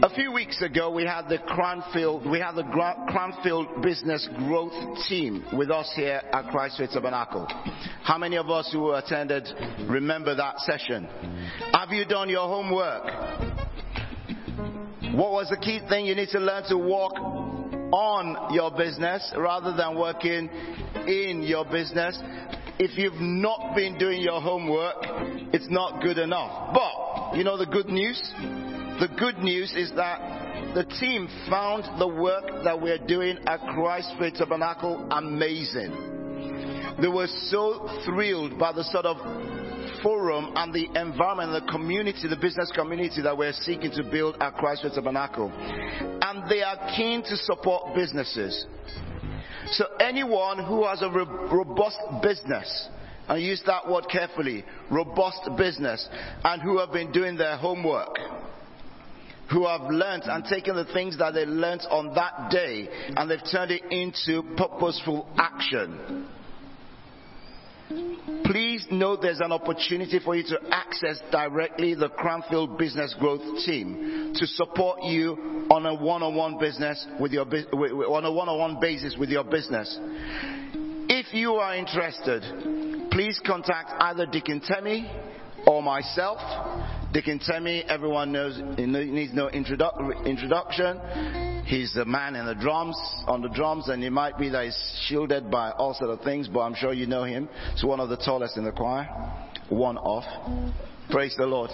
A 0.04 0.10
few 0.14 0.32
weeks 0.32 0.62
ago, 0.62 0.92
we 0.92 1.04
had 1.04 1.28
the 1.28 1.40
Cranfield, 1.40 2.30
we 2.30 2.40
had 2.40 2.54
the 2.54 2.64
Cranfield 3.10 3.82
Business 3.82 4.30
Growth 4.38 4.74
Team 5.10 5.44
with 5.54 5.72
us 5.72 5.92
here 5.96 6.22
at 6.32 6.50
Christ 6.50 6.78
Faith 6.78 6.92
Tabernacle. 6.94 7.48
How 8.04 8.20
many 8.20 8.38
of 8.38 8.50
us 8.52 8.70
who 8.72 8.92
attended 8.94 9.48
remember 9.90 10.36
that 10.36 10.60
session? 10.60 11.08
Have 11.74 11.90
you 11.90 12.06
done 12.06 12.30
your 12.30 12.48
homework? 12.48 13.57
What 15.14 15.32
was 15.32 15.50
the 15.50 15.58
key 15.58 15.80
thing? 15.88 16.06
You 16.06 16.16
need 16.16 16.30
to 16.30 16.40
learn 16.40 16.64
to 16.70 16.78
walk 16.78 17.14
on 17.14 18.54
your 18.54 18.72
business 18.72 19.32
rather 19.38 19.74
than 19.76 19.98
working 19.98 20.50
in 21.08 21.44
your 21.44 21.64
business. 21.64 22.20
If 22.78 22.98
you've 22.98 23.20
not 23.20 23.74
been 23.76 23.98
doing 23.98 24.22
your 24.22 24.42
homework, 24.42 24.98
it's 25.54 25.68
not 25.70 26.02
good 26.02 26.18
enough. 26.18 26.74
But, 26.74 27.38
you 27.38 27.44
know 27.46 27.58
the 27.58 27.66
good 27.66 27.88
news? 27.88 28.22
The 29.00 29.08
good 29.18 29.38
news 29.38 29.74
is 29.76 29.92
that 29.96 30.74
the 30.76 30.84
team 31.00 31.30
found 31.50 32.00
the 32.00 32.08
work 32.08 32.64
that 32.66 32.80
we're 32.80 33.04
doing 33.08 33.38
at 33.48 33.62
Christ 33.62 34.12
Faith 34.20 34.34
Tabernacle 34.36 35.08
amazing. 35.10 36.96
They 37.02 37.08
were 37.08 37.28
so 37.50 37.90
thrilled 38.06 38.60
by 38.60 38.74
the 38.74 38.84
sort 38.84 39.06
of 39.06 39.18
forum 40.08 40.54
and 40.56 40.74
the 40.74 40.86
environment, 41.02 41.66
the 41.66 41.70
community, 41.70 42.30
the 42.30 42.38
business 42.38 42.72
community 42.74 43.22
that 43.22 43.38
we're 43.38 43.52
seeking 43.52 43.92
to 43.92 44.04
build 44.04 44.38
at 44.40 44.54
Christchurch 44.54 44.94
Tabernacle. 44.94 45.52
And 45.52 46.50
they 46.50 46.64
are 46.64 46.94
keen 46.96 47.24
to 47.24 47.36
support 47.36 47.94
businesses. 47.94 48.66
So 49.72 49.84
anyone 50.00 50.64
who 50.64 50.86
has 50.86 51.02
a 51.02 51.10
robust 51.10 52.00
business, 52.24 52.88
and 53.28 53.44
use 53.44 53.62
that 53.66 53.90
word 53.90 54.06
carefully, 54.10 54.64
robust 54.90 55.42
business, 55.58 56.08
and 56.42 56.62
who 56.62 56.80
have 56.80 56.94
been 56.94 57.12
doing 57.12 57.36
their 57.36 57.58
homework, 57.58 58.16
who 59.52 59.68
have 59.68 59.82
learnt 59.92 60.24
and 60.26 60.46
taken 60.46 60.78
the 60.78 60.86
things 60.86 61.18
that 61.18 61.34
they 61.34 61.46
learnt 61.46 61.84
on 61.90 62.14
that 62.16 62.50
day 62.50 62.88
and 63.18 63.30
they've 63.30 63.40
turned 63.52 63.72
it 63.72 63.84
into 63.92 64.56
purposeful 64.56 65.28
action. 65.38 66.30
Know 68.98 69.16
there's 69.16 69.42
an 69.42 69.52
opportunity 69.52 70.18
for 70.18 70.36
you 70.36 70.42
to 70.46 70.60
access 70.72 71.20
directly 71.32 71.94
the 71.94 72.10
Cranfield 72.10 72.80
Business 72.80 73.16
Growth 73.20 73.42
Team 73.64 74.34
to 74.36 74.48
support 74.48 75.04
you 75.04 75.68
on 75.70 75.86
a 75.86 75.94
one-on-one 75.94 76.58
business 76.58 77.06
with 77.20 77.32
your 77.32 77.46
on 77.46 78.26
a 78.26 78.32
one-on-one 78.32 78.80
basis 78.82 79.16
with 79.16 79.30
your 79.30 79.44
business. 79.44 80.00
If 81.10 81.32
you 81.32 81.54
are 81.54 81.76
interested, 81.76 82.42
please 83.12 83.40
contact 83.46 83.92
either 84.00 84.26
Deacon 84.26 84.62
Temi 84.62 85.12
or 85.68 85.84
myself. 85.84 86.40
Deacon 87.14 87.40
Temi, 87.40 87.84
everyone 87.84 88.32
knows, 88.32 88.60
needs 88.80 89.32
no 89.32 89.48
introdu- 89.50 90.26
introduction. 90.26 91.47
He's 91.68 91.94
the 91.94 92.06
man 92.06 92.38
in 92.38 92.46
the 92.46 92.56
drums, 92.56 92.98
on 93.28 93.42
the 93.42 93.50
drums, 93.50 93.90
and 93.90 94.02
it 94.02 94.10
might 94.10 94.38
be 94.38 94.48
that 94.50 94.64
he's 94.64 95.02
shielded 95.06 95.52
by 95.52 95.72
all 95.72 95.94
sort 95.94 96.12
of 96.12 96.22
things, 96.22 96.48
but 96.48 96.62
I'm 96.62 96.74
sure 96.76 96.94
you 96.94 97.08
know 97.08 97.26
him. 97.26 97.50
He's 97.74 97.84
one 97.84 98.00
of 98.00 98.08
the 98.08 98.16
tallest 98.16 98.56
in 98.56 98.64
the 98.64 98.72
choir. 98.72 99.06
One 99.68 99.98
off. 99.98 100.24
Praise 101.10 101.36
the 101.38 101.46
Lord. 101.46 101.70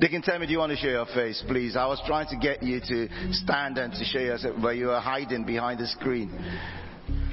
Deacon 0.00 0.22
Temi, 0.22 0.46
do 0.46 0.52
you 0.52 0.58
want 0.58 0.70
to 0.70 0.76
show 0.76 0.88
your 0.88 1.06
face, 1.06 1.44
please? 1.46 1.76
I 1.76 1.86
was 1.86 2.02
trying 2.06 2.26
to 2.28 2.36
get 2.36 2.60
you 2.62 2.80
to 2.80 3.08
stand 3.32 3.78
and 3.78 3.92
to 3.92 4.04
show 4.04 4.18
yourself, 4.18 4.56
but 4.60 4.76
you 4.76 4.86
were 4.86 5.00
hiding 5.00 5.44
behind 5.44 5.78
the 5.78 5.86
screen. 5.86 6.30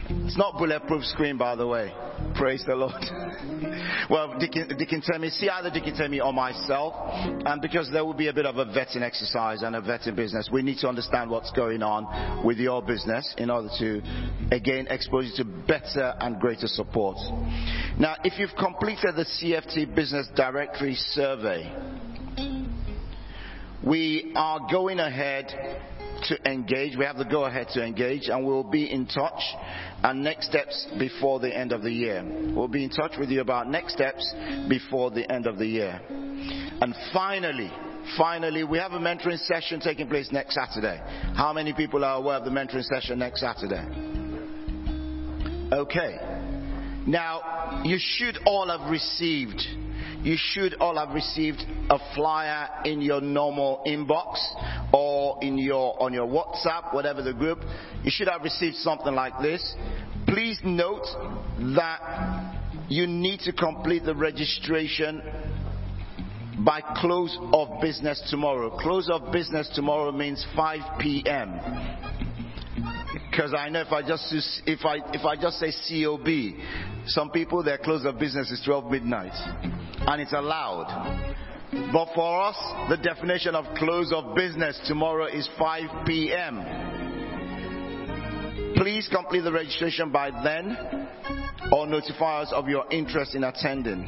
It's 0.09 0.37
not 0.37 0.57
bulletproof 0.57 1.03
screen, 1.05 1.37
by 1.37 1.55
the 1.55 1.65
way. 1.65 1.91
Praise 2.39 2.63
the 2.65 2.73
Lord. 2.73 2.93
well, 4.09 4.39
Deacon 4.39 5.01
Temi, 5.05 5.29
see 5.29 5.49
either 5.49 5.69
Deacon 5.69 5.93
Temi 5.93 6.21
or 6.21 6.31
myself, 6.31 6.93
and 7.45 7.61
because 7.61 7.89
there 7.91 8.05
will 8.05 8.13
be 8.13 8.29
a 8.29 8.33
bit 8.33 8.45
of 8.45 8.55
a 8.55 8.63
vetting 8.63 9.01
exercise 9.01 9.61
and 9.61 9.75
a 9.75 9.81
vetting 9.81 10.15
business, 10.15 10.49
we 10.49 10.61
need 10.61 10.77
to 10.77 10.87
understand 10.87 11.29
what's 11.29 11.51
going 11.51 11.83
on 11.83 12.45
with 12.45 12.57
your 12.57 12.81
business 12.81 13.35
in 13.37 13.49
order 13.49 13.67
to, 13.79 14.01
again, 14.53 14.87
expose 14.89 15.25
you 15.25 15.43
to 15.43 15.49
better 15.67 16.13
and 16.21 16.39
greater 16.39 16.67
support. 16.67 17.17
Now, 17.99 18.15
if 18.23 18.39
you've 18.39 18.55
completed 18.57 19.17
the 19.17 19.25
CFT 19.25 19.93
Business 19.93 20.29
Directory 20.33 20.95
survey, 20.95 21.69
we 23.85 24.31
are 24.37 24.61
going 24.71 24.99
ahead 24.99 25.53
to 26.23 26.51
engage. 26.51 26.97
We 26.97 27.05
have 27.05 27.17
the 27.17 27.25
go 27.25 27.45
ahead 27.45 27.67
to 27.73 27.83
engage 27.83 28.27
and 28.27 28.45
we'll 28.45 28.63
be 28.63 28.91
in 28.91 29.05
touch 29.05 29.41
and 30.03 30.23
next 30.23 30.47
steps 30.47 30.87
before 30.97 31.39
the 31.39 31.55
end 31.55 31.71
of 31.71 31.81
the 31.81 31.91
year. 31.91 32.23
We'll 32.55 32.67
be 32.67 32.83
in 32.83 32.89
touch 32.89 33.13
with 33.19 33.29
you 33.29 33.41
about 33.41 33.69
next 33.69 33.93
steps 33.93 34.33
before 34.67 35.11
the 35.11 35.29
end 35.31 35.47
of 35.47 35.57
the 35.57 35.65
year. 35.65 35.99
And 36.09 36.95
finally, 37.13 37.71
finally, 38.17 38.63
we 38.63 38.77
have 38.77 38.93
a 38.93 38.99
mentoring 38.99 39.39
session 39.39 39.79
taking 39.79 40.07
place 40.07 40.31
next 40.31 40.55
Saturday. 40.55 41.01
How 41.35 41.53
many 41.53 41.73
people 41.73 42.03
are 42.03 42.17
aware 42.17 42.35
of 42.35 42.45
the 42.45 42.51
mentoring 42.51 42.85
session 42.85 43.19
next 43.19 43.41
Saturday? 43.41 43.85
Okay. 45.71 46.17
Now, 47.05 47.81
you 47.83 47.97
should 47.99 48.37
all 48.45 48.67
have 48.67 48.89
received 48.91 49.61
you 50.21 50.35
should 50.37 50.75
all 50.75 50.97
have 50.97 51.13
received 51.13 51.63
a 51.89 51.97
flyer 52.15 52.67
in 52.85 53.01
your 53.01 53.21
normal 53.21 53.81
inbox 53.87 54.37
or 54.93 55.37
in 55.41 55.57
your 55.57 56.01
on 56.01 56.13
your 56.13 56.27
WhatsApp, 56.27 56.93
whatever 56.93 57.21
the 57.21 57.33
group. 57.33 57.59
You 58.03 58.11
should 58.11 58.27
have 58.27 58.41
received 58.43 58.75
something 58.77 59.13
like 59.13 59.33
this. 59.41 59.75
Please 60.27 60.59
note 60.63 61.05
that 61.75 62.87
you 62.89 63.07
need 63.07 63.39
to 63.41 63.53
complete 63.53 64.03
the 64.03 64.15
registration 64.15 65.21
by 66.65 66.81
close 66.97 67.37
of 67.53 67.81
business 67.81 68.21
tomorrow. 68.29 68.77
Close 68.79 69.09
of 69.09 69.31
business 69.31 69.69
tomorrow 69.73 70.11
means 70.11 70.45
5 70.55 70.99
p.m. 70.99 71.59
Because 73.29 73.53
I 73.53 73.69
know 73.69 73.81
if 73.81 73.91
I 73.91 74.01
just 74.01 74.33
if 74.65 74.85
I 74.85 74.97
if 75.13 75.25
I 75.25 75.35
just 75.35 75.59
say 75.59 75.71
COB, 75.71 76.27
some 77.07 77.29
people 77.31 77.63
their 77.63 77.77
close 77.77 78.05
of 78.05 78.19
business 78.19 78.49
is 78.51 78.61
12 78.65 78.91
midnight, 78.91 79.33
and 80.07 80.21
it's 80.21 80.33
allowed. 80.33 81.37
But 81.93 82.09
for 82.15 82.41
us, 82.43 82.57
the 82.89 82.97
definition 82.97 83.53
of 83.53 83.65
close 83.75 84.11
of 84.11 84.35
business 84.35 84.79
tomorrow 84.87 85.25
is 85.25 85.47
5 85.59 86.07
p.m. 86.07 86.57
Please 88.75 89.09
complete 89.11 89.41
the 89.41 89.51
registration 89.51 90.11
by 90.11 90.31
then, 90.43 90.77
or 91.71 91.87
notify 91.87 92.41
us 92.41 92.51
of 92.53 92.67
your 92.67 92.85
interest 92.91 93.35
in 93.35 93.43
attending. 93.43 94.05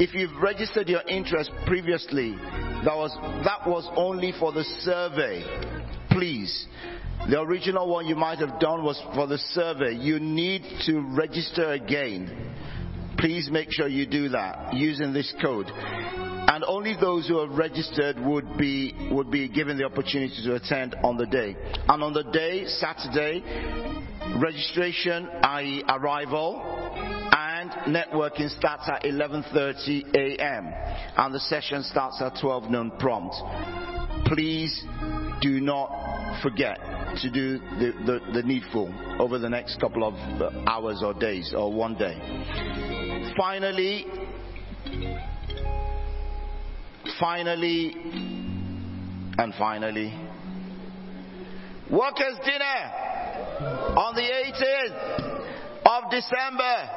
If 0.00 0.14
you've 0.14 0.40
registered 0.40 0.88
your 0.88 1.02
interest 1.08 1.50
previously, 1.66 2.36
that 2.84 2.94
was 2.96 3.12
that 3.44 3.66
was 3.66 3.88
only 3.96 4.32
for 4.38 4.52
the 4.52 4.64
survey. 4.82 5.44
Please 6.10 6.66
the 7.28 7.40
original 7.40 7.86
one 7.88 8.06
you 8.06 8.16
might 8.16 8.38
have 8.38 8.58
done 8.58 8.82
was 8.84 8.98
for 9.14 9.26
the 9.26 9.36
survey. 9.36 9.94
You 9.94 10.18
need 10.18 10.62
to 10.86 11.00
register 11.00 11.72
again. 11.72 12.54
Please 13.18 13.50
make 13.50 13.70
sure 13.70 13.86
you 13.86 14.06
do 14.06 14.30
that 14.30 14.72
using 14.72 15.12
this 15.12 15.34
code. 15.42 15.66
And 16.58 16.64
only 16.66 16.96
those 17.00 17.28
who 17.28 17.38
have 17.38 17.56
registered 17.56 18.18
would 18.18 18.58
be 18.58 18.92
would 19.12 19.30
be 19.30 19.48
given 19.48 19.78
the 19.78 19.84
opportunity 19.84 20.42
to 20.42 20.56
attend 20.56 20.96
on 21.04 21.16
the 21.16 21.24
day. 21.24 21.54
And 21.86 22.02
on 22.02 22.12
the 22.12 22.24
day, 22.24 22.64
Saturday, 22.66 23.44
registration, 24.42 25.28
i.e. 25.28 25.84
arrival, 25.88 26.60
and 27.30 27.70
networking 27.94 28.50
starts 28.58 28.88
at 28.88 29.04
11:30 29.04 30.16
a.m. 30.16 30.74
and 31.16 31.32
the 31.32 31.38
session 31.38 31.84
starts 31.84 32.20
at 32.20 32.40
12 32.40 32.68
noon 32.68 32.90
prompt. 32.98 33.36
Please 34.24 34.82
do 35.40 35.60
not 35.60 36.40
forget 36.42 36.80
to 37.22 37.30
do 37.30 37.58
the, 37.58 37.92
the, 38.04 38.32
the, 38.32 38.42
needful 38.42 38.92
over 39.20 39.38
the 39.38 39.48
next 39.48 39.78
couple 39.78 40.02
of 40.02 40.14
uh, 40.42 40.50
hours 40.66 41.04
or 41.04 41.14
days 41.14 41.54
or 41.56 41.72
one 41.72 41.94
day. 41.94 42.18
Finally, 43.36 44.06
finally, 47.18 47.94
And 49.38 49.54
finally, 49.54 50.12
workers' 51.90 52.38
dinner 52.44 52.78
on 53.96 54.14
the 54.14 54.22
18th 54.22 55.28
of 55.86 56.10
December 56.10 56.88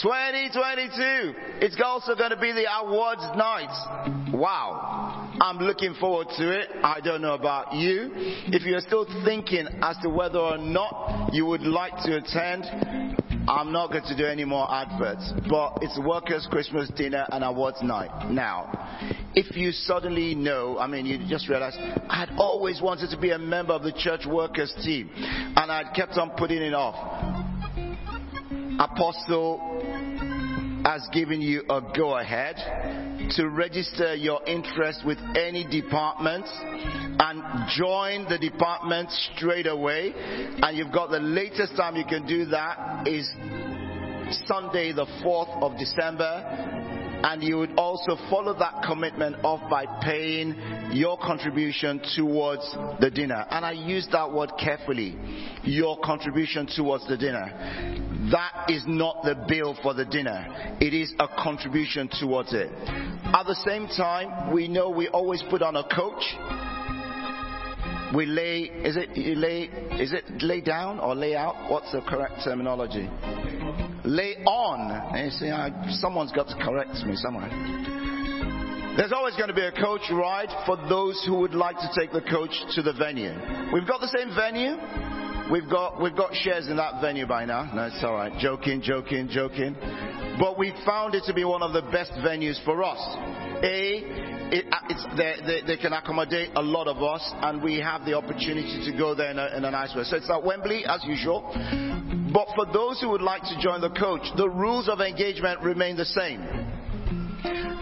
2022. 0.00 1.34
It's 1.60 1.80
also 1.84 2.14
going 2.14 2.30
to 2.30 2.36
be 2.36 2.52
the 2.52 2.66
awards 2.80 3.22
night. 3.36 4.30
Wow. 4.32 5.30
I'm 5.40 5.58
looking 5.58 5.94
forward 5.94 6.28
to 6.36 6.60
it. 6.60 6.68
I 6.84 7.00
don't 7.00 7.22
know 7.22 7.34
about 7.34 7.74
you. 7.74 8.10
If 8.14 8.62
you're 8.62 8.80
still 8.80 9.06
thinking 9.24 9.66
as 9.82 9.96
to 10.02 10.08
whether 10.08 10.38
or 10.38 10.58
not 10.58 11.30
you 11.32 11.46
would 11.46 11.62
like 11.62 11.96
to 12.04 12.16
attend, 12.18 12.64
I'm 13.50 13.72
not 13.72 13.90
going 13.90 14.04
to 14.04 14.16
do 14.16 14.26
any 14.26 14.44
more 14.44 14.72
adverts, 14.72 15.32
but 15.48 15.78
it's 15.82 15.98
workers' 15.98 16.46
Christmas 16.48 16.88
dinner 16.90 17.26
and 17.32 17.42
awards 17.42 17.82
night. 17.82 18.30
Now, 18.30 18.70
if 19.34 19.56
you 19.56 19.72
suddenly 19.72 20.36
know, 20.36 20.78
I 20.78 20.86
mean, 20.86 21.04
you 21.04 21.18
just 21.28 21.48
realize, 21.48 21.74
I'd 21.76 22.30
always 22.38 22.80
wanted 22.80 23.10
to 23.10 23.18
be 23.18 23.32
a 23.32 23.38
member 23.38 23.72
of 23.72 23.82
the 23.82 23.92
church 23.92 24.24
workers 24.24 24.72
team, 24.84 25.10
and 25.16 25.72
I'd 25.72 25.92
kept 25.96 26.12
on 26.12 26.30
putting 26.38 26.62
it 26.62 26.74
off. 26.74 26.94
Apostle 28.78 30.29
has 30.84 31.06
given 31.12 31.40
you 31.40 31.62
a 31.68 31.80
go 31.96 32.18
ahead 32.18 32.56
to 33.36 33.48
register 33.48 34.14
your 34.14 34.40
interest 34.46 35.00
with 35.04 35.18
any 35.36 35.64
department 35.64 36.46
and 36.46 37.68
join 37.76 38.28
the 38.28 38.38
department 38.38 39.10
straight 39.34 39.66
away. 39.66 40.12
And 40.16 40.76
you've 40.76 40.92
got 40.92 41.10
the 41.10 41.20
latest 41.20 41.76
time 41.76 41.96
you 41.96 42.04
can 42.04 42.26
do 42.26 42.46
that 42.46 43.06
is 43.06 43.28
Sunday, 44.46 44.92
the 44.92 45.06
4th 45.24 45.62
of 45.62 45.78
December. 45.78 46.99
And 47.22 47.42
you 47.42 47.58
would 47.58 47.72
also 47.76 48.16
follow 48.30 48.58
that 48.58 48.82
commitment 48.86 49.36
off 49.44 49.68
by 49.68 49.84
paying 50.02 50.54
your 50.92 51.18
contribution 51.18 52.00
towards 52.16 52.74
the 53.00 53.10
dinner. 53.10 53.44
And 53.50 53.64
I 53.64 53.72
use 53.72 54.08
that 54.12 54.32
word 54.32 54.52
carefully. 54.58 55.16
Your 55.62 55.98
contribution 56.02 56.66
towards 56.74 57.06
the 57.08 57.16
dinner. 57.18 57.52
That 58.30 58.66
is 58.68 58.84
not 58.86 59.22
the 59.22 59.44
bill 59.48 59.76
for 59.82 59.92
the 59.92 60.04
dinner. 60.04 60.76
It 60.80 60.94
is 60.94 61.12
a 61.18 61.28
contribution 61.28 62.08
towards 62.20 62.52
it. 62.52 62.70
At 62.70 63.44
the 63.46 63.56
same 63.66 63.86
time, 63.86 64.52
we 64.52 64.66
know 64.66 64.88
we 64.88 65.08
always 65.08 65.42
put 65.50 65.62
on 65.62 65.76
a 65.76 65.84
coach. 65.84 66.22
We 68.14 68.26
lay, 68.26 68.62
is 68.62 68.96
it, 68.96 69.16
lay, 69.16 69.64
is 70.00 70.12
it 70.12 70.42
lay 70.42 70.60
down 70.60 70.98
or 70.98 71.14
lay 71.14 71.36
out? 71.36 71.70
What's 71.70 71.92
the 71.92 72.00
correct 72.00 72.40
terminology? 72.44 73.08
Lay 74.04 74.36
on. 74.46 74.90
And 75.14 75.32
you 75.40 75.52
I, 75.52 75.70
someone's 76.00 76.32
got 76.32 76.48
to 76.48 76.56
correct 76.56 77.04
me 77.06 77.16
somewhere. 77.16 77.48
There's 78.96 79.12
always 79.12 79.36
going 79.36 79.48
to 79.48 79.54
be 79.54 79.64
a 79.64 79.72
coach 79.72 80.02
ride 80.10 80.50
for 80.66 80.76
those 80.88 81.22
who 81.26 81.36
would 81.40 81.54
like 81.54 81.76
to 81.76 81.90
take 81.98 82.12
the 82.12 82.20
coach 82.20 82.52
to 82.74 82.82
the 82.82 82.92
venue. 82.92 83.32
We've 83.72 83.86
got 83.86 84.00
the 84.00 84.08
same 84.08 84.34
venue. 84.34 84.76
We've 85.50 85.68
got 85.68 86.00
we've 86.00 86.16
got 86.16 86.34
shares 86.34 86.68
in 86.68 86.76
that 86.76 87.00
venue 87.00 87.26
by 87.26 87.44
now. 87.44 87.70
No, 87.74 87.86
it's 87.86 88.02
all 88.04 88.14
right. 88.14 88.32
Joking, 88.38 88.82
joking, 88.82 89.28
joking. 89.30 89.74
But 90.40 90.58
we 90.58 90.72
found 90.86 91.14
it 91.14 91.24
to 91.26 91.34
be 91.34 91.44
one 91.44 91.62
of 91.62 91.74
the 91.74 91.82
best 91.92 92.12
venues 92.12 92.62
for 92.64 92.82
us. 92.82 92.98
A, 93.62 94.02
it, 94.50 94.64
uh, 94.72 94.78
it's, 94.88 95.04
they, 95.14 95.36
they, 95.46 95.66
they 95.66 95.76
can 95.76 95.92
accommodate 95.92 96.48
a 96.56 96.62
lot 96.62 96.88
of 96.88 97.02
us, 97.02 97.20
and 97.42 97.62
we 97.62 97.78
have 97.78 98.06
the 98.06 98.14
opportunity 98.14 98.90
to 98.90 98.96
go 98.96 99.14
there 99.14 99.30
in 99.30 99.38
a, 99.38 99.56
in 99.58 99.64
a 99.66 99.70
nice 99.70 99.94
way. 99.94 100.02
So 100.04 100.16
it's 100.16 100.30
at 100.30 100.42
Wembley 100.42 100.86
as 100.86 101.04
usual. 101.04 101.42
But 102.32 102.48
for 102.56 102.64
those 102.72 103.00
who 103.02 103.10
would 103.10 103.20
like 103.20 103.42
to 103.42 103.60
join 103.60 103.82
the 103.82 103.90
coach, 103.90 104.22
the 104.38 104.48
rules 104.48 104.88
of 104.88 105.00
engagement 105.00 105.60
remain 105.60 105.96
the 105.96 106.06
same. 106.06 106.40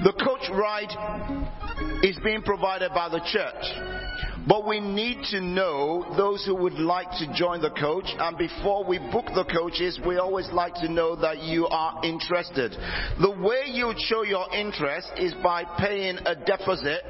The 0.02 0.12
coach 0.18 0.50
ride 0.50 2.02
is 2.02 2.18
being 2.24 2.42
provided 2.42 2.90
by 2.92 3.08
the 3.08 3.20
church. 3.20 4.27
But 4.48 4.66
we 4.66 4.80
need 4.80 5.22
to 5.30 5.42
know 5.42 6.06
those 6.16 6.44
who 6.46 6.54
would 6.54 6.78
like 6.78 7.10
to 7.18 7.30
join 7.34 7.60
the 7.60 7.70
coach. 7.70 8.06
And 8.18 8.38
before 8.38 8.82
we 8.82 8.98
book 8.98 9.26
the 9.34 9.44
coaches, 9.44 10.00
we 10.06 10.16
always 10.16 10.48
like 10.52 10.74
to 10.76 10.88
know 10.90 11.14
that 11.16 11.42
you 11.42 11.66
are 11.66 12.00
interested. 12.02 12.72
The 13.20 13.30
way 13.30 13.64
you 13.66 13.92
show 13.98 14.22
your 14.22 14.46
interest 14.54 15.10
is 15.18 15.34
by 15.42 15.64
paying 15.78 16.18
a 16.24 16.34
deposit 16.34 17.02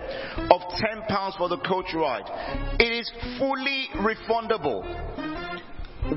of 0.51 0.61
£10 0.61 1.39
for 1.39 1.49
the 1.49 1.59
coach 1.59 1.95
ride. 1.95 2.25
It 2.81 2.93
is 2.93 3.09
fully 3.39 3.87
refundable 3.95 4.83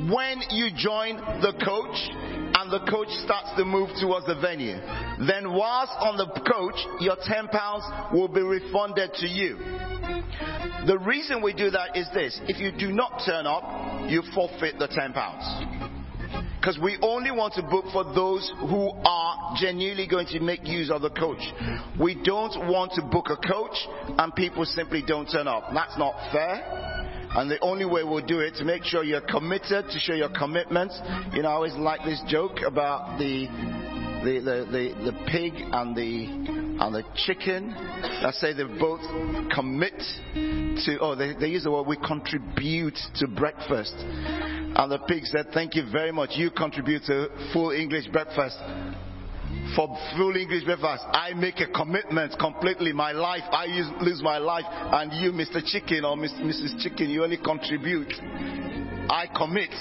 when 0.10 0.42
you 0.50 0.70
join 0.76 1.18
the 1.18 1.54
coach 1.64 2.51
and 2.62 2.72
the 2.72 2.92
coach 2.92 3.10
starts 3.26 3.50
to 3.58 3.66
move 3.66 3.90
towards 4.00 4.28
the 4.28 4.36
venue, 4.36 4.78
then 5.26 5.52
whilst 5.52 5.94
on 5.98 6.16
the 6.16 6.28
coach, 6.46 6.78
your 7.00 7.16
£10 7.18 8.14
will 8.14 8.28
be 8.28 8.42
refunded 8.42 9.12
to 9.16 9.28
you. 9.28 9.58
The 10.86 11.00
reason 11.00 11.42
we 11.42 11.54
do 11.54 11.72
that 11.72 11.98
is 11.98 12.08
this 12.14 12.40
if 12.44 12.60
you 12.60 12.72
do 12.72 12.94
not 12.94 13.24
turn 13.26 13.48
up, 13.48 14.10
you 14.10 14.22
forfeit 14.36 14.78
the 14.78 14.88
£10. 14.88 16.60
Because 16.60 16.78
we 16.78 17.00
only 17.02 17.32
want 17.32 17.56
to 17.56 17.64
book 17.64 17.86
for 17.92 18.04
those 18.14 18.52
who 18.60 18.92
are 19.04 19.56
genuinely 19.60 20.08
going 20.08 20.28
to 20.28 20.40
make 20.40 20.68
use 20.68 20.92
of 20.92 21.02
the 21.02 21.10
coach. 21.10 21.42
We 22.00 22.14
don't 22.24 22.70
want 22.70 22.92
to 22.94 23.02
book 23.02 23.30
a 23.32 23.38
coach 23.38 23.76
and 24.20 24.36
people 24.36 24.66
simply 24.66 25.04
don't 25.06 25.26
turn 25.26 25.48
up. 25.48 25.72
That's 25.74 25.98
not 25.98 26.14
fair. 26.32 27.11
And 27.34 27.50
the 27.50 27.60
only 27.62 27.86
way 27.86 28.04
we'll 28.04 28.26
do 28.26 28.40
it 28.40 28.56
to 28.56 28.66
make 28.66 28.84
sure 28.84 29.04
you're 29.04 29.22
committed, 29.22 29.86
to 29.90 30.00
show 30.00 30.14
your 30.14 30.30
commitment. 30.30 30.92
You 31.34 31.44
know, 31.44 31.50
I 31.50 31.54
always 31.54 31.76
like 31.76 32.04
this 32.04 32.22
joke 32.28 32.60
about 32.66 33.20
the 33.20 33.48
the, 34.24 34.40
the, 34.40 34.66
the, 34.72 35.12
the 35.12 35.26
pig 35.32 35.54
and 35.56 35.96
the 35.96 36.26
and 36.84 36.94
the 36.94 37.04
chicken. 37.16 37.74
I 37.74 38.32
say 38.32 38.54
they 38.54 38.64
both 38.64 39.02
commit 39.50 39.98
to 40.34 40.98
oh 41.00 41.16
they, 41.16 41.34
they 41.34 41.48
use 41.48 41.64
the 41.64 41.72
word 41.72 41.88
we 41.88 41.98
contribute 41.98 43.00
to 43.16 43.28
breakfast. 43.28 43.94
And 43.98 44.92
the 44.92 45.00
pig 45.00 45.26
said, 45.26 45.48
Thank 45.54 45.76
you 45.76 45.86
very 45.90 46.12
much. 46.12 46.32
You 46.34 46.52
contribute 46.52 47.04
to 47.06 47.30
full 47.54 47.72
English 47.72 48.08
breakfast 48.08 48.58
for 49.76 49.88
full 50.18 50.36
English 50.36 50.66
breakfast. 50.66 51.04
I 51.12 51.34
make 51.34 51.60
a 51.60 51.68
commitment 51.68 52.38
completely. 52.40 52.94
My 52.94 53.12
life, 53.12 53.44
I 53.52 53.66
lose 54.02 54.22
my 54.22 54.38
life, 54.38 54.66
and 54.68 55.12
you, 55.14 55.32
Mr. 55.32 55.64
Chicken 55.66 56.06
or 56.06 56.16
Mrs. 56.16 56.82
Chicken, 56.82 57.10
you 57.10 57.24
only 57.24 57.38
contribute. 57.38 58.12
I 59.10 59.28
commit. 59.36 59.72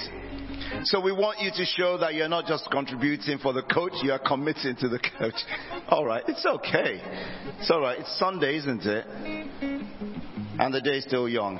So 0.85 1.01
we 1.01 1.13
want 1.13 1.41
you 1.41 1.51
to 1.51 1.65
show 1.65 1.99
that 1.99 2.15
you're 2.15 2.29
not 2.29 2.47
just 2.47 2.69
contributing 2.71 3.39
for 3.39 3.53
the 3.53 3.63
coach, 3.63 3.93
you 4.03 4.13
are 4.13 4.19
committing 4.19 4.77
to 4.77 4.89
the 4.89 4.99
coach. 5.19 5.35
All 5.89 6.07
right, 6.07 6.23
it's 6.29 6.45
okay. 6.47 7.01
It's 7.59 7.71
all 7.71 7.81
right. 7.81 7.99
It's 7.99 8.19
Sunday, 8.19 8.57
isn't 8.59 8.87
it? 8.87 9.07
And 10.59 10.73
the 10.75 10.81
day 10.81 10.99
is 10.99 11.05
still 11.05 11.29
young. 11.29 11.59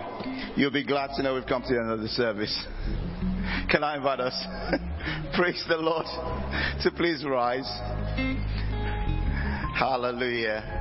You'll 0.57 0.71
be 0.71 0.85
glad 0.85 1.11
to 1.17 1.23
know 1.23 1.35
we've 1.35 1.47
come 1.47 1.63
to 1.63 1.69
the 1.69 1.81
end 1.81 1.91
of 1.91 2.01
the 2.01 2.09
service. 2.09 2.67
Can 3.71 3.85
I 3.85 3.97
invite 3.97 4.21
us? 4.21 4.35
Praise 5.35 5.63
the 5.69 5.77
Lord 5.77 6.07
to 6.83 6.91
please 6.91 7.25
rise. 7.25 7.69
Hallelujah. 9.77 10.81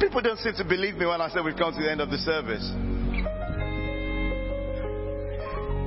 People 0.00 0.22
don't 0.22 0.38
seem 0.38 0.54
to 0.54 0.64
believe 0.64 0.94
me 0.94 1.06
when 1.06 1.20
I 1.20 1.28
say 1.28 1.40
we've 1.44 1.56
come 1.56 1.74
to 1.74 1.80
the 1.80 1.90
end 1.90 2.00
of 2.00 2.10
the 2.10 2.18
service. 2.18 2.64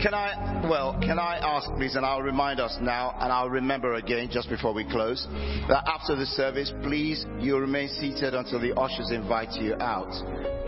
Can 0.01 0.15
I, 0.15 0.67
well, 0.67 0.97
can 0.99 1.19
I 1.19 1.37
ask 1.37 1.69
please, 1.77 1.95
and 1.95 2.03
I'll 2.03 2.23
remind 2.23 2.59
us 2.59 2.75
now, 2.81 3.13
and 3.19 3.31
I'll 3.31 3.51
remember 3.51 3.93
again 3.93 4.29
just 4.31 4.49
before 4.49 4.73
we 4.73 4.83
close, 4.83 5.27
that 5.69 5.83
after 5.85 6.15
the 6.15 6.25
service, 6.25 6.73
please, 6.81 7.23
you 7.37 7.55
remain 7.59 7.87
seated 7.87 8.33
until 8.33 8.59
the 8.59 8.73
ushers 8.75 9.11
invite 9.11 9.51
you 9.61 9.75
out. 9.75 10.09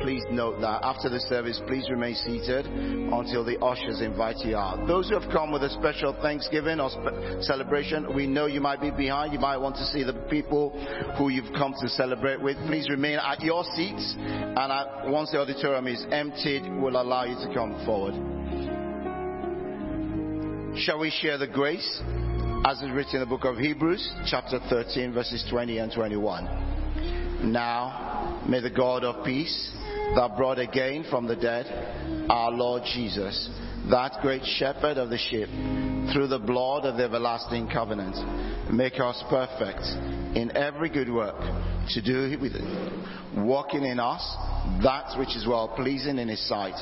Please 0.03 0.23
note 0.29 0.61
that 0.61 0.83
after 0.83 1.09
the 1.09 1.19
service, 1.21 1.59
please 1.65 1.89
remain 1.89 2.13
seated 2.13 2.67
until 2.67 3.43
the 3.43 3.57
ushers 3.59 4.01
invite 4.01 4.37
you 4.45 4.55
out. 4.55 4.85
Those 4.85 5.09
who 5.09 5.17
have 5.17 5.31
come 5.31 5.51
with 5.51 5.63
a 5.63 5.69
special 5.71 6.13
Thanksgiving 6.21 6.79
or 6.79 6.91
celebration, 7.41 8.13
we 8.13 8.27
know 8.27 8.45
you 8.45 8.61
might 8.61 8.81
be 8.81 8.91
behind. 8.91 9.33
You 9.33 9.39
might 9.39 9.57
want 9.57 9.77
to 9.77 9.85
see 9.85 10.03
the 10.03 10.13
people 10.29 10.77
who 11.17 11.29
you've 11.29 11.53
come 11.53 11.73
to 11.81 11.89
celebrate 11.89 12.39
with. 12.39 12.57
Please 12.67 12.87
remain 12.87 13.17
at 13.17 13.41
your 13.41 13.63
seats, 13.73 14.13
and 14.15 14.59
I, 14.59 15.09
once 15.09 15.31
the 15.31 15.39
auditorium 15.39 15.87
is 15.87 16.05
emptied, 16.11 16.69
we'll 16.79 17.01
allow 17.01 17.23
you 17.23 17.35
to 17.47 17.51
come 17.51 17.83
forward. 17.83 18.42
Shall 20.75 20.97
we 20.97 21.11
share 21.11 21.37
the 21.37 21.45
grace 21.45 22.01
as 22.65 22.81
is 22.81 22.89
written 22.89 23.15
in 23.15 23.19
the 23.19 23.27
book 23.27 23.45
of 23.45 23.57
Hebrews, 23.57 24.11
chapter 24.25 24.59
13, 24.69 25.13
verses 25.13 25.45
20 25.47 25.77
and 25.77 25.93
21? 25.93 27.51
Now, 27.51 28.41
may 28.49 28.59
the 28.59 28.71
God 28.71 29.03
of 29.03 29.23
peace 29.23 29.71
that 30.15 30.35
brought 30.35 30.57
again 30.57 31.05
from 31.11 31.27
the 31.27 31.35
dead 31.35 31.67
our 32.27 32.49
Lord 32.49 32.81
Jesus, 32.91 33.49
that 33.89 34.17
great 34.21 34.43
shepherd 34.57 34.97
of 34.97 35.09
the 35.09 35.17
sheep, 35.17 35.49
through 36.13 36.27
the 36.27 36.39
blood 36.39 36.85
of 36.85 36.97
the 36.97 37.03
everlasting 37.03 37.67
covenant, 37.67 38.15
make 38.71 38.99
us 38.99 39.21
perfect 39.29 39.83
in 40.37 40.51
every 40.55 40.89
good 40.89 41.11
work 41.11 41.39
to 41.89 42.01
do 42.01 42.37
with 42.39 42.53
it, 42.55 43.37
walking 43.37 43.83
in 43.83 43.99
us 43.99 44.23
that 44.81 45.17
which 45.17 45.35
is 45.35 45.45
well 45.47 45.67
pleasing 45.75 46.17
in 46.17 46.27
his 46.27 46.47
sight 46.47 46.75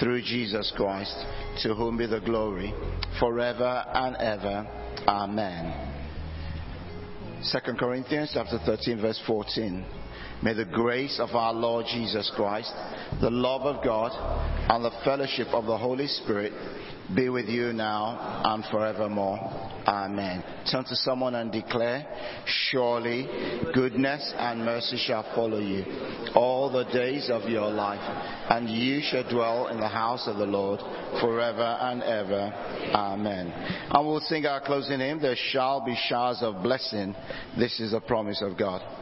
through 0.00 0.22
Jesus 0.22 0.72
Christ, 0.76 1.14
to 1.62 1.74
whom 1.74 1.96
be 1.96 2.06
the 2.06 2.20
glory 2.20 2.74
forever 3.18 3.84
and 3.94 4.16
ever. 4.16 4.66
Amen. 5.06 5.88
2 7.50 7.72
Corinthians 7.78 8.30
chapter 8.34 8.58
13 8.64 9.00
verse 9.00 9.20
14. 9.26 10.01
May 10.42 10.54
the 10.54 10.64
grace 10.64 11.20
of 11.20 11.30
our 11.36 11.52
Lord 11.52 11.86
Jesus 11.86 12.30
Christ, 12.34 12.72
the 13.20 13.30
love 13.30 13.62
of 13.62 13.84
God, 13.84 14.10
and 14.68 14.84
the 14.84 14.90
fellowship 15.04 15.46
of 15.48 15.66
the 15.66 15.78
Holy 15.78 16.08
Spirit 16.08 16.52
be 17.14 17.28
with 17.28 17.46
you 17.46 17.72
now 17.72 18.42
and 18.44 18.64
forevermore. 18.64 19.38
Amen. 19.86 20.42
Turn 20.70 20.84
to 20.84 20.96
someone 20.96 21.36
and 21.36 21.52
declare, 21.52 22.06
Surely 22.46 23.28
goodness 23.72 24.32
and 24.36 24.64
mercy 24.64 24.96
shall 24.96 25.22
follow 25.34 25.58
you 25.58 25.84
all 26.34 26.72
the 26.72 26.90
days 26.92 27.28
of 27.30 27.48
your 27.48 27.70
life, 27.70 28.00
and 28.50 28.68
you 28.68 29.00
shall 29.02 29.28
dwell 29.28 29.68
in 29.68 29.78
the 29.78 29.88
house 29.88 30.26
of 30.26 30.38
the 30.38 30.46
Lord 30.46 30.80
forever 31.20 31.78
and 31.80 32.02
ever. 32.02 32.52
Amen. 32.94 33.52
And 33.90 34.08
we'll 34.08 34.20
sing 34.20 34.46
our 34.46 34.60
closing 34.60 34.98
hymn, 34.98 35.20
There 35.20 35.36
shall 35.36 35.84
be 35.84 35.96
showers 36.08 36.38
of 36.42 36.62
blessing. 36.62 37.14
This 37.56 37.78
is 37.78 37.92
a 37.92 38.00
promise 38.00 38.42
of 38.42 38.58
God. 38.58 39.01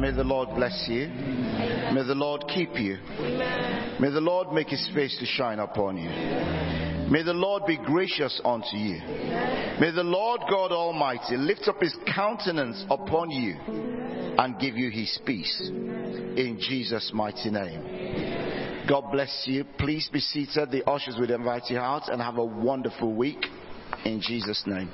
May 0.00 0.12
the 0.12 0.24
Lord 0.24 0.48
bless 0.56 0.86
you. 0.88 1.08
May 1.08 2.02
the 2.06 2.14
Lord 2.14 2.44
keep 2.48 2.74
you. 2.76 2.96
May 4.00 4.10
the 4.10 4.20
Lord 4.20 4.50
make 4.50 4.68
his 4.68 4.88
face 4.94 5.14
to 5.18 5.26
shine 5.26 5.58
upon 5.58 5.98
you. 5.98 6.08
May 7.10 7.22
the 7.22 7.34
Lord 7.34 7.66
be 7.66 7.76
gracious 7.76 8.40
unto 8.42 8.78
you. 8.78 8.96
May 9.78 9.90
the 9.94 10.02
Lord 10.02 10.40
God 10.48 10.72
Almighty 10.72 11.36
lift 11.36 11.68
up 11.68 11.82
his 11.82 11.94
countenance 12.14 12.82
upon 12.88 13.30
you 13.30 13.56
and 14.38 14.58
give 14.58 14.74
you 14.74 14.90
his 14.90 15.18
peace. 15.26 15.68
In 15.68 16.58
Jesus' 16.58 17.10
mighty 17.12 17.50
name. 17.50 18.86
God 18.88 19.12
bless 19.12 19.44
you. 19.46 19.64
Please 19.78 20.08
be 20.10 20.20
seated. 20.20 20.70
The 20.70 20.88
ushers 20.88 21.16
will 21.18 21.30
invite 21.30 21.64
you 21.68 21.78
out 21.78 22.08
and 22.08 22.22
have 22.22 22.38
a 22.38 22.44
wonderful 22.44 23.14
week. 23.14 23.44
In 24.06 24.22
Jesus' 24.22 24.62
name. 24.66 24.88